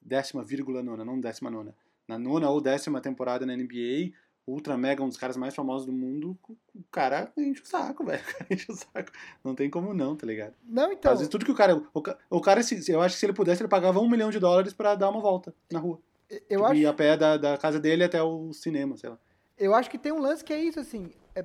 décima 0.00 0.42
vírgula 0.42 0.82
nona, 0.82 1.04
não 1.04 1.20
décima 1.20 1.50
nona, 1.50 1.74
na 2.06 2.18
nona 2.18 2.50
ou 2.50 2.60
décima 2.60 3.00
temporada 3.00 3.46
na 3.46 3.56
NBA, 3.56 4.12
ultra 4.46 4.76
mega, 4.76 5.02
um 5.02 5.08
dos 5.08 5.16
caras 5.16 5.36
mais 5.36 5.54
famosos 5.54 5.86
do 5.86 5.92
mundo, 5.92 6.38
o 6.74 6.82
cara 6.90 7.32
enche 7.36 7.62
o 7.62 7.66
saco, 7.66 8.04
velho. 8.06 8.22
O 8.22 8.26
cara 8.26 8.46
enche 8.50 8.70
o 8.70 8.74
saco. 8.74 9.10
Não 9.42 9.54
tem 9.54 9.70
como 9.70 9.94
não, 9.94 10.16
tá 10.16 10.26
ligado? 10.26 10.54
Não, 10.64 10.92
então. 10.92 11.12
Às 11.12 11.18
vezes 11.18 11.30
tudo 11.30 11.44
que 11.44 11.52
o 11.52 11.56
cara. 11.56 11.76
O, 11.76 12.02
o 12.30 12.40
cara, 12.40 12.60
eu 12.88 13.00
acho 13.00 13.14
que 13.14 13.20
se 13.20 13.26
ele 13.26 13.32
pudesse, 13.32 13.62
ele 13.62 13.68
pagava 13.68 14.00
um 14.00 14.08
milhão 14.08 14.30
de 14.30 14.38
dólares 14.38 14.72
para 14.72 14.94
dar 14.94 15.10
uma 15.10 15.20
volta 15.20 15.54
na 15.72 15.78
rua. 15.78 16.00
Eu 16.30 16.40
tipo, 16.40 16.64
acho... 16.64 16.74
Ir 16.74 16.86
a 16.86 16.92
pé 16.92 17.16
da, 17.16 17.36
da 17.36 17.58
casa 17.58 17.78
dele 17.78 18.04
até 18.04 18.22
o 18.22 18.52
cinema, 18.52 18.96
sei 18.96 19.10
lá. 19.10 19.18
Eu 19.56 19.74
acho 19.74 19.88
que 19.88 19.98
tem 19.98 20.10
um 20.10 20.18
lance 20.18 20.44
que 20.44 20.52
é 20.52 20.58
isso, 20.58 20.80
assim, 20.80 21.12
é, 21.34 21.40
é 21.40 21.44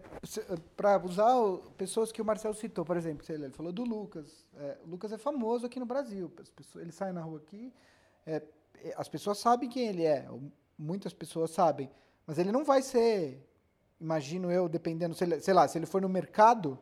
para 0.76 1.04
usar 1.06 1.36
o, 1.36 1.60
pessoas 1.78 2.12
que 2.12 2.22
o 2.22 2.26
Marcelo 2.26 2.56
citou, 2.56 2.84
por 2.84 2.98
exemplo, 2.98 3.24
ele 3.30 3.52
falou 3.52 3.72
do 3.72 3.84
Lucas. 3.84 4.48
É, 4.58 4.78
o 4.84 4.90
Lucas 4.90 5.12
é 5.12 5.18
famoso 5.18 5.68
aqui 5.68 5.80
no 5.80 5.86
Brasil. 5.86 6.30
Pessoas, 6.56 6.84
ele 6.84 6.92
sai 6.92 7.12
na 7.12 7.22
rua 7.22 7.38
aqui, 7.38 7.72
é, 8.26 8.42
as 8.96 9.08
pessoas 9.08 9.38
sabem 9.38 9.70
quem 9.70 9.88
ele 9.88 10.06
é, 10.06 10.28
muitas 10.78 11.14
pessoas 11.14 11.52
sabem, 11.52 11.90
mas 12.26 12.38
ele 12.38 12.52
não 12.52 12.64
vai 12.64 12.82
ser, 12.82 13.46
imagino 14.00 14.52
eu, 14.52 14.70
dependendo, 14.70 15.16
sei 15.16 15.54
lá, 15.54 15.68
se 15.68 15.78
ele 15.78 15.86
for 15.86 16.02
no 16.02 16.10
mercado, 16.10 16.80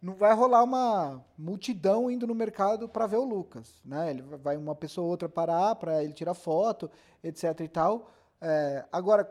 não 0.00 0.14
vai 0.14 0.34
rolar 0.34 0.62
uma 0.62 1.24
multidão 1.36 2.10
indo 2.10 2.26
no 2.26 2.34
mercado 2.34 2.88
para 2.88 3.06
ver 3.06 3.18
o 3.18 3.24
Lucas, 3.24 3.82
né? 3.84 4.10
Ele 4.10 4.22
vai 4.22 4.56
uma 4.56 4.74
pessoa 4.74 5.04
ou 5.04 5.10
outra 5.10 5.28
parar 5.28 5.74
para 5.74 6.02
ele 6.02 6.14
tirar 6.14 6.32
foto, 6.32 6.90
etc 7.22 7.60
e 7.60 7.68
tal. 7.68 8.10
É, 8.40 8.86
agora, 8.90 9.30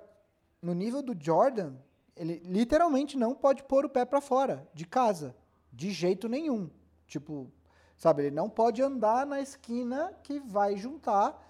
no 0.62 0.74
nível 0.74 1.02
do 1.02 1.18
Jordan, 1.20 1.74
ele 2.16 2.40
literalmente 2.46 3.18
não 3.18 3.34
pode 3.34 3.64
pôr 3.64 3.84
o 3.86 3.90
pé 3.90 4.06
para 4.06 4.22
fora 4.22 4.68
de 4.74 4.86
casa, 4.86 5.36
de 5.74 5.90
jeito 5.90 6.30
nenhum. 6.30 6.70
Tipo, 7.08 7.52
sabe, 7.98 8.24
ele 8.24 8.36
não 8.36 8.48
pode 8.48 8.82
andar 8.82 9.26
na 9.26 9.42
esquina 9.42 10.14
que 10.22 10.40
vai 10.40 10.78
juntar 10.78 11.49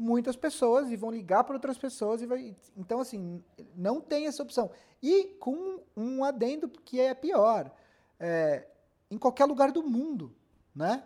muitas 0.00 0.34
pessoas 0.34 0.90
e 0.90 0.96
vão 0.96 1.10
ligar 1.10 1.44
para 1.44 1.54
outras 1.54 1.76
pessoas 1.76 2.22
e 2.22 2.26
vai, 2.26 2.56
então 2.74 3.00
assim, 3.00 3.44
não 3.76 4.00
tem 4.00 4.26
essa 4.26 4.42
opção. 4.42 4.70
E 5.02 5.24
com 5.38 5.80
um 5.94 6.24
adendo 6.24 6.68
que 6.68 6.98
é 6.98 7.12
pior, 7.12 7.70
é, 8.18 8.66
em 9.10 9.18
qualquer 9.18 9.44
lugar 9.44 9.70
do 9.70 9.82
mundo, 9.82 10.34
né? 10.74 11.04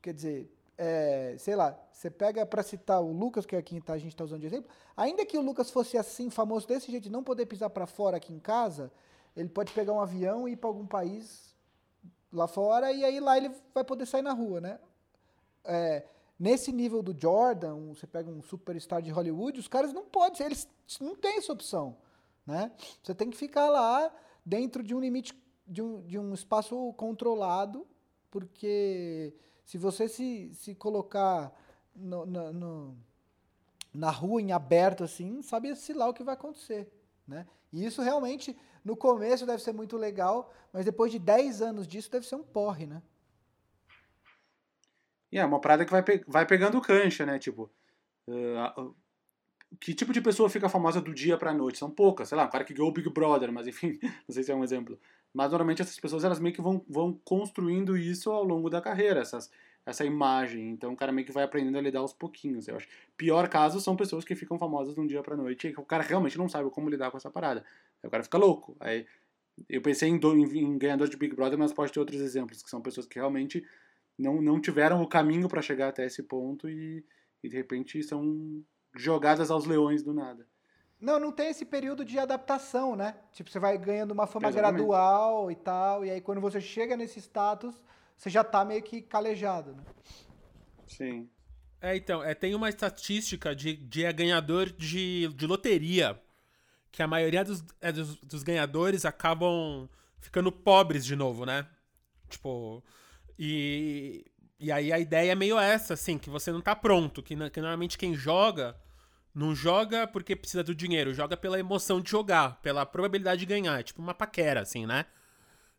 Quer 0.00 0.14
dizer, 0.14 0.52
é, 0.76 1.34
sei 1.36 1.56
lá, 1.56 1.76
você 1.90 2.08
pega 2.08 2.46
para 2.46 2.62
citar 2.62 3.02
o 3.02 3.12
Lucas, 3.12 3.44
que 3.44 3.56
aqui 3.56 3.80
tá, 3.80 3.94
a 3.94 3.98
gente 3.98 4.12
está 4.12 4.22
usando 4.22 4.40
de 4.40 4.46
exemplo, 4.46 4.70
ainda 4.96 5.26
que 5.26 5.36
o 5.36 5.42
Lucas 5.42 5.68
fosse 5.68 5.98
assim, 5.98 6.30
famoso 6.30 6.68
desse 6.68 6.92
jeito, 6.92 7.04
de 7.04 7.10
não 7.10 7.24
poder 7.24 7.46
pisar 7.46 7.70
para 7.70 7.86
fora 7.88 8.18
aqui 8.18 8.32
em 8.32 8.38
casa, 8.38 8.92
ele 9.36 9.48
pode 9.48 9.72
pegar 9.72 9.92
um 9.92 10.00
avião 10.00 10.48
e 10.48 10.52
ir 10.52 10.56
para 10.56 10.70
algum 10.70 10.86
país 10.86 11.56
lá 12.32 12.46
fora 12.46 12.92
e 12.92 13.04
aí 13.04 13.18
lá 13.18 13.36
ele 13.36 13.50
vai 13.74 13.82
poder 13.82 14.06
sair 14.06 14.22
na 14.22 14.32
rua, 14.32 14.60
né? 14.60 14.78
É, 15.64 16.04
nesse 16.38 16.72
nível 16.72 17.02
do 17.02 17.18
Jordan, 17.18 17.88
você 17.88 18.06
pega 18.06 18.30
um 18.30 18.42
superstar 18.42 19.02
de 19.02 19.10
Hollywood, 19.10 19.58
os 19.58 19.68
caras 19.68 19.92
não 19.92 20.04
podem, 20.04 20.46
eles 20.46 20.68
não 21.00 21.16
têm 21.16 21.38
essa 21.38 21.52
opção, 21.52 21.96
né? 22.46 22.72
Você 23.02 23.14
tem 23.14 23.28
que 23.28 23.36
ficar 23.36 23.68
lá 23.68 24.12
dentro 24.44 24.82
de 24.82 24.94
um 24.94 25.00
limite, 25.00 25.34
de 25.66 25.82
um, 25.82 26.02
de 26.06 26.18
um 26.18 26.32
espaço 26.32 26.92
controlado, 26.94 27.86
porque 28.30 29.34
se 29.64 29.76
você 29.76 30.08
se, 30.08 30.50
se 30.54 30.74
colocar 30.74 31.52
no, 31.94 32.24
no, 32.24 32.52
no, 32.52 32.96
na 33.92 34.10
rua, 34.10 34.40
em 34.40 34.52
aberto, 34.52 35.04
assim, 35.04 35.42
sabe-se 35.42 35.92
lá 35.92 36.08
o 36.08 36.14
que 36.14 36.24
vai 36.24 36.34
acontecer. 36.34 36.90
Né? 37.26 37.46
E 37.72 37.84
isso 37.84 38.00
realmente, 38.00 38.56
no 38.84 38.96
começo 38.96 39.44
deve 39.44 39.62
ser 39.62 39.72
muito 39.72 39.96
legal, 39.96 40.50
mas 40.72 40.84
depois 40.84 41.12
de 41.12 41.18
10 41.18 41.60
anos 41.60 41.86
disso 41.86 42.10
deve 42.10 42.26
ser 42.26 42.36
um 42.36 42.42
porre, 42.42 42.86
né? 42.86 43.02
E 45.30 45.38
é 45.38 45.44
uma 45.44 45.60
parada 45.60 45.84
que 45.84 45.90
vai, 45.90 46.02
pe 46.02 46.24
vai 46.26 46.46
pegando 46.46 46.80
cancha, 46.80 47.26
né? 47.26 47.38
Tipo, 47.38 47.70
uh, 48.28 48.94
que 49.80 49.94
tipo 49.94 50.12
de 50.12 50.20
pessoa 50.20 50.48
fica 50.48 50.68
famosa 50.68 51.00
do 51.00 51.12
dia 51.12 51.36
pra 51.36 51.52
noite? 51.52 51.78
São 51.78 51.90
poucas, 51.90 52.28
sei 52.28 52.36
lá, 52.38 52.44
um 52.44 52.50
cara 52.50 52.64
que 52.64 52.74
ganhou 52.74 52.90
o 52.90 52.92
Big 52.92 53.08
Brother, 53.10 53.52
mas 53.52 53.66
enfim, 53.66 53.98
não 54.26 54.34
sei 54.34 54.42
se 54.42 54.50
é 54.50 54.54
um 54.54 54.64
exemplo. 54.64 54.98
Mas 55.32 55.50
normalmente 55.50 55.82
essas 55.82 55.98
pessoas 56.00 56.24
elas 56.24 56.40
meio 56.40 56.54
que 56.54 56.62
vão, 56.62 56.84
vão 56.88 57.12
construindo 57.24 57.96
isso 57.96 58.30
ao 58.30 58.42
longo 58.42 58.70
da 58.70 58.80
carreira. 58.80 59.20
Essas, 59.20 59.50
essa 59.88 60.04
imagem. 60.04 60.70
Então 60.70 60.92
o 60.92 60.96
cara 60.96 61.12
meio 61.12 61.26
que 61.26 61.32
vai 61.32 61.44
aprendendo 61.44 61.78
a 61.78 61.80
lidar 61.80 62.00
aos 62.00 62.12
pouquinhos, 62.12 62.68
eu 62.68 62.76
acho. 62.76 62.86
Pior 63.16 63.48
caso 63.48 63.80
são 63.80 63.96
pessoas 63.96 64.24
que 64.24 64.34
ficam 64.34 64.58
famosas 64.58 64.94
de 64.94 65.00
um 65.00 65.06
dia 65.06 65.22
pra 65.22 65.36
noite 65.36 65.68
e 65.68 65.80
o 65.80 65.84
cara 65.84 66.02
realmente 66.02 66.36
não 66.36 66.48
sabe 66.48 66.70
como 66.70 66.90
lidar 66.90 67.10
com 67.10 67.16
essa 67.16 67.30
parada. 67.30 67.64
Aí 68.02 68.08
o 68.08 68.10
cara 68.10 68.22
fica 68.22 68.38
louco. 68.38 68.76
Aí 68.80 69.06
eu 69.68 69.80
pensei 69.80 70.08
em, 70.08 70.18
do, 70.18 70.36
em, 70.36 70.44
em 70.58 70.78
ganhador 70.78 71.08
de 71.08 71.16
Big 71.16 71.34
Brother, 71.34 71.58
mas 71.58 71.72
pode 71.72 71.92
ter 71.92 71.98
outros 71.98 72.20
exemplos, 72.20 72.62
que 72.62 72.70
são 72.70 72.80
pessoas 72.80 73.06
que 73.06 73.18
realmente 73.18 73.64
não, 74.18 74.42
não 74.42 74.60
tiveram 74.60 75.00
o 75.00 75.06
caminho 75.06 75.48
para 75.48 75.62
chegar 75.62 75.88
até 75.88 76.04
esse 76.04 76.22
ponto 76.22 76.68
e, 76.68 77.04
e 77.42 77.48
de 77.48 77.56
repente 77.56 78.02
são 78.02 78.62
jogadas 78.94 79.50
aos 79.50 79.64
leões 79.64 80.02
do 80.02 80.12
nada. 80.12 80.46
Não, 81.00 81.20
não 81.20 81.30
tem 81.30 81.50
esse 81.50 81.64
período 81.64 82.04
de 82.04 82.18
adaptação, 82.18 82.96
né? 82.96 83.14
Tipo, 83.32 83.48
você 83.48 83.60
vai 83.60 83.78
ganhando 83.78 84.10
uma 84.10 84.26
fama 84.26 84.48
Exatamente. 84.48 84.78
gradual 84.78 85.50
e 85.50 85.54
tal, 85.54 86.04
e 86.04 86.10
aí 86.10 86.20
quando 86.20 86.40
você 86.40 86.60
chega 86.60 86.96
nesse 86.96 87.20
status, 87.20 87.80
você 88.16 88.28
já 88.28 88.42
tá 88.42 88.64
meio 88.64 88.82
que 88.82 89.00
calejado, 89.00 89.72
né? 89.76 89.84
Sim. 90.88 91.30
É, 91.80 91.96
então, 91.96 92.24
é, 92.24 92.34
tem 92.34 92.56
uma 92.56 92.68
estatística 92.68 93.54
de, 93.54 93.76
de 93.76 94.04
é 94.04 94.12
ganhador 94.12 94.70
de, 94.70 95.28
de 95.28 95.46
loteria, 95.46 96.20
que 96.90 97.00
a 97.00 97.06
maioria 97.06 97.44
dos, 97.44 97.64
é, 97.80 97.92
dos, 97.92 98.16
dos 98.16 98.42
ganhadores 98.42 99.04
acabam 99.04 99.88
ficando 100.18 100.50
pobres 100.50 101.04
de 101.04 101.14
novo, 101.14 101.46
né? 101.46 101.68
Tipo, 102.28 102.82
e, 103.38 104.24
e 104.58 104.72
aí 104.72 104.92
a 104.92 104.98
ideia 104.98 105.32
é 105.32 105.34
meio 105.34 105.58
essa, 105.58 105.94
assim, 105.94 106.18
que 106.18 106.28
você 106.28 106.50
não 106.50 106.60
tá 106.60 106.74
pronto, 106.74 107.22
que, 107.22 107.36
que 107.50 107.60
normalmente 107.60 107.96
quem 107.96 108.14
joga 108.14 108.76
não 109.34 109.54
joga 109.54 110.06
porque 110.06 110.34
precisa 110.34 110.64
do 110.64 110.74
dinheiro, 110.74 111.14
joga 111.14 111.36
pela 111.36 111.60
emoção 111.60 112.00
de 112.00 112.10
jogar, 112.10 112.60
pela 112.60 112.84
probabilidade 112.84 113.40
de 113.40 113.46
ganhar, 113.46 113.78
é 113.78 113.82
tipo 113.82 114.02
uma 114.02 114.14
paquera, 114.14 114.62
assim, 114.62 114.84
né? 114.84 115.06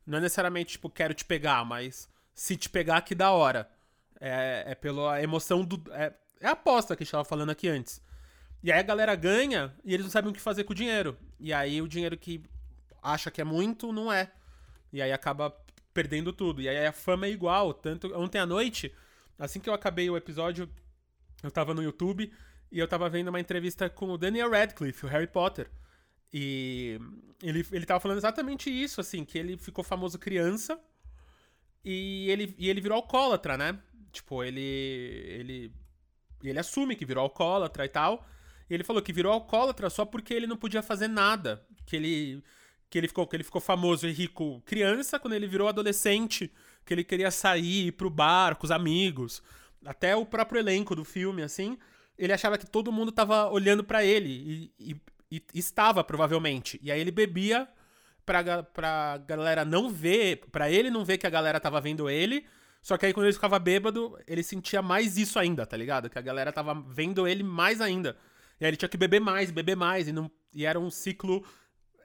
Não 0.06 0.18
é 0.18 0.22
necessariamente, 0.22 0.72
tipo, 0.74 0.90
quero 0.90 1.14
te 1.14 1.26
pegar, 1.26 1.64
mas 1.66 2.10
se 2.34 2.56
te 2.56 2.70
pegar, 2.70 3.02
que 3.02 3.14
da 3.14 3.32
hora. 3.32 3.70
É, 4.22 4.64
é 4.68 4.76
pela 4.76 5.22
emoção 5.22 5.64
do. 5.64 5.82
É, 5.92 6.14
é 6.40 6.48
a 6.48 6.52
aposta 6.52 6.96
que 6.96 7.04
a 7.04 7.06
gente 7.06 7.12
tava 7.12 7.26
falando 7.26 7.50
aqui 7.50 7.68
antes. 7.68 8.02
E 8.64 8.72
aí 8.72 8.80
a 8.80 8.84
galera 8.84 9.16
ganha 9.16 9.74
e 9.84 9.94
eles 9.94 10.06
não 10.06 10.12
sabem 10.12 10.32
o 10.32 10.34
que 10.34 10.42
fazer 10.42 10.64
com 10.64 10.74
o 10.74 10.76
dinheiro. 10.76 11.18
E 11.40 11.54
aí 11.54 11.82
o 11.82 11.88
dinheiro 11.88 12.18
que 12.18 12.44
acha 13.02 13.30
que 13.30 13.40
é 13.40 13.44
muito, 13.44 13.94
não 13.94 14.12
é. 14.12 14.32
E 14.92 15.02
aí 15.02 15.12
acaba 15.12 15.56
perdendo 15.94 16.32
tudo. 16.34 16.62
E 16.62 16.70
aí 16.70 16.86
a 16.86 16.92
fama 16.92 17.28
é 17.28 17.32
igual. 17.32 17.74
Tanto 17.74 18.14
ontem 18.16 18.40
à 18.40 18.46
noite, 18.46 18.94
assim 19.38 19.60
que 19.60 19.70
eu 19.70 19.74
acabei 19.74 20.10
o 20.10 20.18
episódio, 20.18 20.70
eu 21.44 21.52
tava 21.52 21.74
no 21.74 21.84
YouTube 21.84 22.32
e 22.72 22.80
eu 22.80 22.88
tava 22.88 23.10
vendo 23.10 23.30
uma 23.30 23.40
entrevista 23.40 23.90
com 23.90 24.10
o 24.10 24.18
Daniel 24.18 24.52
Radcliffe, 24.52 25.06
o 25.06 25.10
Harry 25.10 25.28
Potter. 25.28 25.70
E 26.32 27.00
ele, 27.42 27.66
ele 27.72 27.86
tava 27.86 28.00
falando 28.00 28.20
exatamente 28.20 28.70
isso, 28.70 29.02
assim, 29.02 29.26
que 29.26 29.38
ele 29.38 29.58
ficou 29.58 29.84
famoso 29.84 30.20
criança 30.20 30.80
e 31.84 32.30
ele, 32.30 32.56
e 32.58 32.70
ele 32.70 32.82
virou 32.82 32.98
alcoólatra, 32.98 33.58
né? 33.58 33.80
Tipo, 34.12 34.44
ele. 34.44 34.62
ele. 34.62 35.74
ele 36.44 36.60
assume 36.60 36.96
que 36.96 37.06
virou 37.06 37.24
alcoólatra 37.24 37.86
e 37.86 37.90
tal. 37.90 38.28
E 38.70 38.74
ele 38.74 38.84
falou 38.84 39.02
que 39.02 39.14
virou 39.14 39.34
alcoólatra 39.34 39.90
só 39.90 40.06
porque 40.06 40.34
ele 40.34 40.48
não 40.48 40.58
podia 40.58 40.82
fazer 40.84 41.08
nada. 41.08 41.66
Que 41.86 41.96
ele. 41.96 42.44
Que 42.90 42.98
ele 42.98 43.08
ficou, 43.08 43.28
que 43.28 43.36
ele 43.36 43.44
ficou 43.44 43.62
famoso 43.62 44.08
e 44.08 44.12
rico 44.12 44.62
criança, 44.66 45.20
quando 45.20 45.34
ele 45.34 45.48
virou 45.48 45.68
adolescente, 45.68 46.52
que 46.86 46.94
ele 46.94 47.04
queria 47.04 47.30
sair, 47.30 47.88
ir 47.88 47.92
pro 47.92 48.10
bar 48.10 48.56
com 48.56 48.66
os 48.66 48.72
amigos. 48.72 49.44
Até 49.86 50.16
o 50.16 50.26
próprio 50.26 50.60
elenco 50.60 50.96
do 50.96 51.06
filme, 51.06 51.42
assim, 51.44 51.78
ele 52.18 52.34
achava 52.34 52.58
que 52.58 52.66
todo 52.70 52.92
mundo 52.92 53.12
tava 53.12 53.48
olhando 53.50 53.84
pra 53.84 54.04
ele. 54.04 54.72
E, 54.80 54.92
e- 54.92 55.02
e 55.32 55.60
estava, 55.60 56.04
provavelmente. 56.04 56.80
E 56.82 56.92
aí 56.92 57.00
ele 57.00 57.12
bebia 57.12 57.68
pra, 58.26 58.64
pra 58.64 59.18
galera 59.20 59.64
não 59.64 59.90
ver, 59.90 60.42
pra 60.52 60.72
ele 60.72 60.90
não 60.90 61.06
ver 61.06 61.20
que 61.20 61.28
a 61.28 61.30
galera 61.30 61.60
tava 61.60 61.80
vendo 61.80 62.10
ele. 62.10 62.46
Só 62.82 62.98
que 62.98 63.06
aí 63.06 63.14
quando 63.14 63.28
ele 63.28 63.34
ficava 63.34 63.60
bêbado, 63.60 64.18
ele 64.26 64.42
sentia 64.42 64.82
mais 64.82 65.18
isso 65.18 65.38
ainda, 65.38 65.66
tá 65.68 65.78
ligado? 65.78 66.10
Que 66.10 66.18
a 66.18 66.22
galera 66.22 66.52
tava 66.52 66.74
vendo 66.74 67.28
ele 67.28 67.44
mais 67.44 67.80
ainda. 67.82 68.18
E 68.60 68.66
aí 68.66 68.70
ele 68.72 68.78
tinha 68.78 68.90
que 68.90 68.98
beber 68.98 69.20
mais, 69.22 69.52
beber 69.52 69.76
mais. 69.76 70.08
E, 70.08 70.12
não, 70.12 70.32
e 70.54 70.66
era 70.66 70.80
um 70.80 70.90
ciclo 70.90 71.46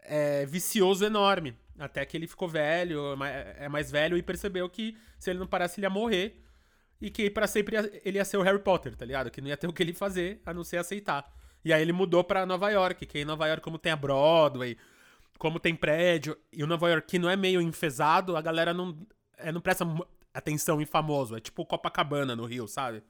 é, 0.04 0.46
vicioso 0.46 1.04
enorme. 1.04 1.56
Até 1.78 2.04
que 2.04 2.16
ele 2.16 2.26
ficou 2.26 2.48
velho, 2.48 3.14
é 3.24 3.64
é 3.64 3.68
mais 3.68 3.90
velho 3.90 4.16
e 4.16 4.22
percebeu 4.22 4.68
que 4.68 4.96
se 5.18 5.30
ele 5.30 5.38
não 5.38 5.46
parasse, 5.46 5.80
ele 5.80 5.86
ia 5.86 5.90
morrer. 5.90 6.40
E 7.00 7.10
que 7.10 7.28
pra 7.28 7.46
sempre 7.46 7.76
ele 8.04 8.18
ia 8.18 8.24
ser 8.24 8.36
o 8.36 8.42
Harry 8.42 8.60
Potter, 8.60 8.94
tá 8.94 9.04
ligado? 9.04 9.30
Que 9.30 9.40
não 9.40 9.48
ia 9.48 9.56
ter 9.56 9.66
o 9.68 9.72
que 9.72 9.82
ele 9.82 9.92
fazer 9.92 10.40
a 10.46 10.54
não 10.54 10.62
ser 10.62 10.76
aceitar. 10.76 11.30
E 11.64 11.72
aí 11.72 11.82
ele 11.82 11.92
mudou 11.92 12.22
pra 12.22 12.46
Nova 12.46 12.70
York, 12.70 13.06
que 13.06 13.18
em 13.18 13.24
Nova 13.24 13.46
York, 13.46 13.62
como 13.62 13.78
tem 13.78 13.90
a 13.90 13.96
Broadway, 13.96 14.76
como 15.38 15.58
tem 15.58 15.74
prédio, 15.74 16.36
e 16.52 16.62
o 16.62 16.66
Nova 16.66 16.88
Yorkino 16.88 17.28
é 17.28 17.36
meio 17.36 17.60
enfesado, 17.60 18.36
a 18.36 18.40
galera 18.42 18.72
não, 18.72 18.96
é, 19.38 19.50
não 19.50 19.60
presta 19.60 19.84
atenção 20.32 20.80
em 20.80 20.86
famoso. 20.86 21.36
É 21.36 21.40
tipo 21.40 21.64
Copacabana 21.64 22.36
no 22.36 22.44
Rio, 22.44 22.68
sabe? 22.68 23.02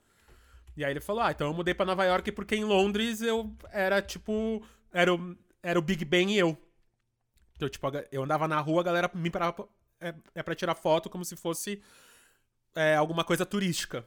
E 0.76 0.84
aí 0.84 0.92
ele 0.92 1.00
falou: 1.00 1.22
Ah, 1.22 1.30
então 1.30 1.48
eu 1.48 1.54
mudei 1.54 1.74
pra 1.74 1.86
Nova 1.86 2.04
York 2.04 2.30
porque 2.32 2.54
em 2.54 2.64
Londres 2.64 3.20
eu 3.22 3.52
era 3.72 4.00
tipo. 4.02 4.62
Era 4.92 5.12
o, 5.14 5.36
era 5.62 5.78
o 5.78 5.82
Big 5.82 6.04
Ben 6.04 6.32
e 6.32 6.38
eu. 6.38 6.56
Então, 7.56 7.68
tipo, 7.68 7.86
eu 8.10 8.22
andava 8.24 8.48
na 8.48 8.60
rua, 8.60 8.80
a 8.80 8.84
galera 8.84 9.10
me 9.14 9.30
parava 9.30 9.52
pra- 9.52 9.66
é, 10.00 10.14
é 10.34 10.42
pra 10.42 10.54
tirar 10.54 10.74
foto 10.74 11.08
como 11.08 11.24
se 11.24 11.36
fosse 11.36 11.80
é, 12.74 12.96
alguma 12.96 13.24
coisa 13.24 13.46
turística. 13.46 14.04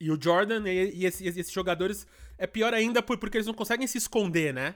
E 0.00 0.10
o 0.10 0.20
Jordan 0.20 0.66
e, 0.68 1.00
e 1.02 1.06
esse- 1.06 1.26
esses 1.26 1.50
jogadores 1.50 2.06
é 2.38 2.46
pior 2.46 2.72
ainda 2.74 3.02
por- 3.02 3.18
porque 3.18 3.36
eles 3.38 3.46
não 3.46 3.54
conseguem 3.54 3.86
se 3.86 3.98
esconder, 3.98 4.52
né? 4.54 4.74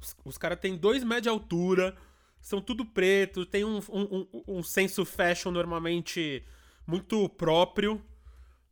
Os, 0.00 0.16
os 0.24 0.38
caras 0.38 0.58
têm 0.60 0.76
dois 0.76 1.02
metros 1.04 1.22
de 1.24 1.28
altura, 1.28 1.96
são 2.40 2.60
tudo 2.60 2.84
preto, 2.84 3.44
tem 3.46 3.64
um, 3.64 3.78
um, 3.90 4.26
um, 4.32 4.44
um 4.58 4.62
senso 4.62 5.04
fashion 5.04 5.50
normalmente 5.50 6.44
muito 6.86 7.28
próprio. 7.30 8.00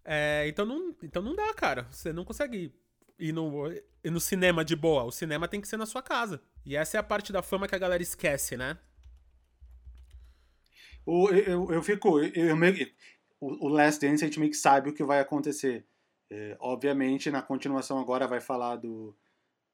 É, 0.05 0.45
então, 0.49 0.65
não, 0.67 0.95
então 1.03 1.23
não 1.23 1.35
dá, 1.35 1.53
cara. 1.55 1.89
Você 1.91 2.13
não 2.13 2.25
consegue 2.25 2.73
ir 3.19 3.33
no, 3.33 3.71
ir 3.71 4.11
no 4.11 4.21
cinema 4.21 4.65
de 4.65 4.77
boa. 4.77 5.05
O 5.05 5.13
cinema 5.13 5.49
tem 5.49 5.61
que 5.61 5.69
ser 5.69 5.77
na 5.77 5.87
sua 5.87 6.03
casa. 6.03 6.43
E 6.65 6.77
essa 6.77 6.97
é 6.97 7.01
a 7.01 7.03
parte 7.03 7.33
da 7.33 7.43
fama 7.43 7.69
que 7.69 7.75
a 7.75 7.79
galera 7.79 8.03
esquece, 8.03 8.57
né? 8.57 8.79
O, 11.07 11.31
eu, 11.31 11.71
eu, 11.71 11.83
fico. 11.83 12.21
Eu, 12.21 12.47
eu 12.49 12.57
meio, 12.57 12.91
o, 13.41 13.67
o 13.67 13.69
Last 13.69 14.01
Dance 14.01 14.25
a 14.25 14.27
gente 14.27 14.41
meio 14.41 14.51
que 14.51 14.57
sabe 14.57 14.89
o 14.89 14.95
que 14.95 15.05
vai 15.05 15.21
acontecer. 15.21 15.85
É, 16.31 16.57
obviamente, 16.59 17.31
na 17.31 17.43
continuação 17.43 17.99
agora 17.99 18.27
vai 18.27 18.41
falar 18.41 18.77
do, 18.77 19.15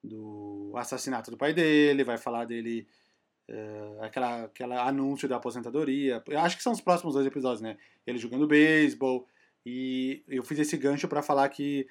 do 0.03 0.72
assassinato 0.76 1.30
do 1.30 1.36
pai 1.36 1.53
dele, 1.55 2.05
vai 2.05 2.18
falar 2.18 2.45
dele. 2.45 2.86
É, 3.49 3.99
aquela, 4.03 4.45
aquela 4.45 4.86
anúncio 4.86 5.28
da 5.28 5.36
aposentadoria. 5.36 6.22
Eu 6.28 6.38
acho 6.41 6.57
que 6.57 6.62
são 6.62 6.72
os 6.72 6.80
próximos 6.80 7.14
dois 7.14 7.26
episódios, 7.26 7.61
né? 7.61 7.76
Ele 8.07 8.18
jogando 8.18 8.47
beisebol. 8.47 9.26
E 9.64 10.24
eu 10.28 10.43
fiz 10.43 10.59
esse 10.59 10.76
gancho 10.76 11.07
para 11.09 11.22
falar 11.22 11.49
que 11.49 11.86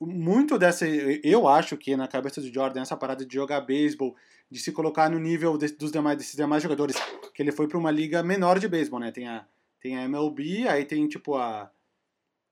muito 0.00 0.58
dessa. 0.58 0.86
Eu 0.86 1.46
acho 1.48 1.76
que 1.76 1.96
na 1.96 2.08
cabeça 2.08 2.40
do 2.40 2.52
Jordan, 2.52 2.82
essa 2.82 2.96
parada 2.96 3.24
de 3.24 3.34
jogar 3.34 3.60
beisebol, 3.60 4.14
de 4.50 4.58
se 4.58 4.72
colocar 4.72 5.10
no 5.10 5.18
nível 5.18 5.56
de- 5.58 5.72
dos 5.76 5.92
demais, 5.92 6.16
desses 6.18 6.34
demais 6.36 6.62
jogadores, 6.62 6.96
que 7.34 7.42
ele 7.42 7.52
foi 7.52 7.68
para 7.68 7.78
uma 7.78 7.90
liga 7.90 8.22
menor 8.22 8.58
de 8.58 8.68
beisebol, 8.68 8.98
né? 9.00 9.12
Tem 9.12 9.28
a, 9.28 9.46
tem 9.80 9.96
a 9.96 10.02
MLB, 10.04 10.66
aí 10.68 10.84
tem 10.84 11.06
tipo 11.06 11.36
a. 11.36 11.70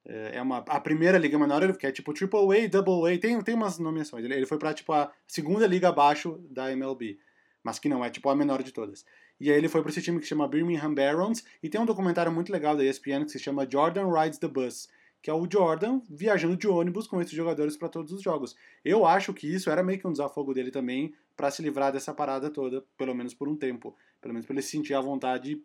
É 0.04 0.36
é 0.36 0.42
uma, 0.42 0.58
a 0.58 0.80
primeira 0.80 1.18
liga 1.18 1.36
menor, 1.38 1.76
que 1.76 1.86
é 1.86 1.90
tipo 1.90 2.12
Triple 2.12 2.38
A, 2.64 2.68
Double 2.68 3.12
A, 3.12 3.18
tem, 3.18 3.40
tem 3.42 3.54
umas 3.54 3.78
nomeações. 3.78 4.24
Ele, 4.24 4.34
ele 4.34 4.46
foi 4.46 4.58
pra 4.58 4.72
tipo 4.72 4.92
a 4.92 5.10
segunda 5.26 5.66
liga 5.66 5.88
abaixo 5.88 6.38
da 6.48 6.70
MLB, 6.70 7.18
mas 7.62 7.78
que 7.80 7.88
não 7.88 8.04
é 8.04 8.10
tipo 8.10 8.28
a 8.28 8.36
menor 8.36 8.62
de 8.62 8.72
todas. 8.72 9.04
E 9.40 9.50
aí 9.50 9.56
ele 9.58 9.68
foi 9.68 9.82
pra 9.82 9.90
esse 9.90 10.00
time 10.00 10.20
que 10.20 10.26
chama 10.26 10.46
Birmingham 10.46 10.94
Barons, 10.94 11.44
e 11.62 11.68
tem 11.68 11.80
um 11.80 11.84
documentário 11.84 12.30
muito 12.30 12.52
legal 12.52 12.76
da 12.76 12.84
ESPN 12.84 13.24
que 13.24 13.32
se 13.32 13.38
chama 13.40 13.68
Jordan 13.70 14.08
Rides 14.12 14.38
the 14.38 14.46
Bus, 14.48 14.88
que 15.22 15.30
é 15.30 15.34
o 15.34 15.48
Jordan 15.50 16.00
viajando 16.08 16.56
de 16.56 16.68
ônibus 16.68 17.06
com 17.06 17.20
esses 17.20 17.32
jogadores 17.32 17.76
para 17.76 17.88
todos 17.88 18.12
os 18.12 18.22
jogos. 18.22 18.54
Eu 18.84 19.04
acho 19.04 19.34
que 19.34 19.52
isso 19.52 19.70
era 19.70 19.82
meio 19.82 19.98
que 19.98 20.06
um 20.06 20.12
desafogo 20.12 20.54
dele 20.54 20.70
também 20.70 21.12
para 21.36 21.50
se 21.50 21.62
livrar 21.62 21.92
dessa 21.92 22.14
parada 22.14 22.50
toda, 22.50 22.84
pelo 22.96 23.14
menos 23.14 23.34
por 23.34 23.48
um 23.48 23.56
tempo, 23.56 23.96
pelo 24.20 24.32
menos 24.34 24.46
para 24.46 24.54
ele 24.54 24.62
se 24.62 24.70
sentir 24.70 24.94
à 24.94 25.00
vontade 25.00 25.60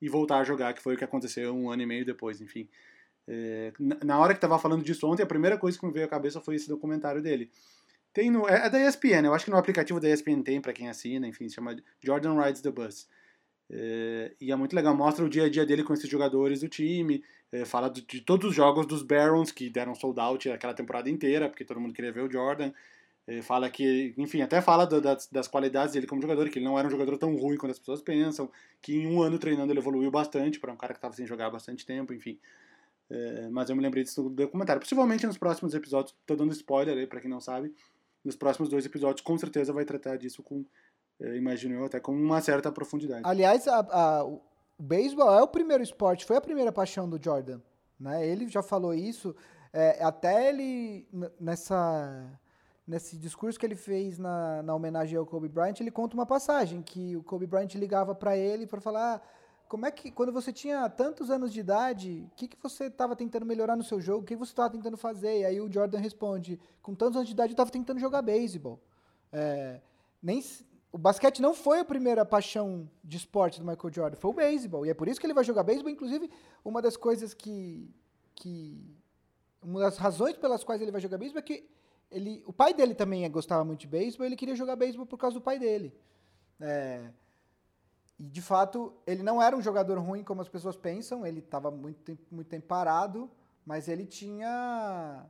e 0.00 0.08
voltar 0.08 0.38
a 0.38 0.44
jogar, 0.44 0.74
que 0.74 0.82
foi 0.82 0.94
o 0.94 0.98
que 0.98 1.04
aconteceu 1.04 1.54
um 1.54 1.70
ano 1.70 1.82
e 1.82 1.86
meio 1.86 2.04
depois, 2.04 2.40
enfim. 2.40 2.68
É, 3.28 3.72
na- 4.04 4.18
hora 4.18 4.34
que 4.34 4.40
tava 4.40 4.58
falando 4.58 4.84
disso 4.84 5.06
ontem, 5.06 5.22
a 5.22 5.26
primeira 5.26 5.58
coisa 5.58 5.78
que 5.78 5.84
me 5.86 5.92
veio 5.92 6.06
à 6.06 6.08
cabeça 6.08 6.40
foi 6.40 6.54
esse 6.54 6.68
documentário 6.68 7.20
dele. 7.20 7.50
Tem 8.12 8.30
no, 8.30 8.48
é, 8.48 8.66
é 8.66 8.70
da 8.70 8.80
ESPN, 8.80 9.26
eu 9.26 9.34
acho 9.34 9.44
que 9.44 9.50
no 9.50 9.56
aplicativo 9.56 10.00
da 10.00 10.08
ESPN 10.08 10.42
tem 10.42 10.60
para 10.60 10.72
quem 10.72 10.88
assina, 10.88 11.26
enfim, 11.26 11.48
se 11.48 11.56
chama 11.56 11.76
Jordan 12.02 12.40
Rides 12.40 12.62
the 12.62 12.70
Bus. 12.70 13.08
É, 13.68 14.32
e 14.40 14.52
é 14.52 14.56
muito 14.56 14.74
legal, 14.76 14.96
mostra 14.96 15.24
o 15.24 15.28
dia 15.28 15.44
a 15.44 15.50
dia 15.50 15.66
dele 15.66 15.82
com 15.82 15.92
esses 15.92 16.08
jogadores 16.08 16.60
do 16.60 16.68
time, 16.68 17.22
é, 17.50 17.64
fala 17.64 17.88
do- 17.88 18.00
de 18.02 18.20
todos 18.20 18.50
os 18.50 18.54
jogos 18.54 18.86
dos 18.86 19.02
Barons 19.02 19.50
que 19.50 19.68
deram 19.68 19.94
sold 19.94 20.20
out 20.20 20.48
aquela 20.50 20.72
temporada 20.74 21.10
inteira, 21.10 21.48
porque 21.48 21.64
todo 21.64 21.80
mundo 21.80 21.92
queria 21.94 22.12
ver 22.12 22.22
o 22.22 22.30
Jordan. 22.30 22.72
É, 23.26 23.42
fala 23.42 23.68
que, 23.68 24.14
enfim, 24.16 24.40
até 24.40 24.62
fala 24.62 24.86
do- 24.86 25.00
das, 25.00 25.26
das 25.28 25.48
qualidades 25.48 25.94
dele 25.94 26.06
como 26.06 26.22
jogador, 26.22 26.48
que 26.48 26.58
ele 26.60 26.64
não 26.64 26.78
era 26.78 26.86
um 26.86 26.90
jogador 26.90 27.18
tão 27.18 27.34
ruim 27.36 27.56
quanto 27.56 27.72
as 27.72 27.78
pessoas 27.78 28.00
pensam, 28.00 28.48
que 28.80 28.94
em 28.94 29.06
um 29.08 29.20
ano 29.20 29.36
treinando 29.38 29.72
ele 29.72 29.80
evoluiu 29.80 30.10
bastante 30.12 30.60
para 30.60 30.72
um 30.72 30.76
cara 30.76 30.92
que 30.92 30.98
estava 30.98 31.14
sem 31.14 31.26
jogar 31.26 31.46
há 31.46 31.50
bastante 31.50 31.84
tempo, 31.84 32.14
enfim. 32.14 32.38
É, 33.10 33.48
mas 33.50 33.68
eu 33.68 33.74
me 33.76 33.82
lembrei 33.82 34.04
disso 34.04 34.22
do 34.22 34.30
documentário. 34.30 34.80
Possivelmente 34.80 35.26
nos 35.26 35.38
próximos 35.38 35.74
episódios, 35.74 36.14
tô 36.24 36.36
dando 36.36 36.52
spoiler 36.52 36.96
aí 36.96 37.06
pra 37.06 37.20
quem 37.20 37.30
não 37.30 37.40
sabe, 37.40 37.74
nos 38.24 38.36
próximos 38.36 38.68
dois 38.68 38.84
episódios 38.86 39.20
com 39.22 39.36
certeza 39.38 39.72
vai 39.72 39.84
tratar 39.84 40.16
disso 40.16 40.42
com, 40.42 40.64
imagino 41.20 41.74
eu, 41.76 41.84
até 41.84 41.98
com 42.00 42.12
uma 42.12 42.40
certa 42.40 42.70
profundidade. 42.70 43.22
Aliás, 43.24 43.66
a- 43.68 43.78
a- 43.90 44.24
o 44.24 44.40
beisebol 44.78 45.30
é 45.32 45.42
o 45.42 45.48
primeiro 45.48 45.82
esporte, 45.82 46.24
foi 46.24 46.36
a 46.36 46.40
primeira 46.40 46.70
paixão 46.72 47.08
do 47.08 47.22
Jordan. 47.22 47.60
Né? 47.98 48.26
Ele 48.26 48.48
já 48.48 48.62
falou 48.62 48.92
isso. 48.94 49.34
É, 49.72 50.02
até 50.02 50.48
ele, 50.48 51.06
nessa, 51.40 52.38
nesse 52.86 53.16
discurso 53.16 53.58
que 53.58 53.66
ele 53.66 53.74
fez 53.76 54.18
na, 54.18 54.62
na 54.62 54.74
homenagem 54.74 55.16
ao 55.18 55.26
Kobe 55.26 55.48
Bryant, 55.48 55.80
ele 55.80 55.90
conta 55.90 56.14
uma 56.14 56.26
passagem 56.26 56.82
que 56.82 57.16
o 57.16 57.22
Kobe 57.22 57.46
Bryant 57.46 57.74
ligava 57.74 58.14
para 58.14 58.36
ele 58.36 58.66
para 58.66 58.80
falar 58.80 59.16
ah, 59.16 59.20
como 59.68 59.84
é 59.84 59.90
que, 59.90 60.10
quando 60.10 60.32
você 60.32 60.52
tinha 60.52 60.88
tantos 60.88 61.30
anos 61.30 61.52
de 61.52 61.60
idade, 61.60 62.26
o 62.30 62.36
que, 62.36 62.46
que 62.48 62.56
você 62.62 62.84
estava 62.84 63.16
tentando 63.16 63.44
melhorar 63.44 63.76
no 63.76 63.82
seu 63.82 64.00
jogo? 64.00 64.22
O 64.22 64.24
que 64.24 64.36
você 64.36 64.52
estava 64.52 64.70
tentando 64.70 64.96
fazer? 64.96 65.40
E 65.40 65.44
aí 65.44 65.60
o 65.60 65.70
Jordan 65.72 65.98
responde, 65.98 66.60
com 66.80 66.94
tantos 66.94 67.16
anos 67.16 67.28
de 67.28 67.34
idade 67.34 67.50
eu 67.50 67.54
estava 67.54 67.70
tentando 67.70 67.98
jogar 67.98 68.22
beisebol. 68.22 68.80
É, 69.32 69.80
nem, 70.22 70.40
o 70.96 70.98
basquete 70.98 71.42
não 71.42 71.52
foi 71.52 71.80
a 71.80 71.84
primeira 71.84 72.24
paixão 72.24 72.88
de 73.04 73.18
esporte 73.18 73.60
do 73.60 73.66
Michael 73.66 73.92
Jordan, 73.92 74.16
foi 74.16 74.30
o 74.30 74.34
beisebol. 74.34 74.86
E 74.86 74.88
é 74.88 74.94
por 74.94 75.06
isso 75.06 75.20
que 75.20 75.26
ele 75.26 75.34
vai 75.34 75.44
jogar 75.44 75.62
beisebol. 75.62 75.90
Inclusive, 75.90 76.30
uma 76.64 76.80
das 76.80 76.96
coisas 76.96 77.34
que, 77.34 77.94
que 78.34 78.96
uma 79.60 79.80
das 79.80 79.98
razões 79.98 80.38
pelas 80.38 80.64
quais 80.64 80.80
ele 80.80 80.90
vai 80.90 80.98
jogar 81.02 81.18
beisebol 81.18 81.40
é 81.40 81.42
que 81.42 81.68
ele, 82.10 82.42
o 82.46 82.52
pai 82.52 82.72
dele 82.72 82.94
também 82.94 83.30
gostava 83.30 83.62
muito 83.62 83.80
de 83.80 83.86
beisebol, 83.86 84.24
ele 84.24 84.36
queria 84.36 84.56
jogar 84.56 84.74
beisebol 84.74 85.04
por 85.04 85.18
causa 85.18 85.34
do 85.34 85.42
pai 85.42 85.58
dele. 85.58 85.92
É, 86.58 87.10
e 88.18 88.26
de 88.26 88.40
fato, 88.40 88.94
ele 89.06 89.22
não 89.22 89.42
era 89.42 89.54
um 89.54 89.60
jogador 89.60 89.98
ruim 89.98 90.24
como 90.24 90.40
as 90.40 90.48
pessoas 90.48 90.76
pensam, 90.76 91.26
ele 91.26 91.40
estava 91.40 91.70
muito 91.70 92.18
muito 92.30 92.48
tempo 92.48 92.66
parado, 92.66 93.30
mas 93.66 93.86
ele 93.86 94.06
tinha. 94.06 95.26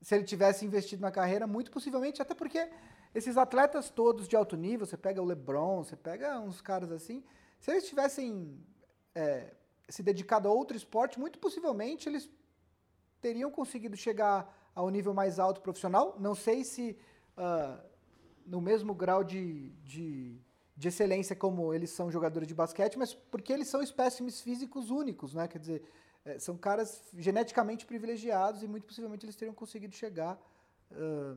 Se 0.00 0.14
ele 0.14 0.22
tivesse 0.22 0.64
investido 0.64 1.02
na 1.02 1.10
carreira, 1.10 1.44
muito 1.44 1.72
possivelmente, 1.72 2.22
até 2.22 2.36
porque 2.36 2.70
esses 3.14 3.36
atletas 3.36 3.90
todos 3.90 4.28
de 4.28 4.36
alto 4.36 4.56
nível, 4.56 4.86
você 4.86 4.96
pega 4.96 5.22
o 5.22 5.24
LeBron, 5.24 5.84
você 5.84 5.96
pega 5.96 6.38
uns 6.40 6.60
caras 6.60 6.90
assim, 6.92 7.24
se 7.58 7.70
eles 7.70 7.86
tivessem 7.86 8.58
é, 9.14 9.54
se 9.88 10.02
dedicado 10.02 10.48
a 10.48 10.52
outro 10.52 10.76
esporte, 10.76 11.18
muito 11.18 11.38
possivelmente 11.38 12.08
eles 12.08 12.28
teriam 13.20 13.50
conseguido 13.50 13.96
chegar 13.96 14.70
ao 14.74 14.88
nível 14.90 15.12
mais 15.14 15.38
alto 15.38 15.60
profissional. 15.60 16.16
Não 16.20 16.34
sei 16.34 16.62
se 16.62 16.96
uh, 17.36 17.82
no 18.46 18.60
mesmo 18.60 18.94
grau 18.94 19.24
de, 19.24 19.70
de, 19.82 20.40
de, 20.76 20.88
excelência 20.88 21.34
como 21.34 21.74
eles 21.74 21.90
são 21.90 22.10
jogadores 22.10 22.46
de 22.46 22.54
basquete, 22.54 22.98
mas 22.98 23.14
porque 23.14 23.52
eles 23.52 23.68
são 23.68 23.82
espécimes 23.82 24.40
físicos 24.40 24.90
únicos, 24.90 25.34
né? 25.34 25.48
Quer 25.48 25.58
dizer, 25.58 25.82
é, 26.24 26.38
são 26.38 26.56
caras 26.56 27.02
geneticamente 27.16 27.84
privilegiados 27.84 28.62
e 28.62 28.68
muito 28.68 28.86
possivelmente 28.86 29.24
eles 29.24 29.36
teriam 29.36 29.54
conseguido 29.54 29.94
chegar 29.94 30.38
uh, 30.92 31.36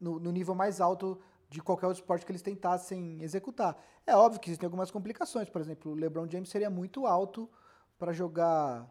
no, 0.00 0.18
no 0.18 0.30
nível 0.32 0.54
mais 0.54 0.80
alto 0.80 1.20
de 1.48 1.60
qualquer 1.60 1.86
outro 1.86 2.00
esporte 2.00 2.24
que 2.24 2.30
eles 2.30 2.42
tentassem 2.42 3.20
executar. 3.22 3.76
É 4.06 4.16
óbvio 4.16 4.40
que 4.40 4.48
existem 4.48 4.66
algumas 4.66 4.90
complicações, 4.90 5.50
por 5.50 5.60
exemplo, 5.60 5.92
o 5.92 5.94
LeBron 5.94 6.28
James 6.28 6.48
seria 6.48 6.70
muito 6.70 7.06
alto 7.06 7.50
para 7.98 8.12
jogar 8.12 8.82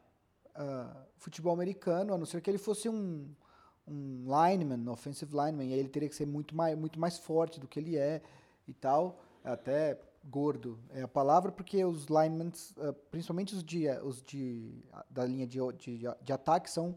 uh, 0.49 1.07
futebol 1.18 1.53
americano, 1.53 2.14
a 2.14 2.18
não 2.18 2.26
ser 2.26 2.41
que 2.41 2.49
ele 2.49 2.57
fosse 2.57 2.89
um, 2.89 3.34
um 3.88 4.26
lineman, 4.26 4.91
offensive 4.91 5.32
lineman, 5.32 5.66
e 5.66 5.74
aí 5.74 5.80
ele 5.80 5.89
teria 5.89 6.10
que 6.10 6.16
ser 6.16 6.28
muito 6.28 6.53
mais, 6.53 6.78
muito 6.78 6.99
mais 6.99 7.18
forte 7.18 7.60
do 7.60 7.68
que 7.68 7.80
ele 7.80 7.97
é 7.97 8.22
e 8.68 8.74
tal, 8.74 9.20
até 9.43 9.99
gordo 10.24 10.78
é 10.89 11.01
a 11.01 11.07
palavra, 11.07 11.51
porque 11.51 11.84
os 11.86 12.05
linemen, 12.05 12.51
uh, 12.78 12.93
principalmente 13.10 13.55
os 13.55 13.64
de, 13.64 13.89
os 14.03 14.22
de 14.22 14.84
da 15.10 15.26
linha 15.26 15.47
de, 15.47 15.60
de, 15.78 16.01
de 16.22 16.34
ataque, 16.34 16.70
são 16.70 16.89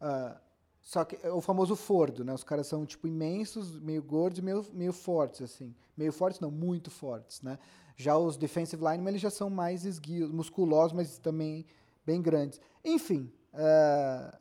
uh, 0.00 0.47
só 0.88 1.04
que 1.04 1.18
é 1.22 1.30
o 1.30 1.42
famoso 1.42 1.76
fordo, 1.76 2.24
né? 2.24 2.32
Os 2.32 2.42
caras 2.42 2.66
são 2.66 2.86
tipo 2.86 3.06
imensos, 3.06 3.78
meio 3.78 4.02
gordos 4.02 4.38
e 4.38 4.42
meio, 4.42 4.64
meio 4.72 4.90
fortes 4.90 5.42
assim. 5.42 5.74
Meio 5.94 6.10
fortes 6.10 6.40
não, 6.40 6.50
muito 6.50 6.90
fortes, 6.90 7.42
né? 7.42 7.58
Já 7.94 8.16
os 8.16 8.38
defensive 8.38 8.82
linemen 8.82 9.08
eles 9.08 9.20
já 9.20 9.28
são 9.28 9.50
mais 9.50 9.84
esguios, 9.84 10.30
musculosos, 10.30 10.94
mas 10.94 11.18
também 11.18 11.66
bem 12.06 12.22
grandes. 12.22 12.58
Enfim, 12.82 13.30
uh, 13.52 14.34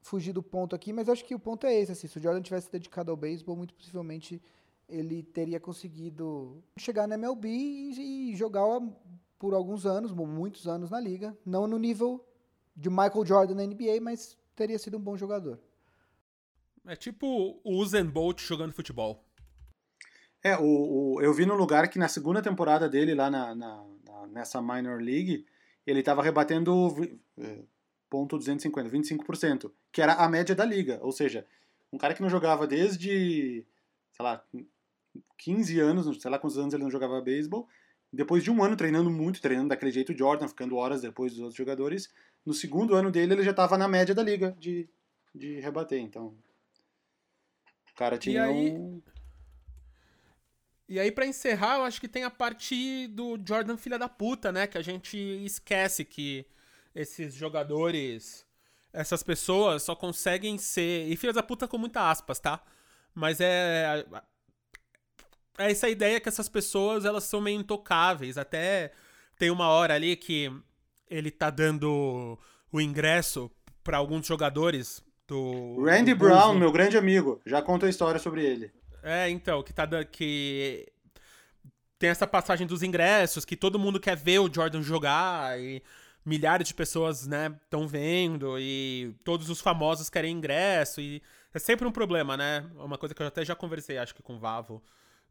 fugir 0.00 0.32
do 0.32 0.42
ponto 0.42 0.74
aqui, 0.74 0.90
mas 0.90 1.06
acho 1.06 1.22
que 1.22 1.34
o 1.34 1.38
ponto 1.38 1.66
é 1.66 1.74
esse. 1.78 1.92
Assim, 1.92 2.08
se 2.08 2.16
o 2.16 2.22
Jordan 2.22 2.40
tivesse 2.40 2.72
dedicado 2.72 3.10
ao 3.10 3.16
beisebol, 3.18 3.54
muito 3.54 3.74
possivelmente 3.74 4.40
ele 4.88 5.22
teria 5.22 5.60
conseguido 5.60 6.64
chegar 6.78 7.06
na 7.06 7.16
MLB 7.16 7.46
e, 7.46 8.30
e 8.32 8.36
jogar 8.36 8.64
por 9.38 9.52
alguns 9.52 9.84
anos, 9.84 10.12
muitos 10.12 10.66
anos 10.66 10.88
na 10.88 10.98
liga. 10.98 11.36
Não 11.44 11.66
no 11.66 11.76
nível 11.76 12.24
de 12.74 12.88
Michael 12.88 13.26
Jordan 13.26 13.54
na 13.56 13.66
NBA, 13.66 14.00
mas 14.00 14.34
teria 14.56 14.78
sido 14.78 14.96
um 14.96 15.00
bom 15.02 15.14
jogador. 15.14 15.60
É 16.86 16.96
tipo 16.96 17.60
o 17.62 17.76
Usain 17.76 18.06
Bolt 18.06 18.40
jogando 18.40 18.72
futebol. 18.72 19.24
É, 20.42 20.56
o, 20.56 20.62
o, 21.14 21.20
eu 21.20 21.34
vi 21.34 21.44
no 21.44 21.54
lugar 21.54 21.88
que 21.88 21.98
na 21.98 22.08
segunda 22.08 22.40
temporada 22.40 22.88
dele 22.88 23.14
lá 23.14 23.30
na, 23.30 23.54
na, 23.54 23.84
na 24.06 24.26
nessa 24.28 24.62
Minor 24.62 25.00
League, 25.00 25.44
ele 25.86 26.00
estava 26.00 26.22
rebatendo 26.22 26.94
é, 27.38 27.62
ponto 28.08 28.38
250, 28.38 28.88
25%, 28.90 29.70
que 29.92 30.00
era 30.00 30.14
a 30.14 30.28
média 30.28 30.54
da 30.54 30.64
liga. 30.64 30.98
Ou 31.02 31.12
seja, 31.12 31.46
um 31.92 31.98
cara 31.98 32.14
que 32.14 32.22
não 32.22 32.30
jogava 32.30 32.66
desde, 32.66 33.66
sei 34.12 34.24
lá, 34.24 34.42
15 35.38 35.80
anos, 35.80 36.22
sei 36.22 36.30
lá 36.30 36.38
quantos 36.38 36.58
anos 36.58 36.72
ele 36.72 36.82
não 36.82 36.90
jogava 36.90 37.20
beisebol, 37.20 37.68
depois 38.12 38.42
de 38.42 38.50
um 38.50 38.62
ano 38.62 38.76
treinando 38.76 39.10
muito, 39.10 39.40
treinando 39.40 39.68
daquele 39.68 39.92
jeito 39.92 40.16
Jordan, 40.16 40.48
ficando 40.48 40.76
horas 40.76 41.00
depois 41.02 41.32
dos 41.32 41.40
outros 41.40 41.56
jogadores, 41.56 42.12
no 42.44 42.52
segundo 42.52 42.94
ano 42.94 43.10
dele 43.10 43.34
ele 43.34 43.42
já 43.42 43.52
estava 43.52 43.78
na 43.78 43.86
média 43.86 44.14
da 44.14 44.22
liga 44.22 44.56
de, 44.58 44.88
de 45.34 45.60
rebater. 45.60 46.00
Então, 46.00 46.34
cara 48.00 48.16
tinha 48.16 48.46
e 48.46 48.48
aí, 48.48 48.70
um... 48.72 49.02
E 50.88 50.98
aí, 50.98 51.12
para 51.12 51.26
encerrar, 51.26 51.76
eu 51.76 51.84
acho 51.84 52.00
que 52.00 52.08
tem 52.08 52.24
a 52.24 52.30
parte 52.30 53.06
do 53.08 53.38
Jordan 53.46 53.76
filha 53.76 53.98
da 53.98 54.08
puta, 54.08 54.50
né? 54.50 54.66
Que 54.66 54.78
a 54.78 54.82
gente 54.82 55.18
esquece 55.44 56.04
que 56.04 56.46
esses 56.94 57.34
jogadores, 57.34 58.44
essas 58.90 59.22
pessoas 59.22 59.82
só 59.82 59.94
conseguem 59.94 60.56
ser. 60.56 61.08
E 61.08 61.16
filha 61.16 61.32
da 61.32 61.42
puta 61.42 61.68
com 61.68 61.76
muita 61.76 62.10
aspas, 62.10 62.40
tá? 62.40 62.60
Mas 63.14 63.38
é. 63.38 64.04
É 65.58 65.70
essa 65.70 65.88
ideia 65.88 66.18
que 66.18 66.28
essas 66.28 66.48
pessoas 66.48 67.04
elas 67.04 67.24
são 67.24 67.40
meio 67.40 67.60
intocáveis. 67.60 68.38
Até 68.38 68.92
tem 69.38 69.50
uma 69.50 69.68
hora 69.68 69.94
ali 69.94 70.16
que 70.16 70.50
ele 71.08 71.30
tá 71.30 71.50
dando 71.50 72.38
o 72.72 72.80
ingresso 72.80 73.50
para 73.84 73.98
alguns 73.98 74.26
jogadores 74.26 75.04
do. 75.30 75.84
Randy 75.84 76.12
do 76.12 76.18
Brown, 76.18 76.54
meu 76.54 76.72
grande 76.72 76.98
amigo. 76.98 77.40
Já 77.46 77.62
contou 77.62 77.86
a 77.86 77.90
história 77.90 78.18
sobre 78.18 78.44
ele. 78.44 78.70
É, 79.02 79.30
então, 79.30 79.62
que 79.62 79.72
tá 79.72 79.86
que 80.04 80.86
tem 81.98 82.10
essa 82.10 82.26
passagem 82.26 82.66
dos 82.66 82.82
ingressos, 82.82 83.44
que 83.44 83.56
todo 83.56 83.78
mundo 83.78 84.00
quer 84.00 84.16
ver 84.16 84.40
o 84.40 84.52
Jordan 84.52 84.82
jogar 84.82 85.58
e 85.60 85.82
milhares 86.24 86.66
de 86.66 86.74
pessoas, 86.74 87.26
né, 87.26 87.54
estão 87.64 87.86
vendo 87.88 88.58
e 88.58 89.14
todos 89.24 89.48
os 89.48 89.60
famosos 89.60 90.10
querem 90.10 90.36
ingresso 90.36 91.00
e 91.00 91.22
é 91.54 91.58
sempre 91.58 91.86
um 91.86 91.92
problema, 91.92 92.36
né? 92.36 92.68
Uma 92.76 92.98
coisa 92.98 93.14
que 93.14 93.22
eu 93.22 93.26
até 93.26 93.44
já 93.44 93.54
conversei, 93.54 93.98
acho 93.98 94.14
que 94.14 94.22
com 94.22 94.36
o 94.36 94.38
Vavo 94.38 94.82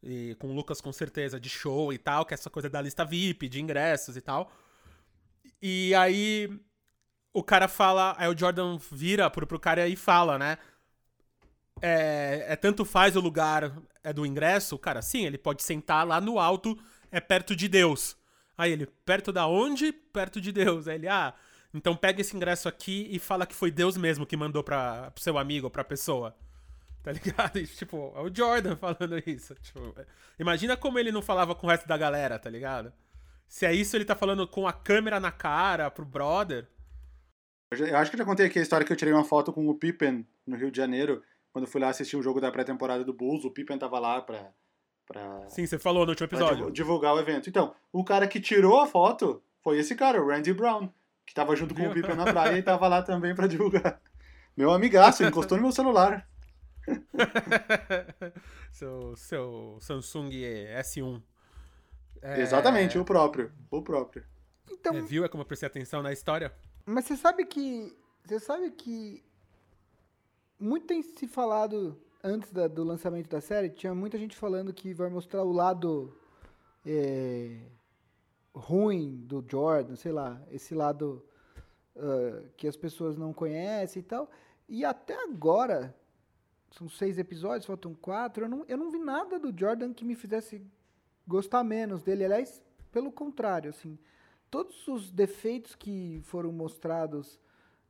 e 0.02 0.36
com 0.40 0.48
o 0.48 0.54
Lucas 0.54 0.82
com 0.82 0.92
certeza 0.92 1.40
de 1.40 1.50
show 1.50 1.94
e 1.94 1.98
tal, 1.98 2.26
que 2.26 2.34
é 2.34 2.36
essa 2.36 2.50
coisa 2.50 2.70
da 2.70 2.82
lista 2.82 3.06
VIP, 3.06 3.50
de 3.50 3.62
ingressos 3.62 4.16
e 4.16 4.22
tal. 4.22 4.52
E 5.62 5.94
aí 5.96 6.60
o 7.34 7.44
cara 7.44 7.68
fala, 7.68 8.16
aí 8.18 8.28
o 8.28 8.38
Jordan 8.38 8.78
vira 8.92 9.30
pro, 9.30 9.46
pro 9.46 9.60
cara 9.60 9.88
e 9.88 9.96
fala, 9.96 10.38
né? 10.38 10.58
é, 11.82 12.46
é 12.50 12.56
tanto 12.56 12.86
faz 12.86 13.16
o 13.16 13.20
lugar 13.20 13.72
é 14.04 14.14
do 14.14 14.26
ingresso, 14.26 14.78
cara, 14.78 15.02
sim, 15.02 15.26
ele 15.26 15.38
pode 15.38 15.64
sentar 15.64 16.06
lá 16.06 16.20
no 16.22 16.40
alto, 16.40 16.78
é 17.12 17.20
perto 17.20 17.56
de 17.56 17.68
Deus. 17.68 18.18
Aí 18.58 18.72
ele, 18.72 18.86
perto 19.06 19.32
da 19.32 19.48
onde? 19.48 19.92
Perto 19.92 20.42
de 20.42 20.52
Deus. 20.52 20.88
Aí 20.88 20.96
ele, 20.96 21.08
ah, 21.08 21.34
então 21.74 21.96
pega 21.96 22.22
esse 22.22 22.36
ingresso 22.36 22.68
aqui 22.68 23.08
e 23.10 23.20
fala 23.20 23.46
que 23.46 23.56
foi 23.56 23.72
Deus 23.72 23.96
mesmo 23.96 24.26
que 24.26 24.36
mandou 24.36 24.64
pra, 24.64 25.12
pro 25.12 25.24
seu 25.24 25.38
amigo, 25.38 25.70
pra 25.70 25.84
pessoa. 25.84 26.36
Tá 27.02 27.14
ligado? 27.14 27.58
E, 27.58 27.66
tipo, 27.66 28.14
é 28.16 28.20
o 28.20 28.34
Jordan 28.34 28.76
falando 28.76 29.18
isso. 29.26 29.56
Tipo, 29.56 29.96
imagina 30.38 30.76
como 30.76 31.00
ele 31.00 31.12
não 31.12 31.22
falava 31.22 31.56
com 31.56 31.66
o 31.66 31.70
resto 31.70 31.88
da 31.88 31.98
galera, 31.98 32.38
tá 32.38 32.50
ligado? 32.50 32.92
Se 33.48 33.66
é 33.66 33.74
isso, 33.74 33.96
ele 33.96 34.04
tá 34.06 34.16
falando 34.16 34.46
com 34.46 34.68
a 34.68 34.74
câmera 34.74 35.20
na 35.20 35.32
cara 35.32 35.90
pro 35.90 36.06
brother. 36.06 36.68
Eu 37.72 37.98
acho 37.98 38.10
que 38.10 38.16
eu 38.16 38.20
já 38.20 38.26
contei 38.26 38.48
aqui 38.48 38.58
a 38.58 38.62
história 38.62 38.86
que 38.86 38.92
eu 38.92 38.98
tirei 38.98 39.14
uma 39.14 39.24
foto 39.24 39.54
com 39.54 39.68
o 39.68 39.76
Pippen 39.76 40.26
no 40.46 40.58
Rio 40.58 40.72
de 40.72 40.78
Janeiro 40.78 41.22
quando 41.52 41.66
eu 41.66 41.72
fui 41.72 41.82
lá 41.82 41.90
assistir 41.90 42.16
o 42.16 42.20
um 42.20 42.24
jogo 42.24 42.40
da 42.40 42.52
pré-temporada 42.52 43.04
do 43.04 43.14
Bulls, 43.14 43.44
o 43.44 43.52
Pippen 43.52 43.78
tava 43.78 44.00
lá 44.00 44.22
pra, 44.22 44.52
pra. 45.06 45.50
Sim, 45.50 45.66
você 45.66 45.80
falou 45.80 46.06
no 46.06 46.12
último 46.12 46.26
episódio. 46.26 46.72
divulgar 46.72 47.14
o 47.14 47.20
evento. 47.20 47.50
Então, 47.50 47.74
o 47.92 48.04
cara 48.04 48.28
que 48.28 48.40
tirou 48.40 48.80
a 48.80 48.88
foto 48.88 49.42
foi 49.64 49.80
esse 49.80 49.96
cara, 49.96 50.22
o 50.22 50.28
Randy 50.28 50.54
Brown, 50.54 50.90
que 51.26 51.34
tava 51.34 51.56
junto 51.56 51.74
com 51.74 51.88
o 51.88 51.94
Pippen 51.94 52.16
na 52.16 52.26
praia 52.26 52.58
e 52.58 52.64
tava 52.64 52.88
lá 52.88 53.02
também 53.02 53.34
pra 53.36 53.48
divulgar. 53.48 54.02
Meu 54.56 54.72
amigaço, 54.72 55.24
encostou 55.24 55.58
no 55.58 55.64
meu 55.64 55.72
celular. 55.72 56.28
seu, 58.72 59.16
seu 59.16 59.78
Samsung 59.80 60.30
S1. 60.30 61.22
É... 62.22 62.42
Exatamente, 62.42 62.98
o 62.98 63.06
próprio. 63.06 63.52
O 63.70 63.82
próprio. 63.82 64.24
Então, 64.70 64.96
é, 64.96 65.02
viu? 65.02 65.24
É 65.24 65.28
como 65.28 65.42
eu 65.42 65.46
prestei 65.46 65.68
atenção 65.68 66.02
na 66.02 66.12
história. 66.12 66.54
Mas 66.90 67.06
você 67.06 67.16
sabe 67.16 67.46
que. 67.46 67.96
Você 68.26 68.40
sabe 68.40 68.72
que 68.72 69.24
muito 70.60 70.88
tem 70.88 71.04
se 71.04 71.28
falado 71.28 71.96
antes 72.24 72.52
da, 72.52 72.68
do 72.68 72.84
lançamento 72.84 73.30
da 73.30 73.40
série, 73.40 73.70
tinha 73.70 73.94
muita 73.94 74.18
gente 74.18 74.36
falando 74.36 74.74
que 74.74 74.94
vai 74.94 75.08
mostrar 75.08 75.44
o 75.44 75.52
lado 75.52 76.18
é, 76.86 77.62
ruim 78.54 79.18
do 79.24 79.46
Jordan, 79.48 79.96
sei 79.96 80.12
lá, 80.12 80.42
esse 80.52 80.74
lado 80.74 81.24
uh, 81.96 82.50
que 82.58 82.68
as 82.68 82.76
pessoas 82.76 83.16
não 83.16 83.34
conhecem 83.34 84.02
e 84.02 84.04
tal. 84.04 84.30
E 84.68 84.84
até 84.84 85.16
agora, 85.24 85.96
são 86.72 86.90
seis 86.90 87.18
episódios, 87.20 87.68
faltam 87.68 87.94
quatro, 87.94 88.46
eu 88.46 88.50
não, 88.50 88.66
eu 88.68 88.78
não 88.78 88.92
vi 88.92 89.00
nada 89.00 89.40
do 89.40 89.58
Jordan 89.58 89.94
que 89.94 90.04
me 90.04 90.16
fizesse 90.16 90.62
gostar 91.28 91.64
menos 91.64 92.02
dele. 92.04 92.26
Aliás, 92.26 92.62
pelo 92.92 93.12
contrário, 93.12 93.70
assim, 93.70 93.98
todos 94.50 94.88
os 94.88 95.12
defeitos 95.12 95.76
que 95.76 96.22
foram 96.24 96.52
mostrados 96.52 97.40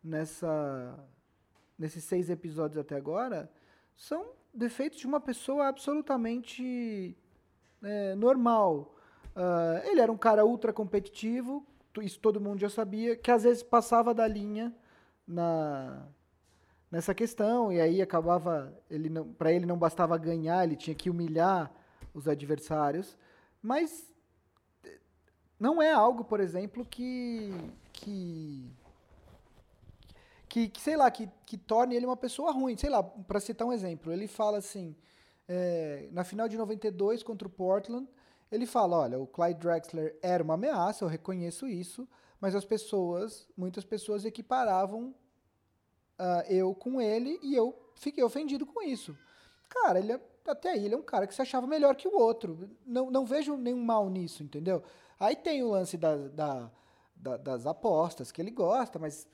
nessa 0.03 0.97
nesses 1.77 2.03
seis 2.03 2.29
episódios 2.29 2.77
até 2.77 2.95
agora 2.95 3.49
são 3.95 4.31
defeitos 4.53 4.99
de 4.99 5.07
uma 5.07 5.19
pessoa 5.21 5.67
absolutamente 5.67 7.17
é, 7.81 8.15
normal. 8.15 8.95
Uh, 9.35 9.87
ele 9.87 10.01
era 10.01 10.11
um 10.11 10.17
cara 10.17 10.45
ultra 10.45 10.73
competitivo, 10.73 11.65
isso 12.01 12.19
todo 12.19 12.41
mundo 12.41 12.59
já 12.59 12.69
sabia, 12.69 13.15
que 13.15 13.31
às 13.31 13.43
vezes 13.43 13.63
passava 13.63 14.13
da 14.13 14.27
linha 14.27 14.75
na 15.25 16.07
nessa 16.91 17.13
questão 17.13 17.71
e 17.71 17.79
aí 17.79 18.01
acabava 18.01 18.73
ele 18.89 19.09
para 19.37 19.53
ele 19.53 19.65
não 19.65 19.77
bastava 19.77 20.17
ganhar, 20.17 20.63
ele 20.63 20.75
tinha 20.75 20.95
que 20.95 21.09
humilhar 21.09 21.71
os 22.13 22.27
adversários, 22.27 23.15
mas 23.61 24.11
não 25.59 25.81
é 25.81 25.91
algo, 25.91 26.23
por 26.23 26.39
exemplo, 26.39 26.85
que 26.85 27.51
que 27.91 28.71
que, 30.49 30.67
que 30.67 30.81
sei 30.81 30.97
lá, 30.97 31.11
que, 31.11 31.29
que 31.45 31.57
torne 31.57 31.95
ele 31.95 32.07
uma 32.07 32.17
pessoa 32.17 32.51
ruim. 32.51 32.75
Sei 32.75 32.89
lá, 32.89 33.03
para 33.03 33.39
citar 33.39 33.67
um 33.67 33.71
exemplo, 33.71 34.11
ele 34.11 34.27
fala 34.27 34.57
assim, 34.57 34.95
é, 35.47 36.09
na 36.11 36.23
final 36.23 36.47
de 36.47 36.57
92 36.57 37.21
contra 37.21 37.47
o 37.47 37.51
Portland, 37.51 38.07
ele 38.51 38.65
fala, 38.65 38.97
olha, 38.97 39.19
o 39.19 39.27
Clyde 39.27 39.59
Drexler 39.59 40.17
era 40.21 40.43
uma 40.43 40.55
ameaça, 40.55 41.03
eu 41.03 41.07
reconheço 41.07 41.67
isso, 41.67 42.07
mas 42.41 42.55
as 42.55 42.65
pessoas, 42.65 43.47
muitas 43.55 43.85
pessoas 43.85 44.25
equiparavam 44.25 45.13
uh, 46.19 46.41
eu 46.49 46.73
com 46.73 46.99
ele 46.99 47.39
e 47.43 47.55
eu 47.55 47.77
fiquei 47.95 48.23
ofendido 48.23 48.65
com 48.65 48.81
isso. 48.81 49.15
Cara, 49.69 49.99
ele 49.99 50.13
é, 50.13 50.19
até 50.47 50.71
aí 50.71 50.85
ele 50.85 50.95
é 50.95 50.97
um 50.97 51.03
cara 51.03 51.27
que 51.27 51.35
se 51.35 51.41
achava 51.41 51.67
melhor 51.67 51.95
que 51.95 52.07
o 52.07 52.17
outro. 52.17 52.69
Não, 52.85 53.11
não 53.11 53.23
vejo 53.23 53.55
nenhum 53.55 53.83
mal 53.83 54.09
nisso, 54.09 54.41
entendeu? 54.41 54.81
Aí 55.19 55.35
tem 55.35 55.63
o 55.63 55.71
lance 55.71 55.97
da, 55.97 56.15
da, 56.15 56.71
da, 57.15 57.37
das 57.37 57.65
apostas, 57.65 58.31
que 58.31 58.41
ele 58.41 58.51
gosta, 58.51 58.97
mas 58.97 59.27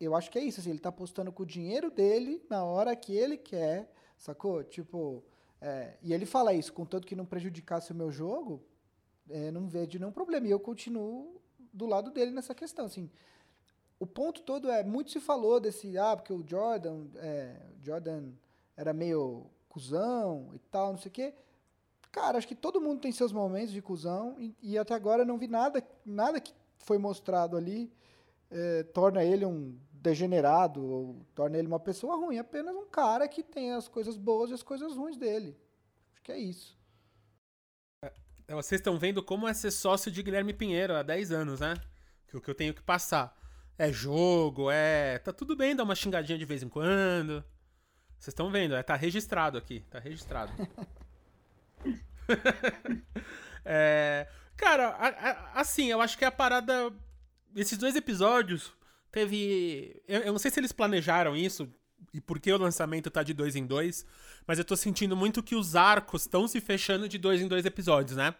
eu 0.00 0.14
acho 0.14 0.30
que 0.30 0.38
é 0.38 0.42
isso, 0.44 0.60
assim, 0.60 0.70
ele 0.70 0.78
tá 0.78 0.90
apostando 0.90 1.32
com 1.32 1.42
o 1.42 1.46
dinheiro 1.46 1.90
dele 1.90 2.44
na 2.50 2.64
hora 2.64 2.94
que 2.94 3.16
ele 3.16 3.36
quer, 3.36 3.90
sacou? 4.18 4.62
Tipo, 4.62 5.24
é, 5.60 5.96
e 6.02 6.12
ele 6.12 6.26
fala 6.26 6.52
isso, 6.52 6.72
contanto 6.72 7.06
que 7.06 7.16
não 7.16 7.24
prejudicasse 7.24 7.92
o 7.92 7.94
meu 7.94 8.10
jogo, 8.12 8.62
é, 9.30 9.50
não 9.50 9.66
vejo 9.66 9.98
nenhum 9.98 10.12
problema. 10.12 10.46
E 10.46 10.50
eu 10.50 10.60
continuo 10.60 11.40
do 11.72 11.86
lado 11.86 12.10
dele 12.10 12.30
nessa 12.30 12.54
questão, 12.54 12.86
assim. 12.86 13.10
O 13.98 14.06
ponto 14.06 14.42
todo 14.42 14.70
é, 14.70 14.84
muito 14.84 15.10
se 15.10 15.20
falou 15.20 15.58
desse, 15.58 15.96
ah, 15.96 16.16
porque 16.16 16.32
o 16.32 16.46
Jordan, 16.46 17.06
é, 17.16 17.56
Jordan 17.82 18.32
era 18.76 18.92
meio 18.92 19.46
cuzão 19.68 20.50
e 20.54 20.58
tal, 20.58 20.92
não 20.92 20.98
sei 20.98 21.08
o 21.08 21.12
quê. 21.12 21.34
Cara, 22.14 22.38
acho 22.38 22.46
que 22.46 22.54
todo 22.54 22.80
mundo 22.80 23.00
tem 23.00 23.10
seus 23.10 23.32
momentos 23.32 23.72
de 23.72 23.82
cuzão 23.82 24.36
e, 24.38 24.54
e 24.62 24.78
até 24.78 24.94
agora 24.94 25.22
eu 25.22 25.26
não 25.26 25.36
vi 25.36 25.48
nada, 25.48 25.84
nada 26.06 26.40
que 26.40 26.54
foi 26.78 26.96
mostrado 26.96 27.56
ali 27.56 27.92
é, 28.52 28.84
torna 28.84 29.24
ele 29.24 29.44
um 29.44 29.76
degenerado 29.90 30.80
ou 30.80 31.26
torna 31.34 31.58
ele 31.58 31.66
uma 31.66 31.80
pessoa 31.80 32.14
ruim. 32.14 32.36
É 32.36 32.38
apenas 32.38 32.72
um 32.72 32.86
cara 32.86 33.26
que 33.26 33.42
tem 33.42 33.72
as 33.72 33.88
coisas 33.88 34.16
boas 34.16 34.50
e 34.50 34.54
as 34.54 34.62
coisas 34.62 34.96
ruins 34.96 35.16
dele. 35.16 35.58
Acho 36.12 36.22
que 36.22 36.30
é 36.30 36.38
isso. 36.38 36.78
É, 38.00 38.54
vocês 38.54 38.78
estão 38.78 38.96
vendo 38.96 39.20
como 39.20 39.48
é 39.48 39.52
ser 39.52 39.72
sócio 39.72 40.08
de 40.08 40.22
Guilherme 40.22 40.54
Pinheiro 40.54 40.94
há 40.94 41.02
10 41.02 41.32
anos, 41.32 41.58
né? 41.58 41.74
Que 42.28 42.36
o 42.36 42.40
que 42.40 42.48
eu 42.48 42.54
tenho 42.54 42.72
que 42.72 42.82
passar. 42.82 43.36
É 43.76 43.90
jogo, 43.90 44.70
é. 44.70 45.18
Tá 45.18 45.32
tudo 45.32 45.56
bem 45.56 45.74
dar 45.74 45.82
uma 45.82 45.96
xingadinha 45.96 46.38
de 46.38 46.44
vez 46.44 46.62
em 46.62 46.68
quando. 46.68 47.44
Vocês 48.20 48.28
estão 48.28 48.52
vendo, 48.52 48.76
é, 48.76 48.84
tá 48.84 48.94
registrado 48.94 49.58
aqui. 49.58 49.80
Tá 49.90 49.98
registrado. 49.98 50.52
é, 53.64 54.26
cara, 54.56 54.88
a, 54.88 55.08
a, 55.08 55.60
assim, 55.60 55.90
eu 55.90 56.00
acho 56.00 56.16
que 56.18 56.24
a 56.24 56.32
parada 56.32 56.92
esses 57.56 57.78
dois 57.78 57.94
episódios 57.94 58.72
teve. 59.10 60.02
Eu, 60.08 60.22
eu, 60.22 60.32
não 60.32 60.38
sei 60.38 60.50
se 60.50 60.60
eles 60.60 60.72
planejaram 60.72 61.36
isso 61.36 61.72
e 62.12 62.20
por 62.20 62.38
que 62.38 62.52
o 62.52 62.58
lançamento 62.58 63.10
tá 63.10 63.22
de 63.22 63.32
dois 63.32 63.56
em 63.56 63.66
dois, 63.66 64.04
mas 64.46 64.58
eu 64.58 64.64
tô 64.64 64.76
sentindo 64.76 65.16
muito 65.16 65.42
que 65.42 65.54
os 65.54 65.76
arcos 65.76 66.22
estão 66.22 66.46
se 66.48 66.60
fechando 66.60 67.08
de 67.08 67.18
dois 67.18 67.40
em 67.40 67.48
dois 67.48 67.64
episódios, 67.64 68.16
né? 68.16 68.34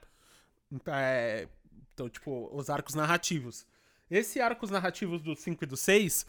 É, 0.86 1.48
então, 1.92 2.08
tipo, 2.08 2.50
os 2.52 2.68
arcos 2.68 2.94
narrativos. 2.94 3.66
Esse 4.10 4.40
arcos 4.40 4.70
narrativos 4.70 5.22
do 5.22 5.34
5 5.34 5.64
e 5.64 5.66
do 5.66 5.76
6 5.76 6.26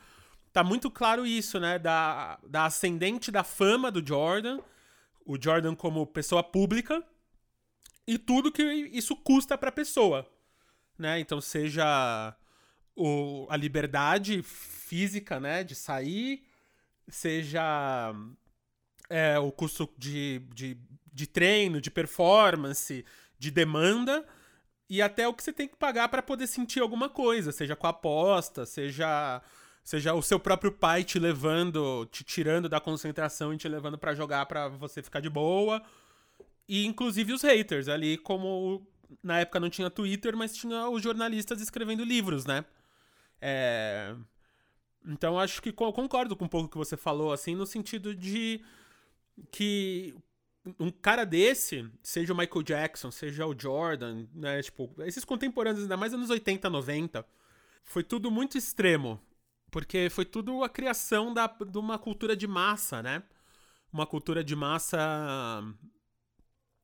tá 0.54 0.64
muito 0.64 0.90
claro 0.90 1.26
isso, 1.26 1.60
né? 1.60 1.78
Da, 1.78 2.40
da 2.48 2.66
ascendente 2.66 3.32
da 3.32 3.44
fama 3.44 3.92
do 3.92 4.06
Jordan, 4.06 4.60
o 5.26 5.42
Jordan 5.42 5.76
como 5.76 6.06
pessoa 6.06 6.44
pública 6.44 7.04
e 8.08 8.18
tudo 8.18 8.52
que 8.52 8.64
isso 8.64 9.16
custa 9.16 9.58
pra 9.58 9.72
pessoa, 9.72 10.30
né? 10.98 11.20
Então, 11.20 11.42
seja 11.42 12.36
o, 12.96 13.48
a 13.50 13.58
liberdade 13.58 14.42
física, 14.44 15.40
né, 15.40 15.64
de 15.64 15.76
sair, 15.76 16.44
seja 17.08 18.14
é, 19.10 19.38
o 19.40 19.52
custo 19.52 19.90
de, 19.98 20.40
de, 20.54 20.78
de 21.12 21.28
treino, 21.28 21.82
de 21.82 21.92
performance, 21.92 23.06
de 23.38 23.52
demanda, 23.52 24.26
e 24.90 25.02
até 25.02 25.28
o 25.28 25.34
que 25.34 25.44
você 25.44 25.52
tem 25.52 25.68
que 25.68 25.76
pagar 25.76 26.10
para 26.10 26.22
poder 26.22 26.48
sentir 26.48 26.80
alguma 26.80 27.10
coisa, 27.10 27.52
seja 27.52 27.76
com 27.76 27.88
a 27.88 27.90
aposta, 27.90 28.66
seja 28.66 29.42
seja 29.84 30.16
o 30.16 30.22
seu 30.22 30.40
próprio 30.40 30.72
pai 30.72 31.04
te 31.04 31.20
levando, 31.20 32.08
te 32.08 32.24
tirando 32.24 32.68
da 32.68 32.80
concentração 32.80 33.54
e 33.54 33.58
te 33.58 33.68
levando 33.68 34.00
para 34.00 34.16
jogar 34.16 34.48
para 34.48 34.68
você 34.68 35.02
ficar 35.04 35.20
de 35.20 35.30
boa. 35.30 35.82
E 36.68 36.86
inclusive 36.86 37.34
os 37.34 37.42
haters 37.42 37.88
ali, 37.88 38.18
como 38.18 38.86
na 39.24 39.40
época 39.40 39.60
não 39.60 39.70
tinha 39.70 39.90
Twitter, 39.90 40.36
mas 40.36 40.56
tinha 40.56 40.90
os 40.90 41.02
jornalistas 41.02 41.62
escrevendo 41.62 42.04
livros, 42.04 42.46
né? 42.46 42.66
É... 43.42 44.16
Então 45.08 45.40
acho 45.40 45.62
que 45.62 45.72
concordo 45.72 46.36
com 46.36 46.46
um 46.46 46.50
pouco 46.50 46.70
que 46.70 46.78
você 46.78 46.98
falou, 46.98 47.32
assim, 47.32 47.56
no 47.56 47.66
sentido 47.66 48.16
de 48.16 48.62
que 49.52 50.16
um 50.80 50.90
cara 50.90 51.24
desse, 51.26 51.88
seja 52.02 52.34
o 52.34 52.38
Michael 52.38 52.64
Jackson, 52.64 53.12
seja 53.12 53.46
o 53.46 53.56
Jordan, 53.58 54.26
né, 54.34 54.62
tipo, 54.64 54.92
esses 55.00 55.24
contemporâneos, 55.24 55.84
ainda 55.84 55.98
mais 55.98 56.14
anos 56.14 56.30
80, 56.30 56.70
90, 56.70 57.26
foi 57.84 58.04
tudo 58.04 58.32
muito 58.32 58.58
extremo, 58.58 59.22
porque 59.70 60.10
foi 60.10 60.26
tudo 60.26 60.64
a 60.64 60.70
criação 60.70 61.34
da, 61.34 61.48
de 61.48 61.78
uma 61.78 62.00
cultura 62.00 62.36
de 62.36 62.48
massa, 62.48 63.04
né? 63.04 63.22
Uma 63.94 64.06
cultura 64.06 64.44
de 64.44 64.56
massa. 64.56 64.98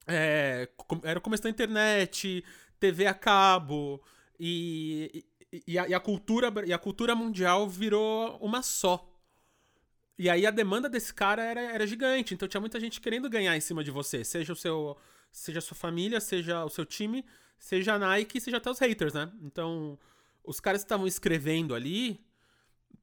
É, 0.08 0.70
era 1.04 1.20
o 1.20 1.22
começo 1.22 1.44
da 1.44 1.50
internet, 1.50 2.44
TV 2.80 3.06
a 3.06 3.14
cabo, 3.14 4.02
e, 4.40 5.26
e 5.68 5.78
a, 5.78 5.88
e 5.88 5.94
a, 5.94 6.00
cultura, 6.00 6.52
e 6.66 6.74
a 6.74 6.78
cultura 6.78 7.16
mundial 7.16 7.70
virou 7.70 8.38
uma 8.38 8.62
só. 8.62 9.08
E 10.18 10.30
aí 10.30 10.46
a 10.46 10.52
demanda 10.52 10.88
desse 10.88 11.14
cara 11.14 11.44
era, 11.44 11.62
era 11.62 11.88
gigante. 11.88 12.34
Então 12.34 12.48
tinha 12.48 12.62
muita 12.62 12.80
gente 12.80 13.02
querendo 13.02 13.30
ganhar 13.30 13.56
em 13.58 13.62
cima 13.62 13.84
de 13.84 13.92
você. 13.92 14.24
Seja 14.24 14.54
o 14.54 14.56
seu. 14.56 14.98
Seja 15.32 15.60
a 15.60 15.62
sua 15.62 15.78
família, 15.78 16.20
seja 16.20 16.66
o 16.66 16.70
seu 16.70 16.86
time, 16.86 17.26
seja 17.58 17.94
a 17.94 18.00
Nike, 18.00 18.42
seja 18.42 18.58
até 18.58 18.70
os 18.70 18.80
haters, 18.80 19.14
né? 19.14 19.32
Então, 19.42 19.98
os 20.44 20.60
caras 20.60 20.82
que 20.82 20.86
estavam 20.86 21.08
escrevendo 21.08 21.74
ali 21.74 22.20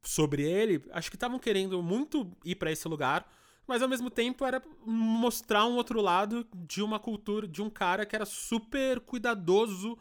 sobre 0.02 0.42
ele, 0.42 0.84
acho 0.90 1.10
que 1.10 1.16
estavam 1.16 1.38
querendo 1.38 1.82
muito 1.82 2.30
ir 2.44 2.56
para 2.56 2.70
esse 2.70 2.86
lugar, 2.86 3.26
mas 3.68 3.82
ao 3.82 3.88
mesmo 3.88 4.10
tempo 4.10 4.46
era 4.46 4.62
mostrar 4.84 5.66
um 5.66 5.76
outro 5.76 6.00
lado 6.00 6.48
de 6.54 6.82
uma 6.82 6.98
cultura, 6.98 7.46
de 7.46 7.60
um 7.60 7.68
cara 7.68 8.06
que 8.06 8.16
era 8.16 8.24
super 8.24 8.98
cuidadoso 9.00 9.98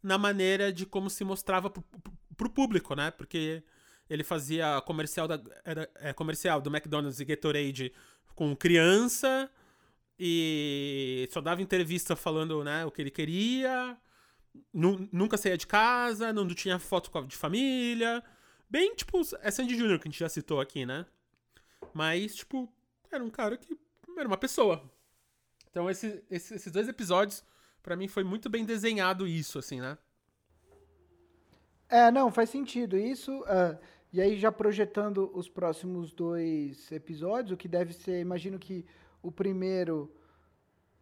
na 0.00 0.16
maneira 0.16 0.72
de 0.72 0.86
como 0.86 1.10
se 1.10 1.24
mostrava 1.24 1.68
pro, 1.68 1.84
pro 2.36 2.48
público, 2.48 2.94
né? 2.94 3.10
Porque 3.10 3.64
ele 4.08 4.22
fazia 4.22 4.80
comercial, 4.82 5.26
da, 5.26 5.42
era, 5.64 5.90
é, 5.96 6.12
comercial 6.12 6.60
do 6.60 6.70
McDonald's 6.70 7.18
e 7.18 7.24
Gatorade 7.24 7.92
com 8.36 8.54
criança 8.54 9.50
e 10.16 11.28
só 11.32 11.40
dava 11.40 11.60
entrevista 11.60 12.14
falando 12.14 12.62
né, 12.62 12.84
o 12.84 12.90
que 12.90 13.02
ele 13.02 13.10
queria, 13.10 13.96
nunca 14.72 15.36
saía 15.36 15.58
de 15.58 15.66
casa, 15.66 16.32
não 16.32 16.46
tinha 16.48 16.78
foto 16.78 17.10
de 17.26 17.36
família. 17.36 18.22
Bem, 18.70 18.94
tipo, 18.94 19.20
é 19.40 19.50
Sandy 19.50 19.76
Jr. 19.76 19.98
que 19.98 20.08
a 20.08 20.10
gente 20.10 20.20
já 20.20 20.28
citou 20.28 20.60
aqui, 20.60 20.86
né? 20.86 21.04
Mas, 21.94 22.34
tipo, 22.36 22.72
era 23.14 23.24
um 23.24 23.30
cara 23.30 23.56
que 23.56 23.76
era 24.16 24.26
uma 24.26 24.36
pessoa. 24.36 24.82
Então, 25.70 25.88
esse, 25.88 26.22
esse, 26.30 26.54
esses 26.54 26.72
dois 26.72 26.88
episódios 26.88 27.44
para 27.82 27.96
mim 27.96 28.08
foi 28.08 28.24
muito 28.24 28.48
bem 28.48 28.64
desenhado 28.64 29.26
isso, 29.26 29.58
assim, 29.58 29.80
né? 29.80 29.96
É, 31.88 32.10
não, 32.10 32.30
faz 32.30 32.50
sentido 32.50 32.98
isso. 32.98 33.32
Uh, 33.42 33.78
e 34.12 34.20
aí, 34.20 34.38
já 34.38 34.52
projetando 34.52 35.30
os 35.34 35.48
próximos 35.48 36.12
dois 36.12 36.90
episódios, 36.92 37.52
o 37.52 37.56
que 37.56 37.68
deve 37.68 37.92
ser, 37.92 38.20
imagino 38.20 38.58
que 38.58 38.84
o 39.22 39.30
primeiro 39.30 40.12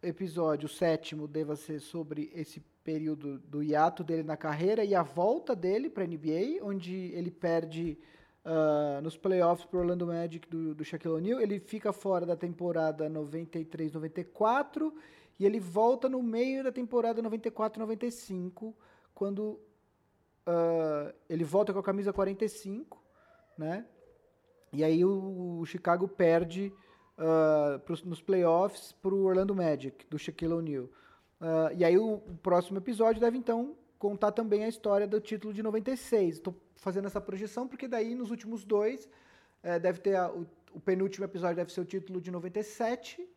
episódio, 0.01 0.67
o 0.67 0.69
sétimo, 0.69 1.27
deva 1.27 1.55
ser 1.55 1.79
sobre 1.79 2.31
esse 2.33 2.61
período 2.83 3.39
do 3.39 3.61
hiato 3.61 4.03
dele 4.03 4.23
na 4.23 4.37
carreira 4.37 4.85
e 4.85 4.95
a 4.95 5.03
volta 5.03 5.55
dele 5.55 5.89
para 5.89 6.05
NBA, 6.05 6.59
onde 6.61 6.93
ele 6.93 7.31
perde 7.31 7.97
uh, 8.47 9.01
nos 9.01 9.17
playoffs 9.17 9.65
para 9.65 9.79
Orlando 9.79 10.07
Magic 10.07 10.47
do, 10.47 10.73
do 10.73 10.85
Shaquille 10.85 11.15
O'Neal. 11.15 11.41
Ele 11.41 11.59
fica 11.59 11.91
fora 11.91 12.25
da 12.25 12.35
temporada 12.35 13.09
93-94 13.09 14.91
e 15.39 15.45
ele 15.45 15.59
volta 15.59 16.07
no 16.07 16.23
meio 16.23 16.63
da 16.63 16.71
temporada 16.71 17.21
94-95, 17.21 18.73
quando 19.13 19.59
uh, 20.47 21.13
ele 21.29 21.43
volta 21.43 21.73
com 21.73 21.79
a 21.79 21.83
camisa 21.83 22.11
45, 22.13 23.03
né? 23.57 23.85
E 24.73 24.83
aí 24.83 25.05
o, 25.05 25.59
o 25.59 25.65
Chicago 25.65 26.07
perde 26.07 26.73
uh, 27.17 27.79
pros, 27.79 28.03
nos 28.03 28.21
playoffs 28.21 28.93
para 28.93 29.13
o 29.13 29.23
Orlando 29.25 29.55
Magic, 29.55 30.05
do 30.07 30.17
Shaquille 30.17 30.53
O'Neal. 30.53 30.85
Uh, 31.39 31.71
e 31.75 31.85
aí 31.85 31.97
o, 31.97 32.15
o, 32.15 32.37
próximo 32.41 32.79
episódio 32.79 33.21
deve 33.21 33.37
então 33.37 33.75
contar 33.97 34.31
também 34.31 34.63
a 34.63 34.67
história 34.67 35.07
do 35.07 35.19
título 35.19 35.53
de 35.53 35.63
96. 35.63 36.35
Estou 36.35 36.55
fazendo 36.75 37.05
essa 37.05 37.21
projeção 37.21 37.67
porque 37.67 37.87
daí 37.87 38.15
nos 38.15 38.31
últimos 38.31 38.63
dois 38.63 39.09
é, 39.63 39.79
deve 39.79 39.99
ter 39.99 40.15
a, 40.15 40.31
o, 40.31 40.45
o, 40.73 40.79
penúltimo 40.79 41.25
episódio 41.25 41.55
deve 41.55 41.71
ser 41.71 41.81
o 41.81 41.85
título 41.85 42.21
de 42.21 42.31
97 42.31 43.27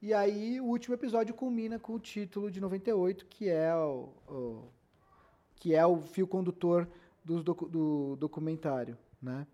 e 0.00 0.14
aí 0.14 0.60
o 0.60 0.64
último 0.64 0.94
episódio 0.94 1.34
culmina 1.34 1.78
com 1.78 1.94
o 1.94 1.98
título 1.98 2.50
de 2.50 2.60
98 2.60 3.26
que 3.26 3.48
é 3.48 3.74
o, 3.74 4.12
o 4.28 4.68
que 5.56 5.74
é 5.74 5.84
o 5.84 6.00
fio 6.00 6.26
condutor 6.26 6.88
do, 7.24 7.42
do 7.42 8.16
documentário, 8.16 8.98
né? 9.20 9.46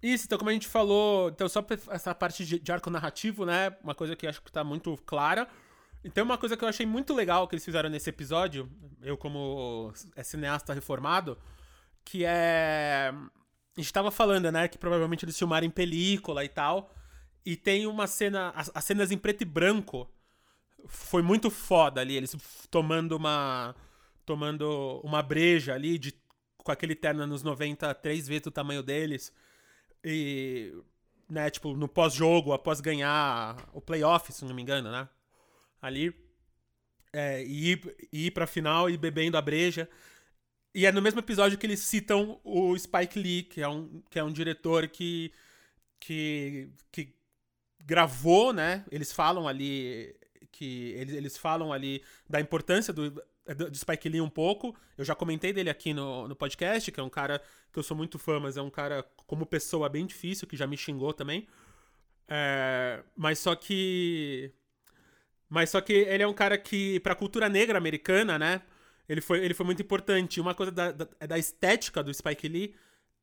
Isso, 0.00 0.26
então 0.26 0.38
como 0.38 0.50
a 0.50 0.52
gente 0.52 0.68
falou, 0.68 1.30
então 1.30 1.48
só 1.48 1.64
essa 1.90 2.14
parte 2.14 2.44
de, 2.44 2.58
de 2.58 2.70
arco 2.70 2.90
narrativo, 2.90 3.46
né? 3.46 3.74
Uma 3.82 3.94
coisa 3.94 4.14
que 4.14 4.26
acho 4.26 4.42
que 4.42 4.52
tá 4.52 4.62
muito 4.62 4.96
clara. 5.06 5.48
Então 6.04 6.24
uma 6.24 6.36
coisa 6.36 6.56
que 6.56 6.62
eu 6.62 6.68
achei 6.68 6.84
muito 6.84 7.14
legal 7.14 7.48
que 7.48 7.54
eles 7.54 7.64
fizeram 7.64 7.88
nesse 7.88 8.10
episódio, 8.10 8.70
eu 9.02 9.16
como 9.16 9.92
cineasta 10.22 10.74
reformado, 10.74 11.38
que 12.04 12.24
é... 12.24 13.12
A 13.76 13.80
gente 13.80 13.92
tava 13.92 14.10
falando, 14.10 14.52
né, 14.52 14.68
que 14.68 14.78
provavelmente 14.78 15.24
eles 15.24 15.36
filmaram 15.36 15.66
em 15.66 15.70
película 15.70 16.44
e 16.44 16.48
tal, 16.48 16.94
e 17.44 17.56
tem 17.56 17.86
uma 17.86 18.06
cena, 18.06 18.50
as, 18.50 18.70
as 18.72 18.84
cenas 18.84 19.10
em 19.10 19.18
preto 19.18 19.42
e 19.42 19.44
branco, 19.44 20.08
foi 20.86 21.22
muito 21.22 21.50
foda 21.50 22.00
ali, 22.00 22.14
eles 22.14 22.36
tomando 22.70 23.16
uma 23.16 23.74
tomando 24.24 25.00
uma 25.02 25.22
breja 25.22 25.74
ali 25.74 25.98
de 25.98 26.14
com 26.58 26.72
aquele 26.72 26.94
terno 26.94 27.26
nos 27.26 27.42
90, 27.42 27.94
três 27.96 28.26
vezes 28.26 28.46
o 28.46 28.50
tamanho 28.50 28.82
deles. 28.82 29.32
E, 30.02 30.74
né, 31.28 31.50
tipo, 31.50 31.76
no 31.76 31.86
pós-jogo, 31.86 32.52
após 32.52 32.80
ganhar 32.80 33.56
o 33.72 33.80
playoff, 33.80 34.32
se 34.32 34.44
não 34.44 34.54
me 34.54 34.62
engano, 34.62 34.90
né? 34.90 35.06
Ali. 35.84 36.14
É, 37.12 37.44
e 37.44 37.72
ir, 37.72 37.96
ir 38.12 38.30
pra 38.32 38.46
final 38.46 38.90
e 38.90 38.96
bebendo 38.96 39.36
a 39.36 39.42
breja. 39.42 39.88
E 40.74 40.86
é 40.86 40.90
no 40.90 41.00
mesmo 41.00 41.20
episódio 41.20 41.56
que 41.56 41.66
eles 41.66 41.80
citam 41.80 42.40
o 42.42 42.76
Spike 42.76 43.18
Lee, 43.18 43.42
que 43.44 43.60
é 43.60 43.68
um, 43.68 44.02
que 44.10 44.18
é 44.18 44.24
um 44.24 44.32
diretor 44.32 44.88
que, 44.88 45.32
que, 46.00 46.68
que 46.90 47.14
gravou, 47.78 48.52
né? 48.52 48.84
Eles 48.90 49.12
falam 49.12 49.46
ali 49.46 50.16
que 50.50 50.92
eles, 50.92 51.14
eles 51.14 51.36
falam 51.36 51.72
ali 51.72 52.02
da 52.28 52.40
importância 52.40 52.92
do, 52.92 53.10
do 53.10 53.74
Spike 53.76 54.08
Lee 54.08 54.20
um 54.20 54.28
pouco. 54.28 54.74
Eu 54.96 55.04
já 55.04 55.14
comentei 55.14 55.52
dele 55.52 55.70
aqui 55.70 55.92
no, 55.92 56.26
no 56.26 56.34
podcast, 56.34 56.90
que 56.90 56.98
é 56.98 57.02
um 57.02 57.10
cara 57.10 57.40
que 57.72 57.78
eu 57.78 57.82
sou 57.82 57.96
muito 57.96 58.18
fã, 58.18 58.40
mas 58.40 58.56
é 58.56 58.62
um 58.62 58.70
cara, 58.70 59.04
como 59.26 59.44
pessoa, 59.44 59.88
bem 59.88 60.06
difícil, 60.06 60.48
que 60.48 60.56
já 60.56 60.66
me 60.66 60.76
xingou 60.76 61.12
também. 61.12 61.46
É, 62.28 63.02
mas 63.16 63.38
só 63.38 63.54
que. 63.54 64.52
Mas 65.54 65.70
só 65.70 65.80
que 65.80 65.92
ele 65.92 66.24
é 66.24 66.26
um 66.26 66.34
cara 66.34 66.58
que, 66.58 66.98
pra 66.98 67.14
cultura 67.14 67.48
negra 67.48 67.78
americana, 67.78 68.36
né? 68.36 68.60
Ele 69.08 69.20
foi, 69.20 69.38
ele 69.38 69.54
foi 69.54 69.64
muito 69.64 69.80
importante. 69.80 70.40
Uma 70.40 70.52
coisa 70.52 70.72
da, 70.72 70.90
da, 70.90 71.06
da 71.28 71.38
estética 71.38 72.02
do 72.02 72.12
Spike 72.12 72.48
Lee 72.48 72.74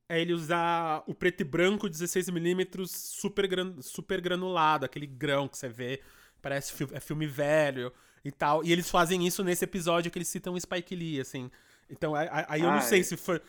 é 0.08 0.18
ele 0.18 0.32
usar 0.32 1.04
o 1.06 1.14
preto 1.14 1.42
e 1.42 1.44
branco 1.44 1.86
16mm 1.86 2.86
super, 2.86 3.46
gran, 3.46 3.74
super 3.82 4.18
granulado, 4.22 4.86
aquele 4.86 5.06
grão 5.06 5.46
que 5.46 5.58
você 5.58 5.68
vê. 5.68 6.00
Parece 6.40 6.72
é 6.92 7.00
filme 7.00 7.26
velho 7.26 7.92
e 8.24 8.32
tal. 8.32 8.64
E 8.64 8.72
eles 8.72 8.88
fazem 8.88 9.26
isso 9.26 9.44
nesse 9.44 9.64
episódio 9.64 10.10
que 10.10 10.16
eles 10.16 10.28
citam 10.28 10.54
o 10.54 10.60
Spike 10.60 10.96
Lee, 10.96 11.20
assim. 11.20 11.50
Então, 11.90 12.14
aí 12.14 12.62
eu 12.62 12.70
não 12.70 12.80
sei 12.80 13.00
é. 13.00 13.02
se 13.02 13.14
foi. 13.18 13.42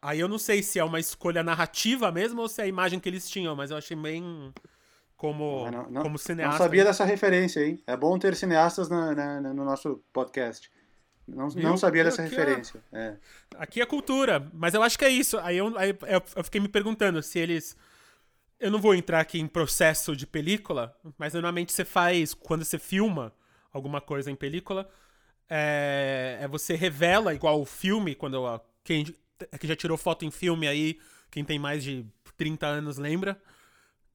Aí 0.00 0.20
eu 0.20 0.28
não 0.28 0.38
sei 0.38 0.62
se 0.62 0.78
é 0.78 0.84
uma 0.84 1.00
escolha 1.00 1.42
narrativa 1.42 2.12
mesmo 2.12 2.40
ou 2.40 2.48
se 2.48 2.60
é 2.60 2.64
a 2.64 2.68
imagem 2.68 3.00
que 3.00 3.08
eles 3.08 3.28
tinham, 3.28 3.56
mas 3.56 3.72
eu 3.72 3.76
achei 3.76 3.96
bem. 3.96 4.52
Como, 5.22 5.70
não, 5.70 5.88
não, 5.88 6.02
como 6.02 6.18
cineasta. 6.18 6.58
Não 6.58 6.64
sabia 6.64 6.84
dessa 6.84 7.04
referência, 7.04 7.64
hein? 7.64 7.80
É 7.86 7.96
bom 7.96 8.18
ter 8.18 8.34
cineastas 8.34 8.88
na, 8.88 9.14
na, 9.14 9.40
no 9.54 9.64
nosso 9.64 10.02
podcast. 10.12 10.68
Não, 11.28 11.46
não 11.46 11.76
sabia 11.76 12.02
dessa 12.02 12.24
aqui 12.24 12.34
é 12.34 12.38
referência. 12.38 12.82
É, 12.92 13.00
é. 13.00 13.16
Aqui 13.56 13.80
é 13.80 13.86
cultura, 13.86 14.50
mas 14.52 14.74
eu 14.74 14.82
acho 14.82 14.98
que 14.98 15.04
é 15.04 15.08
isso. 15.08 15.38
Aí 15.38 15.58
eu, 15.58 15.78
aí 15.78 15.96
eu 16.08 16.42
fiquei 16.42 16.60
me 16.60 16.66
perguntando 16.66 17.22
se 17.22 17.38
eles. 17.38 17.76
Eu 18.58 18.68
não 18.68 18.80
vou 18.80 18.96
entrar 18.96 19.20
aqui 19.20 19.38
em 19.38 19.46
processo 19.46 20.16
de 20.16 20.26
película, 20.26 20.92
mas 21.16 21.34
normalmente 21.34 21.72
você 21.72 21.84
faz, 21.84 22.34
quando 22.34 22.64
você 22.64 22.76
filma, 22.76 23.32
alguma 23.72 24.00
coisa 24.00 24.28
em 24.28 24.34
película, 24.34 24.90
é, 25.48 26.38
é 26.40 26.48
você 26.48 26.74
revela, 26.74 27.32
igual 27.32 27.60
o 27.60 27.64
filme, 27.64 28.16
quando 28.16 28.60
quem 28.82 29.14
é 29.52 29.56
que 29.56 29.68
já 29.68 29.76
tirou 29.76 29.96
foto 29.96 30.24
em 30.24 30.32
filme 30.32 30.66
aí, 30.66 30.98
quem 31.30 31.44
tem 31.44 31.60
mais 31.60 31.84
de 31.84 32.04
30 32.36 32.66
anos 32.66 32.98
lembra, 32.98 33.40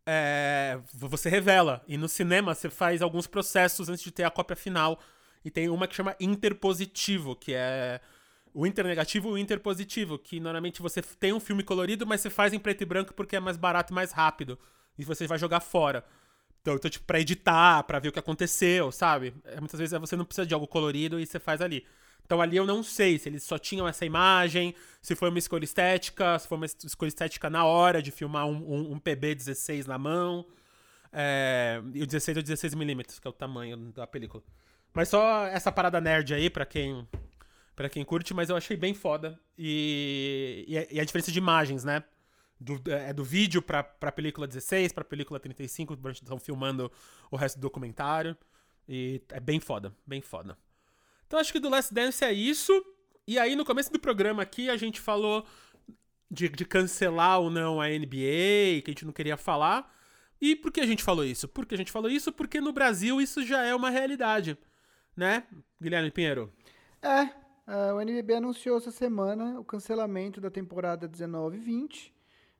é, 0.09 0.79
você 0.93 1.27
revela. 1.29 1.83
E 1.85 1.97
no 1.97 2.07
cinema 2.07 2.55
você 2.55 2.69
faz 2.69 3.01
alguns 3.01 3.27
processos 3.27 3.89
antes 3.89 4.03
de 4.03 4.11
ter 4.11 4.23
a 4.23 4.31
cópia 4.31 4.55
final. 4.55 5.01
E 5.43 5.51
tem 5.51 5.67
uma 5.67 5.85
que 5.85 5.95
chama 5.95 6.15
interpositivo, 6.17 7.35
que 7.35 7.53
é 7.53 7.99
o 8.53 8.65
internegativo 8.65 9.29
e 9.29 9.31
o 9.33 9.37
interpositivo, 9.37 10.17
que 10.17 10.39
normalmente 10.39 10.81
você 10.81 11.01
tem 11.01 11.33
um 11.33 11.39
filme 11.39 11.61
colorido, 11.61 12.07
mas 12.07 12.21
você 12.21 12.29
faz 12.29 12.53
em 12.53 12.59
preto 12.59 12.81
e 12.81 12.85
branco 12.85 13.13
porque 13.13 13.35
é 13.35 13.39
mais 13.39 13.57
barato 13.57 13.91
e 13.91 13.95
mais 13.95 14.13
rápido. 14.13 14.57
E 14.97 15.03
você 15.03 15.27
vai 15.27 15.37
jogar 15.37 15.59
fora. 15.59 16.05
Então, 16.61 16.75
então, 16.75 16.89
tipo, 16.89 17.05
pra 17.05 17.19
editar, 17.19 17.83
pra 17.83 17.99
ver 17.99 18.09
o 18.09 18.11
que 18.11 18.19
aconteceu, 18.19 18.91
sabe? 18.91 19.33
É, 19.43 19.59
muitas 19.59 19.79
vezes 19.79 19.99
você 19.99 20.15
não 20.15 20.25
precisa 20.25 20.47
de 20.47 20.53
algo 20.53 20.67
colorido 20.67 21.19
e 21.19 21.25
você 21.25 21.39
faz 21.39 21.61
ali. 21.61 21.85
Então 22.27 22.41
ali 22.41 22.57
eu 22.57 22.65
não 22.65 22.83
sei 22.83 23.17
se 23.17 23.29
eles 23.29 23.41
só 23.43 23.57
tinham 23.57 23.87
essa 23.87 24.05
imagem, 24.05 24.75
se 25.01 25.15
foi 25.15 25.29
uma 25.29 25.39
escolha 25.39 25.63
estética, 25.63 26.37
se 26.37 26.47
foi 26.47 26.57
uma 26.57 26.65
escolha 26.65 27.07
estética 27.07 27.49
na 27.49 27.63
hora 27.63 28.01
de 28.01 28.11
filmar 28.11 28.45
um, 28.45 28.57
um, 28.57 28.91
um 28.91 28.99
PB-16 28.99 29.87
na 29.87 29.97
mão. 29.97 30.45
É, 31.11 31.81
e 31.93 32.03
o 32.03 32.05
16 32.05 32.37
ou 32.37 32.43
16mm, 32.43 33.19
que 33.21 33.27
é 33.27 33.29
o 33.29 33.33
tamanho 33.33 33.77
da 33.93 34.05
película. 34.05 34.43
Mas 34.93 35.07
só 35.07 35.45
essa 35.47 35.71
parada 35.71 36.01
nerd 36.01 36.33
aí, 36.33 36.49
pra 36.49 36.65
quem, 36.65 37.07
pra 37.73 37.87
quem 37.87 38.03
curte, 38.03 38.33
mas 38.33 38.49
eu 38.49 38.57
achei 38.57 38.75
bem 38.75 38.93
foda. 38.93 39.39
E, 39.57 40.65
e, 40.67 40.77
a, 40.77 40.87
e 40.91 40.99
a 40.99 41.05
diferença 41.05 41.31
de 41.31 41.39
imagens, 41.39 41.85
né? 41.85 42.03
do, 42.59 42.81
é 42.91 43.13
do 43.13 43.23
vídeo 43.23 43.61
pra, 43.61 43.83
pra 43.83 44.11
película 44.11 44.47
16, 44.47 44.91
pra 44.91 45.03
película 45.03 45.39
35, 45.39 45.97
estão 46.11 46.39
filmando 46.39 46.91
o 47.31 47.35
resto 47.35 47.57
do 47.57 47.61
documentário. 47.61 48.35
E 48.87 49.21
é 49.29 49.39
bem 49.39 49.59
foda, 49.59 49.93
bem 50.05 50.21
foda. 50.21 50.57
Então 51.27 51.39
acho 51.39 51.51
que 51.51 51.59
do 51.59 51.69
Last 51.69 51.93
Dance 51.93 52.23
é 52.23 52.33
isso. 52.33 52.73
E 53.27 53.37
aí 53.37 53.55
no 53.55 53.65
começo 53.65 53.91
do 53.91 53.99
programa 53.99 54.41
aqui 54.41 54.69
a 54.69 54.77
gente 54.77 54.99
falou 54.99 55.45
de, 56.31 56.49
de 56.49 56.65
cancelar 56.65 57.39
ou 57.39 57.49
não 57.49 57.79
a 57.79 57.87
NBA, 57.87 58.81
que 58.81 58.85
a 58.87 58.91
gente 58.91 59.05
não 59.05 59.13
queria 59.13 59.37
falar. 59.37 59.93
E 60.39 60.55
por 60.55 60.71
que 60.71 60.79
a 60.79 60.85
gente 60.85 61.03
falou 61.03 61.25
isso? 61.25 61.47
Por 61.47 61.65
que 61.65 61.75
a 61.75 61.77
gente 61.77 61.91
falou 61.91 62.09
isso? 62.09 62.31
Porque 62.31 62.61
no 62.61 62.71
Brasil 62.71 63.21
isso 63.21 63.45
já 63.45 63.63
é 63.63 63.75
uma 63.75 63.89
realidade, 63.89 64.57
né, 65.15 65.43
Guilherme 65.81 66.11
Pinheiro? 66.11 66.53
É, 67.01 67.23
uh, 67.23 67.95
o 67.95 68.01
NBB 68.01 68.35
anunciou 68.35 68.77
essa 68.77 68.91
semana 68.91 69.59
o 69.59 69.63
cancelamento 69.63 70.39
da 70.39 70.51
temporada 70.51 71.09
19-20 71.09 72.11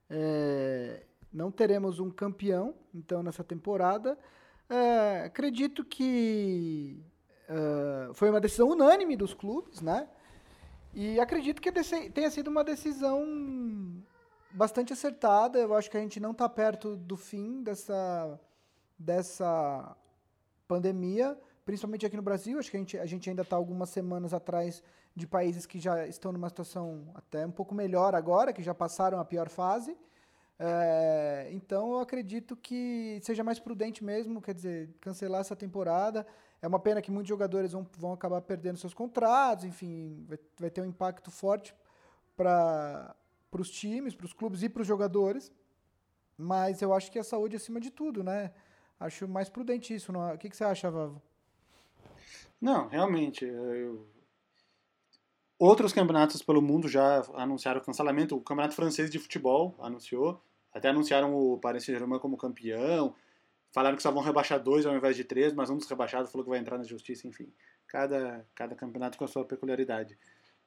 é, 0.09 1.03
não 1.31 1.51
teremos 1.51 1.99
um 1.99 2.09
campeão, 2.09 2.73
então, 2.93 3.21
nessa 3.21 3.43
temporada. 3.43 4.17
É, 4.69 5.23
acredito 5.25 5.83
que 5.83 7.03
foi 8.13 8.29
uma 8.29 8.39
decisão 8.39 8.69
unânime 8.69 9.15
dos 9.15 9.33
clubes, 9.33 9.81
né? 9.81 10.07
E 10.93 11.19
acredito 11.19 11.61
que 11.61 11.71
tenha 12.11 12.29
sido 12.29 12.47
uma 12.47 12.63
decisão 12.63 13.23
bastante 14.51 14.93
acertada. 14.93 15.59
Eu 15.59 15.75
acho 15.75 15.89
que 15.89 15.97
a 15.97 15.99
gente 15.99 16.19
não 16.19 16.31
está 16.31 16.49
perto 16.49 16.95
do 16.95 17.15
fim 17.15 17.61
dessa, 17.61 18.39
dessa 18.97 19.95
pandemia, 20.67 21.37
principalmente 21.65 22.05
aqui 22.05 22.17
no 22.17 22.23
Brasil. 22.23 22.57
Acho 22.57 22.71
que 22.71 22.77
a 22.77 22.79
gente, 22.79 22.97
a 22.97 23.05
gente 23.05 23.29
ainda 23.29 23.43
está 23.43 23.55
algumas 23.55 23.89
semanas 23.89 24.33
atrás 24.33 24.81
de 25.15 25.27
países 25.27 25.65
que 25.65 25.79
já 25.79 26.07
estão 26.07 26.31
numa 26.31 26.49
situação 26.49 27.11
até 27.15 27.45
um 27.45 27.51
pouco 27.51 27.73
melhor 27.73 28.13
agora, 28.15 28.53
que 28.53 28.63
já 28.63 28.73
passaram 28.73 29.19
a 29.19 29.25
pior 29.25 29.49
fase. 29.49 29.97
É, 30.59 31.49
então 31.51 31.91
eu 31.91 31.99
acredito 31.99 32.55
que 32.55 33.19
seja 33.21 33.43
mais 33.43 33.59
prudente 33.59 34.03
mesmo, 34.03 34.41
quer 34.41 34.55
dizer, 34.55 34.89
cancelar 34.99 35.41
essa 35.41 35.55
temporada. 35.55 36.25
É 36.61 36.67
uma 36.67 36.79
pena 36.79 37.01
que 37.01 37.11
muitos 37.11 37.29
jogadores 37.29 37.71
vão, 37.71 37.85
vão 37.97 38.13
acabar 38.13 38.41
perdendo 38.41 38.77
seus 38.77 38.93
contratos, 38.93 39.65
enfim, 39.65 40.25
vai, 40.27 40.39
vai 40.59 40.69
ter 40.69 40.81
um 40.81 40.85
impacto 40.85 41.29
forte 41.29 41.75
para 42.35 43.15
os 43.51 43.69
times, 43.69 44.15
para 44.15 44.25
os 44.25 44.33
clubes 44.33 44.63
e 44.63 44.69
para 44.69 44.81
os 44.81 44.87
jogadores. 44.87 45.51
Mas 46.37 46.81
eu 46.81 46.93
acho 46.93 47.11
que 47.11 47.17
a 47.17 47.23
saúde 47.23 47.55
é 47.55 47.57
acima 47.57 47.79
de 47.79 47.89
tudo, 47.89 48.23
né? 48.23 48.51
Acho 48.99 49.27
mais 49.27 49.49
prudente 49.49 49.93
isso. 49.93 50.11
Não? 50.11 50.29
É? 50.29 50.33
O 50.33 50.37
que, 50.37 50.49
que 50.49 50.57
você 50.57 50.63
acha, 50.63 50.89
Vavo? 50.89 51.21
Não, 52.61 52.87
realmente. 52.87 53.45
Eu... 53.45 54.07
Outros 55.57 55.93
campeonatos 55.93 56.41
pelo 56.43 56.61
mundo 56.61 56.87
já 56.87 57.23
anunciaram 57.33 57.81
cancelamento. 57.81 58.35
O 58.35 58.41
campeonato 58.41 58.75
francês 58.75 59.09
de 59.09 59.17
futebol 59.17 59.75
anunciou. 59.79 60.41
Até 60.71 60.89
anunciaram 60.89 61.35
o 61.35 61.57
Paris 61.57 61.83
Saint-Germain 61.85 62.19
como 62.19 62.37
campeão. 62.37 63.15
Falaram 63.71 63.95
que 63.95 64.03
só 64.03 64.11
vão 64.11 64.23
rebaixar 64.23 64.61
dois 64.61 64.85
ao 64.85 64.95
invés 64.95 65.15
de 65.15 65.23
três, 65.23 65.53
mas 65.53 65.69
um 65.69 65.77
dos 65.77 65.87
rebaixados 65.87 66.31
falou 66.31 66.43
que 66.43 66.49
vai 66.49 66.59
entrar 66.59 66.77
na 66.77 66.83
justiça, 66.83 67.27
enfim. 67.27 67.51
Cada, 67.87 68.45
cada 68.55 68.75
campeonato 68.75 69.17
com 69.17 69.25
a 69.25 69.27
sua 69.27 69.45
peculiaridade. 69.45 70.17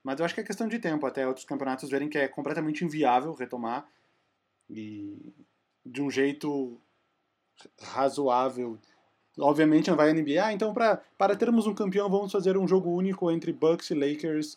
Mas 0.02 0.18
eu 0.18 0.24
acho 0.24 0.34
que 0.34 0.40
é 0.40 0.44
questão 0.44 0.68
de 0.68 0.78
tempo 0.78 1.06
até 1.06 1.26
outros 1.26 1.44
campeonatos 1.44 1.90
verem 1.90 2.08
que 2.08 2.18
é 2.18 2.28
completamente 2.28 2.84
inviável 2.84 3.34
retomar 3.34 3.86
e 4.68 5.34
de 5.84 6.00
um 6.00 6.10
jeito 6.10 6.80
razoável. 7.80 8.78
Obviamente 9.38 9.90
não 9.90 9.96
vai 9.96 10.10
a 10.10 10.14
NBA, 10.14 10.44
ah, 10.44 10.52
então 10.52 10.72
para 10.72 11.36
termos 11.36 11.66
um 11.66 11.74
campeão 11.74 12.08
vamos 12.10 12.32
fazer 12.32 12.56
um 12.56 12.66
jogo 12.66 12.90
único 12.90 13.30
entre 13.30 13.52
Bucks 13.52 13.90
e 13.90 13.94
Lakers, 13.94 14.56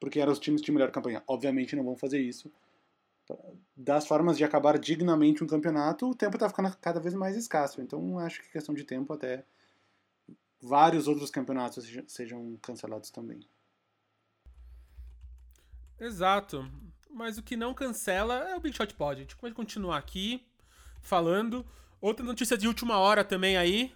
porque 0.00 0.20
eram 0.20 0.32
os 0.32 0.38
times 0.38 0.60
de 0.60 0.72
melhor 0.72 0.90
campanha. 0.90 1.22
Obviamente 1.26 1.76
não 1.76 1.84
vão 1.84 1.96
fazer 1.96 2.20
isso. 2.20 2.50
Das 3.76 4.06
formas 4.06 4.36
de 4.36 4.44
acabar 4.44 4.78
dignamente 4.78 5.42
um 5.42 5.46
campeonato, 5.46 6.08
o 6.08 6.14
tempo 6.14 6.36
está 6.36 6.48
ficando 6.48 6.76
cada 6.78 7.00
vez 7.00 7.14
mais 7.14 7.36
escasso. 7.36 7.80
Então 7.80 8.18
acho 8.18 8.42
que 8.42 8.52
questão 8.52 8.74
de 8.74 8.84
tempo 8.84 9.12
até 9.12 9.44
vários 10.60 11.08
outros 11.08 11.30
campeonatos 11.30 11.84
sejam 12.06 12.56
cancelados 12.62 13.10
também. 13.10 13.40
Exato. 15.98 16.70
Mas 17.10 17.36
o 17.38 17.42
que 17.42 17.56
não 17.56 17.74
cancela 17.74 18.48
é 18.48 18.56
o 18.56 18.60
Big 18.60 18.76
Shot 18.76 18.94
Pod. 18.94 19.20
A 19.20 19.22
gente 19.22 19.36
vai 19.40 19.52
continuar 19.52 19.98
aqui 19.98 20.46
falando. 21.00 21.66
Outra 22.00 22.24
notícia 22.24 22.56
de 22.56 22.66
última 22.66 22.98
hora 22.98 23.22
também 23.24 23.56
aí. 23.56 23.94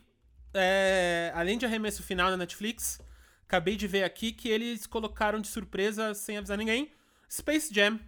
É, 0.54 1.32
além 1.34 1.58
de 1.58 1.66
arremesso 1.66 2.02
final 2.02 2.30
na 2.30 2.36
Netflix, 2.36 3.00
acabei 3.42 3.76
de 3.76 3.86
ver 3.86 4.04
aqui 4.04 4.32
que 4.32 4.48
eles 4.48 4.86
colocaram 4.86 5.40
de 5.40 5.48
surpresa, 5.48 6.14
sem 6.14 6.38
avisar 6.38 6.56
ninguém, 6.56 6.92
Space 7.30 7.72
Jam. 7.74 8.00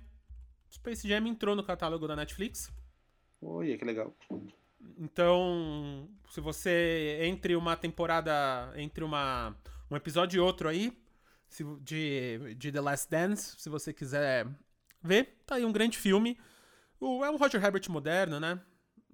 Space 0.71 1.09
Jam 1.09 1.27
entrou 1.27 1.55
no 1.57 1.65
catálogo 1.65 2.07
da 2.07 2.17
Netflix. 2.17 2.73
Oi, 3.41 3.77
que 3.77 3.85
legal. 3.85 4.15
Então, 4.99 6.09
se 6.31 6.41
você 6.41 7.21
entre 7.23 7.55
uma 7.57 7.77
temporada, 7.77 8.73
entre 8.77 9.05
uma 9.05 9.57
um 9.91 9.97
episódio 9.97 10.39
e 10.39 10.41
outro 10.41 10.69
aí, 10.69 10.93
de, 11.81 12.55
de 12.57 12.71
The 12.71 12.81
Last 12.81 13.11
Dance, 13.11 13.55
se 13.59 13.69
você 13.69 13.93
quiser 13.93 14.47
ver, 15.03 15.39
tá 15.47 15.55
aí 15.55 15.65
um 15.65 15.73
grande 15.73 15.97
filme. 15.97 16.39
O, 17.01 17.25
é 17.25 17.31
um 17.31 17.37
Roger 17.37 17.65
Herbert 17.65 17.89
moderno, 17.89 18.39
né? 18.39 18.61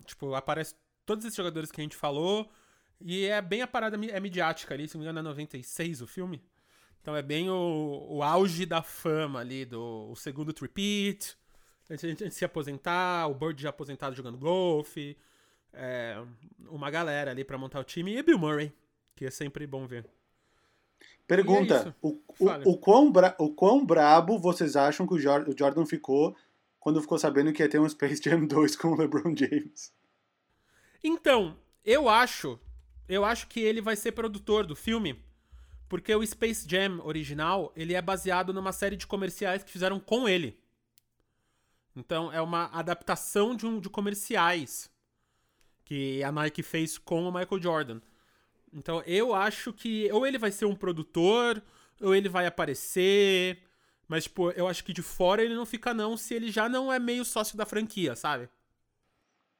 Tipo, 0.04 0.34
aparece 0.34 0.74
todos 1.06 1.24
esses 1.24 1.36
jogadores 1.36 1.70
que 1.70 1.80
a 1.80 1.84
gente 1.84 1.96
falou. 1.96 2.50
E 3.00 3.26
é 3.26 3.40
bem 3.40 3.62
a 3.62 3.66
parada 3.66 3.96
é 4.06 4.20
midiática 4.20 4.74
ali, 4.74 4.88
se 4.88 4.94
não 4.94 5.00
me 5.00 5.04
engano, 5.04 5.20
é 5.20 5.22
96 5.22 6.00
o 6.02 6.06
filme. 6.06 6.42
Então 7.00 7.14
é 7.14 7.22
bem 7.22 7.50
o, 7.50 8.06
o 8.08 8.22
auge 8.22 8.64
da 8.64 8.82
fama 8.82 9.40
ali, 9.40 9.64
do 9.64 10.10
o 10.10 10.16
segundo 10.16 10.52
tripit. 10.52 11.36
A 11.88 11.96
gente, 11.96 12.24
gente 12.24 12.34
se 12.34 12.44
aposentar, 12.44 13.26
o 13.28 13.34
Bird 13.34 13.62
já 13.62 13.70
aposentado 13.70 14.16
jogando 14.16 14.38
golfe. 14.38 15.16
É, 15.72 16.22
uma 16.68 16.90
galera 16.90 17.30
ali 17.30 17.44
para 17.44 17.58
montar 17.58 17.80
o 17.80 17.84
time. 17.84 18.16
E 18.16 18.22
Bill 18.22 18.38
Murray, 18.38 18.72
que 19.14 19.26
é 19.26 19.30
sempre 19.30 19.66
bom 19.66 19.86
ver. 19.86 20.06
Pergunta: 21.26 21.88
é 21.88 21.94
o, 22.00 22.20
o, 22.38 22.72
o, 22.72 22.78
quão 22.78 23.10
bra, 23.10 23.34
o 23.38 23.50
quão 23.50 23.84
brabo 23.84 24.38
vocês 24.38 24.76
acham 24.76 25.06
que 25.06 25.14
o, 25.14 25.16
o 25.16 25.58
Jordan 25.58 25.84
ficou 25.84 26.36
quando 26.78 27.00
ficou 27.00 27.18
sabendo 27.18 27.52
que 27.52 27.62
ia 27.62 27.68
ter 27.68 27.80
um 27.80 27.88
Space 27.88 28.22
Jam 28.22 28.44
2 28.46 28.76
com 28.76 28.88
o 28.88 28.96
LeBron 28.96 29.34
James? 29.36 29.92
Então, 31.02 31.56
eu 31.84 32.08
acho. 32.08 32.58
Eu 33.06 33.24
acho 33.24 33.46
que 33.48 33.60
ele 33.60 33.82
vai 33.82 33.96
ser 33.96 34.12
produtor 34.12 34.66
do 34.66 34.74
filme. 34.74 35.22
Porque 35.88 36.14
o 36.14 36.26
Space 36.26 36.66
Jam 36.68 37.00
original, 37.04 37.72
ele 37.76 37.94
é 37.94 38.00
baseado 38.00 38.52
numa 38.54 38.72
série 38.72 38.96
de 38.96 39.06
comerciais 39.06 39.62
que 39.62 39.70
fizeram 39.70 40.00
com 40.00 40.26
ele. 40.26 40.58
Então, 41.96 42.32
é 42.32 42.40
uma 42.40 42.66
adaptação 42.66 43.54
de, 43.54 43.66
um, 43.66 43.78
de 43.78 43.88
comerciais 43.88 44.90
que 45.84 46.22
a 46.24 46.32
Nike 46.32 46.62
fez 46.62 46.98
com 46.98 47.28
o 47.28 47.32
Michael 47.32 47.62
Jordan. 47.62 48.00
Então 48.74 49.00
eu 49.06 49.32
acho 49.32 49.72
que 49.72 50.10
ou 50.10 50.26
ele 50.26 50.36
vai 50.36 50.50
ser 50.50 50.64
um 50.64 50.74
produtor, 50.74 51.62
ou 52.00 52.14
ele 52.14 52.28
vai 52.28 52.46
aparecer. 52.46 53.62
Mas, 54.08 54.24
tipo, 54.24 54.50
eu 54.50 54.66
acho 54.66 54.84
que 54.84 54.92
de 54.92 55.00
fora 55.00 55.42
ele 55.42 55.54
não 55.54 55.64
fica, 55.64 55.94
não, 55.94 56.16
se 56.16 56.34
ele 56.34 56.50
já 56.50 56.68
não 56.68 56.92
é 56.92 56.98
meio 56.98 57.24
sócio 57.24 57.56
da 57.56 57.64
franquia, 57.64 58.14
sabe? 58.16 58.48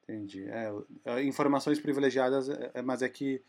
Entendi. 0.03 0.45
É, 0.49 0.70
é 1.05 1.22
informações 1.22 1.78
privilegiadas, 1.78 2.49
é, 2.49 2.72
é, 2.74 2.82
mas 2.82 3.01
é 3.01 3.09
que. 3.09 3.41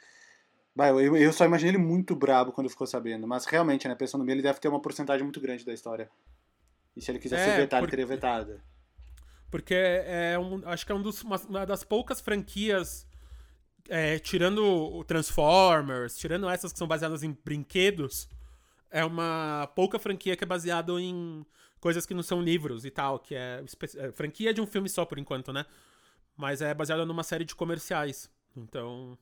Bah, 0.74 0.90
eu, 0.90 1.18
eu 1.18 1.34
só 1.34 1.46
imaginei 1.46 1.72
ele 1.72 1.84
muito 1.84 2.16
brabo 2.16 2.52
quando 2.52 2.70
ficou 2.70 2.86
sabendo. 2.86 3.28
Mas 3.28 3.46
realmente, 3.46 3.88
né, 3.88 3.96
pensando 3.96 4.24
nele, 4.24 4.40
ele 4.40 4.48
deve 4.48 4.60
ter 4.60 4.68
uma 4.68 4.82
porcentagem 4.82 5.24
muito 5.24 5.42
grande 5.42 5.66
da 5.66 5.74
história. 5.74 6.10
E 6.96 7.02
se 7.02 7.12
ele 7.12 7.20
quisesse 7.20 7.50
é, 7.50 7.58
vetar, 7.58 7.82
ele 7.82 7.90
teria 7.90 8.06
vetado. 8.06 8.62
Porque 9.56 9.74
é 9.74 10.38
um, 10.38 10.62
acho 10.68 10.86
que 10.86 10.92
é 10.92 10.96
um 10.96 11.02
dos, 11.02 11.24
uma, 11.24 11.38
uma 11.48 11.66
das 11.66 11.82
poucas 11.82 12.20
franquias 12.20 13.08
é, 13.88 14.20
tirando 14.20 15.02
Transformers, 15.06 16.18
tirando 16.18 16.50
essas 16.50 16.74
que 16.74 16.78
são 16.78 16.86
baseadas 16.86 17.24
em 17.24 17.32
brinquedos, 17.32 18.28
é 18.92 19.06
uma 19.06 19.72
pouca 19.74 19.98
franquia 19.98 20.36
que 20.36 20.44
é 20.44 20.46
baseada 20.46 20.92
em 21.00 21.46
coisas 21.80 22.06
que 22.06 22.14
não 22.14 22.22
são 22.22 22.42
livros 22.42 22.84
e 22.84 22.92
tal, 22.92 23.18
que 23.18 23.34
é, 23.34 23.64
é 23.96 24.12
franquia 24.12 24.54
de 24.54 24.60
um 24.60 24.68
filme 24.68 24.90
só 24.90 25.06
por 25.06 25.18
enquanto, 25.18 25.54
né? 25.54 25.66
Mas 26.36 26.62
é 26.62 26.74
baseada 26.74 27.06
numa 27.06 27.24
série 27.24 27.46
de 27.46 27.56
comerciais. 27.56 28.30
Então, 28.58 29.18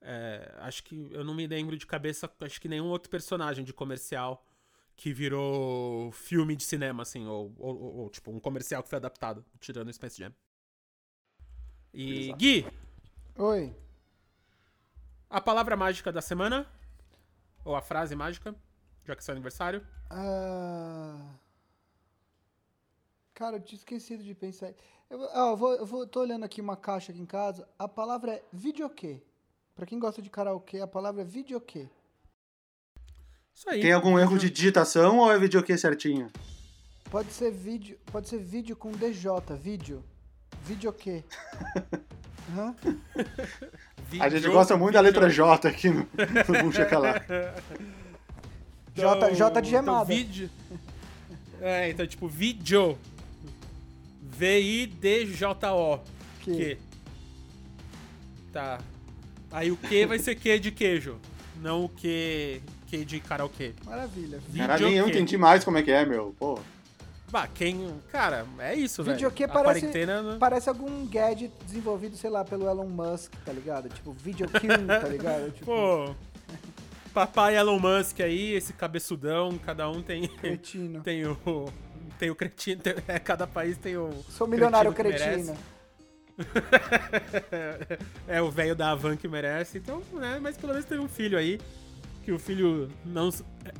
é, 0.00 0.50
acho 0.60 0.82
que 0.82 1.10
eu 1.10 1.22
não 1.22 1.34
me 1.34 1.46
lembro 1.46 1.76
de 1.76 1.86
cabeça, 1.86 2.30
acho 2.40 2.58
que 2.58 2.68
nenhum 2.68 2.86
outro 2.86 3.10
personagem 3.10 3.66
de 3.66 3.74
comercial 3.74 4.42
que 4.98 5.12
virou 5.12 6.10
filme 6.10 6.56
de 6.56 6.64
cinema, 6.64 7.04
assim, 7.04 7.24
ou, 7.24 7.54
ou, 7.56 7.96
ou 7.98 8.10
tipo, 8.10 8.32
um 8.32 8.40
comercial 8.40 8.82
que 8.82 8.88
foi 8.88 8.96
adaptado, 8.96 9.44
tirando 9.60 9.86
o 9.86 9.92
Space 9.92 10.18
Jam. 10.18 10.34
E, 11.94 12.24
Exato. 12.24 12.38
Gui! 12.38 12.66
Oi. 13.36 13.76
A 15.30 15.40
palavra 15.40 15.76
mágica 15.76 16.10
da 16.10 16.20
semana? 16.20 16.66
Ou 17.64 17.76
a 17.76 17.80
frase 17.80 18.16
mágica, 18.16 18.52
já 19.04 19.14
que 19.14 19.20
é 19.20 19.24
seu 19.24 19.32
aniversário? 19.32 19.86
Ah... 20.10 21.32
Cara, 23.34 23.58
eu 23.58 23.60
tinha 23.60 23.78
esquecido 23.78 24.24
de 24.24 24.34
pensar. 24.34 24.74
Eu, 25.08 25.20
eu, 25.20 25.56
vou, 25.56 25.74
eu 25.74 25.86
vou, 25.86 26.08
tô 26.08 26.22
olhando 26.22 26.44
aqui 26.44 26.60
uma 26.60 26.76
caixa 26.76 27.12
aqui 27.12 27.20
em 27.20 27.26
casa. 27.26 27.68
A 27.78 27.86
palavra 27.86 28.32
é 28.32 28.44
videokê. 28.52 29.22
Pra 29.76 29.86
quem 29.86 30.00
gosta 30.00 30.20
de 30.20 30.28
karaokê, 30.28 30.80
a 30.80 30.88
palavra 30.88 31.22
é 31.22 31.24
videokê. 31.24 31.88
Isso 33.58 33.68
aí. 33.68 33.80
Tem 33.80 33.92
algum 33.92 34.16
erro 34.16 34.38
de 34.38 34.48
digitação 34.48 35.18
ou 35.18 35.32
é 35.32 35.36
videokê 35.36 35.76
certinho? 35.76 36.30
Pode 37.10 37.32
ser 37.32 37.50
vídeo, 37.50 37.98
pode 38.12 38.28
ser 38.28 38.38
vídeo 38.38 38.76
com 38.76 38.92
DJ, 38.92 39.32
vídeo. 39.60 40.04
Videokê. 40.64 41.24
Uhum. 42.54 42.74
A 44.20 44.28
gente 44.28 44.48
gosta 44.48 44.76
muito 44.76 44.94
da 44.94 45.00
letra 45.00 45.28
J 45.28 45.68
aqui 45.68 45.90
no, 45.90 46.06
no 46.48 46.62
Bucha 46.62 46.86
Calar. 46.86 47.26
J, 48.94 49.34
J 49.34 49.60
de 49.60 49.70
gemada. 49.70 50.04
Então, 50.04 50.16
vídeo. 50.16 50.50
É, 51.60 51.90
então, 51.90 52.06
tipo, 52.06 52.28
vídeo. 52.28 52.96
V-I-D-J-O. 54.22 55.98
Que. 56.42 56.54
que. 56.54 56.78
Tá. 58.52 58.78
Aí 59.50 59.72
o 59.72 59.76
que 59.76 60.06
vai 60.06 60.20
ser 60.20 60.36
que 60.36 60.58
de 60.60 60.70
queijo. 60.70 61.18
Não 61.60 61.86
o 61.86 61.88
que, 61.88 62.62
que 62.88 63.04
de 63.04 63.20
karaokê. 63.20 63.74
Maravilha. 63.84 64.40
Caralho, 64.56 64.88
eu 64.88 65.08
entendi 65.08 65.36
mais 65.36 65.62
como 65.62 65.78
é 65.78 65.82
que 65.82 65.90
é, 65.90 66.04
meu. 66.04 66.34
Pô. 66.38 66.58
Bah, 67.30 67.46
quem. 67.46 67.94
Cara, 68.10 68.46
é 68.58 68.74
isso, 68.74 69.04
velho. 69.04 69.16
Videokê 69.16 69.46
parece, 69.46 69.80
quarentena... 69.80 70.36
parece 70.40 70.68
algum 70.68 71.06
gadget 71.06 71.52
desenvolvido, 71.66 72.16
sei 72.16 72.30
lá, 72.30 72.42
pelo 72.42 72.66
Elon 72.66 72.88
Musk, 72.88 73.34
tá 73.44 73.52
ligado? 73.52 73.90
Tipo, 73.90 74.12
videokê, 74.12 74.66
tá 74.66 75.08
ligado? 75.08 75.50
Tipo... 75.50 75.66
Pô. 75.66 76.14
Papai 77.12 77.56
Elon 77.56 77.78
Musk 77.78 78.20
aí, 78.20 78.54
esse 78.54 78.72
cabeçudão, 78.72 79.58
cada 79.58 79.90
um 79.90 80.02
tem. 80.02 80.26
Cretino. 80.26 81.02
Tem 81.04 81.26
o. 81.26 81.36
Tem 82.18 82.30
o 82.30 82.34
cretino. 82.34 82.80
Tem, 82.80 82.94
é, 83.06 83.18
cada 83.18 83.46
país 83.46 83.76
tem 83.76 83.96
o. 83.96 84.10
Sou 84.28 84.46
milionário 84.46 84.92
cretino. 84.92 85.56
é 88.26 88.40
o 88.40 88.50
velho 88.50 88.74
da 88.74 88.92
Avan 88.92 89.16
que 89.16 89.26
merece, 89.26 89.78
então, 89.78 90.02
né? 90.12 90.38
Mas 90.40 90.56
pelo 90.56 90.72
menos 90.72 90.86
tem 90.86 90.98
um 90.98 91.08
filho 91.08 91.36
aí 91.36 91.58
que 92.28 92.32
o 92.32 92.38
filho 92.38 92.90
não, 93.06 93.30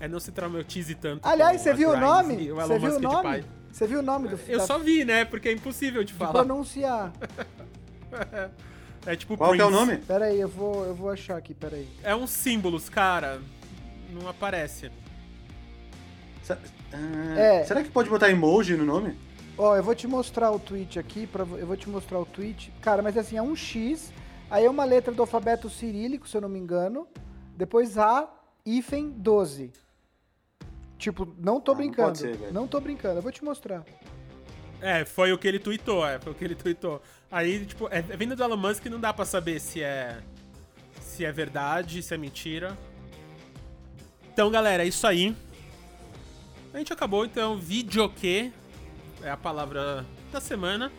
é, 0.00 0.08
não 0.08 0.18
se 0.18 0.32
traumatize 0.32 0.94
tanto. 0.94 1.20
Aliás, 1.28 1.60
você 1.60 1.74
viu 1.74 1.90
o 1.90 2.00
nome? 2.00 2.48
Você 2.48 2.78
viu 2.78 2.96
o 2.96 2.98
nome? 2.98 3.44
Você 3.70 3.86
viu 3.86 3.98
o 3.98 4.02
nome 4.02 4.28
do 4.28 4.38
filho? 4.38 4.58
Eu 4.58 4.66
só 4.66 4.78
vi, 4.78 5.04
né? 5.04 5.26
Porque 5.26 5.50
é 5.50 5.52
impossível 5.52 6.02
de, 6.02 6.14
de 6.14 6.18
falar. 6.18 6.32
pronunciar. 6.32 7.12
é 9.04 9.14
tipo 9.14 9.36
Qual 9.36 9.50
Prince. 9.50 9.62
é 9.62 9.66
o 9.66 9.70
nome? 9.70 9.98
Pera 9.98 10.24
aí, 10.24 10.40
eu 10.40 10.48
vou, 10.48 10.86
eu 10.86 10.94
vou 10.94 11.10
achar 11.10 11.36
aqui, 11.36 11.52
pera 11.52 11.76
aí. 11.76 11.86
É 12.02 12.16
uns 12.16 12.30
símbolos, 12.30 12.88
cara. 12.88 13.38
Não 14.10 14.26
aparece. 14.26 14.86
Uh, 16.48 17.36
é. 17.36 17.64
Será 17.66 17.82
que 17.82 17.90
pode 17.90 18.08
botar 18.08 18.30
emoji 18.30 18.78
no 18.78 18.86
nome? 18.86 19.14
Ó, 19.58 19.76
eu 19.76 19.82
vou 19.82 19.94
te 19.94 20.06
mostrar 20.06 20.50
o 20.52 20.58
tweet 20.58 20.98
aqui, 20.98 21.26
pra, 21.26 21.42
eu 21.42 21.66
vou 21.66 21.76
te 21.76 21.90
mostrar 21.90 22.18
o 22.18 22.24
tweet. 22.24 22.72
Cara, 22.80 23.02
mas 23.02 23.14
assim, 23.18 23.36
é 23.36 23.42
um 23.42 23.54
X, 23.54 24.10
aí 24.50 24.64
é 24.64 24.70
uma 24.70 24.86
letra 24.86 25.12
do 25.12 25.20
alfabeto 25.20 25.68
cirílico, 25.68 26.26
se 26.26 26.34
eu 26.34 26.40
não 26.40 26.48
me 26.48 26.58
engano, 26.58 27.06
depois 27.58 27.98
A, 27.98 28.37
hífen 28.76 29.10
12. 29.10 29.72
Tipo, 30.98 31.32
não 31.38 31.60
tô 31.60 31.72
Ah, 31.72 31.74
não 31.74 31.80
brincando. 31.80 32.08
pode 32.08 32.18
ser, 32.18 32.36
velho. 32.36 32.52
não 32.52 32.66
tô 32.66 32.80
brincando, 32.80 33.18
eu 33.18 33.22
vou 33.22 33.32
te 33.32 33.44
mostrar. 33.44 33.84
É, 34.80 35.04
foi 35.04 35.32
o 35.32 35.38
que 35.38 35.46
ele 35.48 35.58
tweetou, 35.58 36.06
é, 36.06 36.18
foi 36.20 36.32
o 36.32 36.34
que 36.34 36.44
ele 36.44 36.54
tweetou. 36.56 37.00
Aí, 37.30 37.64
tipo, 37.66 37.86
é, 37.88 37.98
é 37.98 38.16
vindo 38.16 38.34
do 38.36 38.42
Elon 38.42 38.56
Musk 38.56 38.84
não 38.86 38.98
dá 39.00 39.12
pra 39.12 39.24
saber 39.24 39.60
se 39.60 39.82
é. 39.82 40.18
se 41.00 41.24
é 41.24 41.32
verdade, 41.32 42.02
se 42.02 42.12
é 42.14 42.18
mentira. 42.18 42.76
Então, 44.32 44.50
galera, 44.50 44.84
é 44.84 44.86
isso 44.88 45.06
aí. 45.06 45.34
A 46.72 46.78
gente 46.78 46.92
acabou, 46.92 47.24
então, 47.24 47.56
videoque 47.58 48.52
é 49.22 49.30
a 49.30 49.36
palavra 49.36 50.04
da 50.30 50.40
semana. 50.40 50.92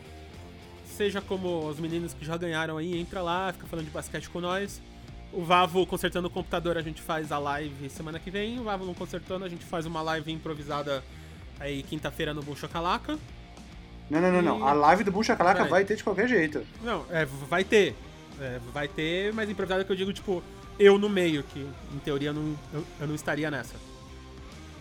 Seja 0.86 1.22
como 1.22 1.65
os 1.67 1.80
meninos 1.80 2.13
que 2.13 2.26
já 2.26 2.36
ganharam 2.36 2.78
aí, 2.78 2.97
entra 2.99 3.22
lá, 3.22 3.53
fica 3.53 3.65
falando 3.67 3.86
de 3.86 3.91
basquete 3.91 4.30
com 4.30 4.41
nós. 4.41 4.82
O 5.32 5.43
Vavo 5.43 5.86
consertando 5.86 6.27
o 6.27 6.32
computador, 6.32 6.77
a 6.77 6.82
gente 6.82 7.01
faz 7.01 7.32
a 7.32 7.38
live 7.38 7.89
semana 7.89 8.17
que 8.19 8.32
vem. 8.32 8.59
O 8.59 8.63
Vavo 8.63 8.86
não 8.86 8.93
consertando, 8.93 9.45
a 9.45 9.49
gente 9.49 9.63
faz 9.63 9.86
uma 9.86 10.01
live 10.01 10.32
improvisada 10.32 11.03
aí 11.59 11.84
quinta-feira 11.84 12.34
no 12.34 12.41
Boom 12.41 12.55
Chocalaca. 12.55 13.17
Não, 14.09 14.19
não, 14.19 14.32
não, 14.32 14.41
não. 14.41 14.59
E- 14.59 14.63
A 14.63 14.73
live 14.73 15.03
do 15.03 15.23
Shakalaka 15.23 15.57
Peraí. 15.57 15.69
vai 15.69 15.86
ter 15.86 15.95
de 15.95 16.03
qualquer 16.03 16.27
jeito. 16.27 16.65
Não, 16.84 17.05
é, 17.11 17.25
vai 17.25 17.63
ter. 17.63 17.95
É, 18.41 18.59
vai 18.73 18.88
ter, 18.88 19.32
mas 19.34 19.49
improvisada 19.49 19.84
que 19.84 19.91
eu 19.91 19.95
digo, 19.95 20.11
tipo, 20.13 20.41
eu 20.80 20.97
no 20.97 21.09
meio, 21.09 21.43
que 21.43 21.59
em 21.93 21.99
teoria 21.99 22.30
eu 22.30 22.34
não, 22.34 22.55
eu, 22.73 22.86
eu 23.01 23.07
não 23.07 23.13
estaria 23.13 23.51
nessa. 23.51 23.75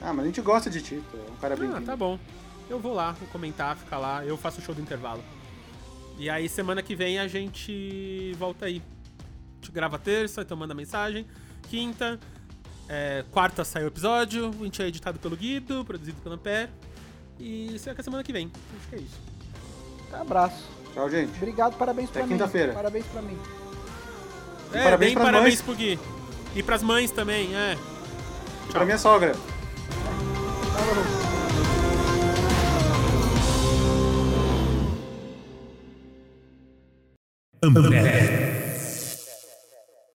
Ah, 0.01 0.13
mas 0.13 0.25
a 0.25 0.29
gente 0.29 0.41
gosta 0.41 0.71
de 0.71 0.81
ti, 0.81 1.03
é 1.13 1.31
um 1.31 1.37
cara 1.37 1.57
bem 1.57 1.69
Ah, 1.75 1.83
tá 1.85 1.97
bom. 1.97 2.19
Eu 2.71 2.79
vou 2.79 2.95
lá, 2.95 3.13
vou 3.13 3.29
comentar, 3.29 3.77
ficar 3.77 3.99
lá, 3.99 4.25
eu 4.25 4.37
faço 4.37 4.61
o 4.61 4.63
show 4.63 4.75
do 4.75 4.81
intervalo. 4.81 5.23
E 6.19 6.31
aí, 6.31 6.49
semana 6.49 6.83
que 6.83 6.95
vem, 6.95 7.19
a 7.19 7.27
gente 7.29 8.35
volta 8.39 8.67
aí. 8.67 8.81
A 9.61 9.65
gente 9.65 9.73
grava 9.73 9.99
terça, 9.99 10.43
então 10.43 10.57
manda 10.57 10.75
mensagem. 10.75 11.27
Quinta, 11.69 12.19
é, 12.89 13.25
quarta 13.31 13.65
sai 13.65 13.85
o 13.85 13.89
episódio. 13.89 14.51
A 14.61 14.65
gente 14.65 14.81
é 14.83 14.87
editado 14.87 15.19
pelo 15.19 15.37
Guido, 15.37 15.85
produzido 15.85 16.21
pelo 16.23 16.37
Ampere. 16.37 16.71
E 17.39 17.77
será 17.79 17.95
que 17.95 18.01
é 18.01 18.05
semana 18.05 18.23
que 18.23 18.33
vem. 18.33 18.51
Acho 18.79 18.89
que 18.89 18.95
é 18.97 18.99
isso. 18.99 19.19
Abraço. 20.13 20.65
Tchau, 20.95 21.11
gente. 21.11 21.37
Obrigado, 21.37 21.77
parabéns 21.77 22.09
pra 22.11 22.23
Até 22.23 22.29
mim. 22.33 22.39
quinta-feira. 22.39 22.73
Parabéns 22.73 23.05
pra 23.07 23.23
mim. 23.23 23.39
É, 24.73 24.83
parabéns 24.85 24.99
bem 25.11 25.15
pras 25.15 25.25
parabéns 25.27 25.55
mães. 25.55 25.63
pro 25.63 25.75
Gui. 25.75 25.99
E 26.57 26.63
pras 26.63 26.83
mães 26.83 27.11
também, 27.11 27.55
é. 27.55 27.77
Pra 28.71 28.85
minha 28.85 28.99
sogra. 28.99 29.35
Falou. 30.73 31.05
Ambev. 37.63 38.38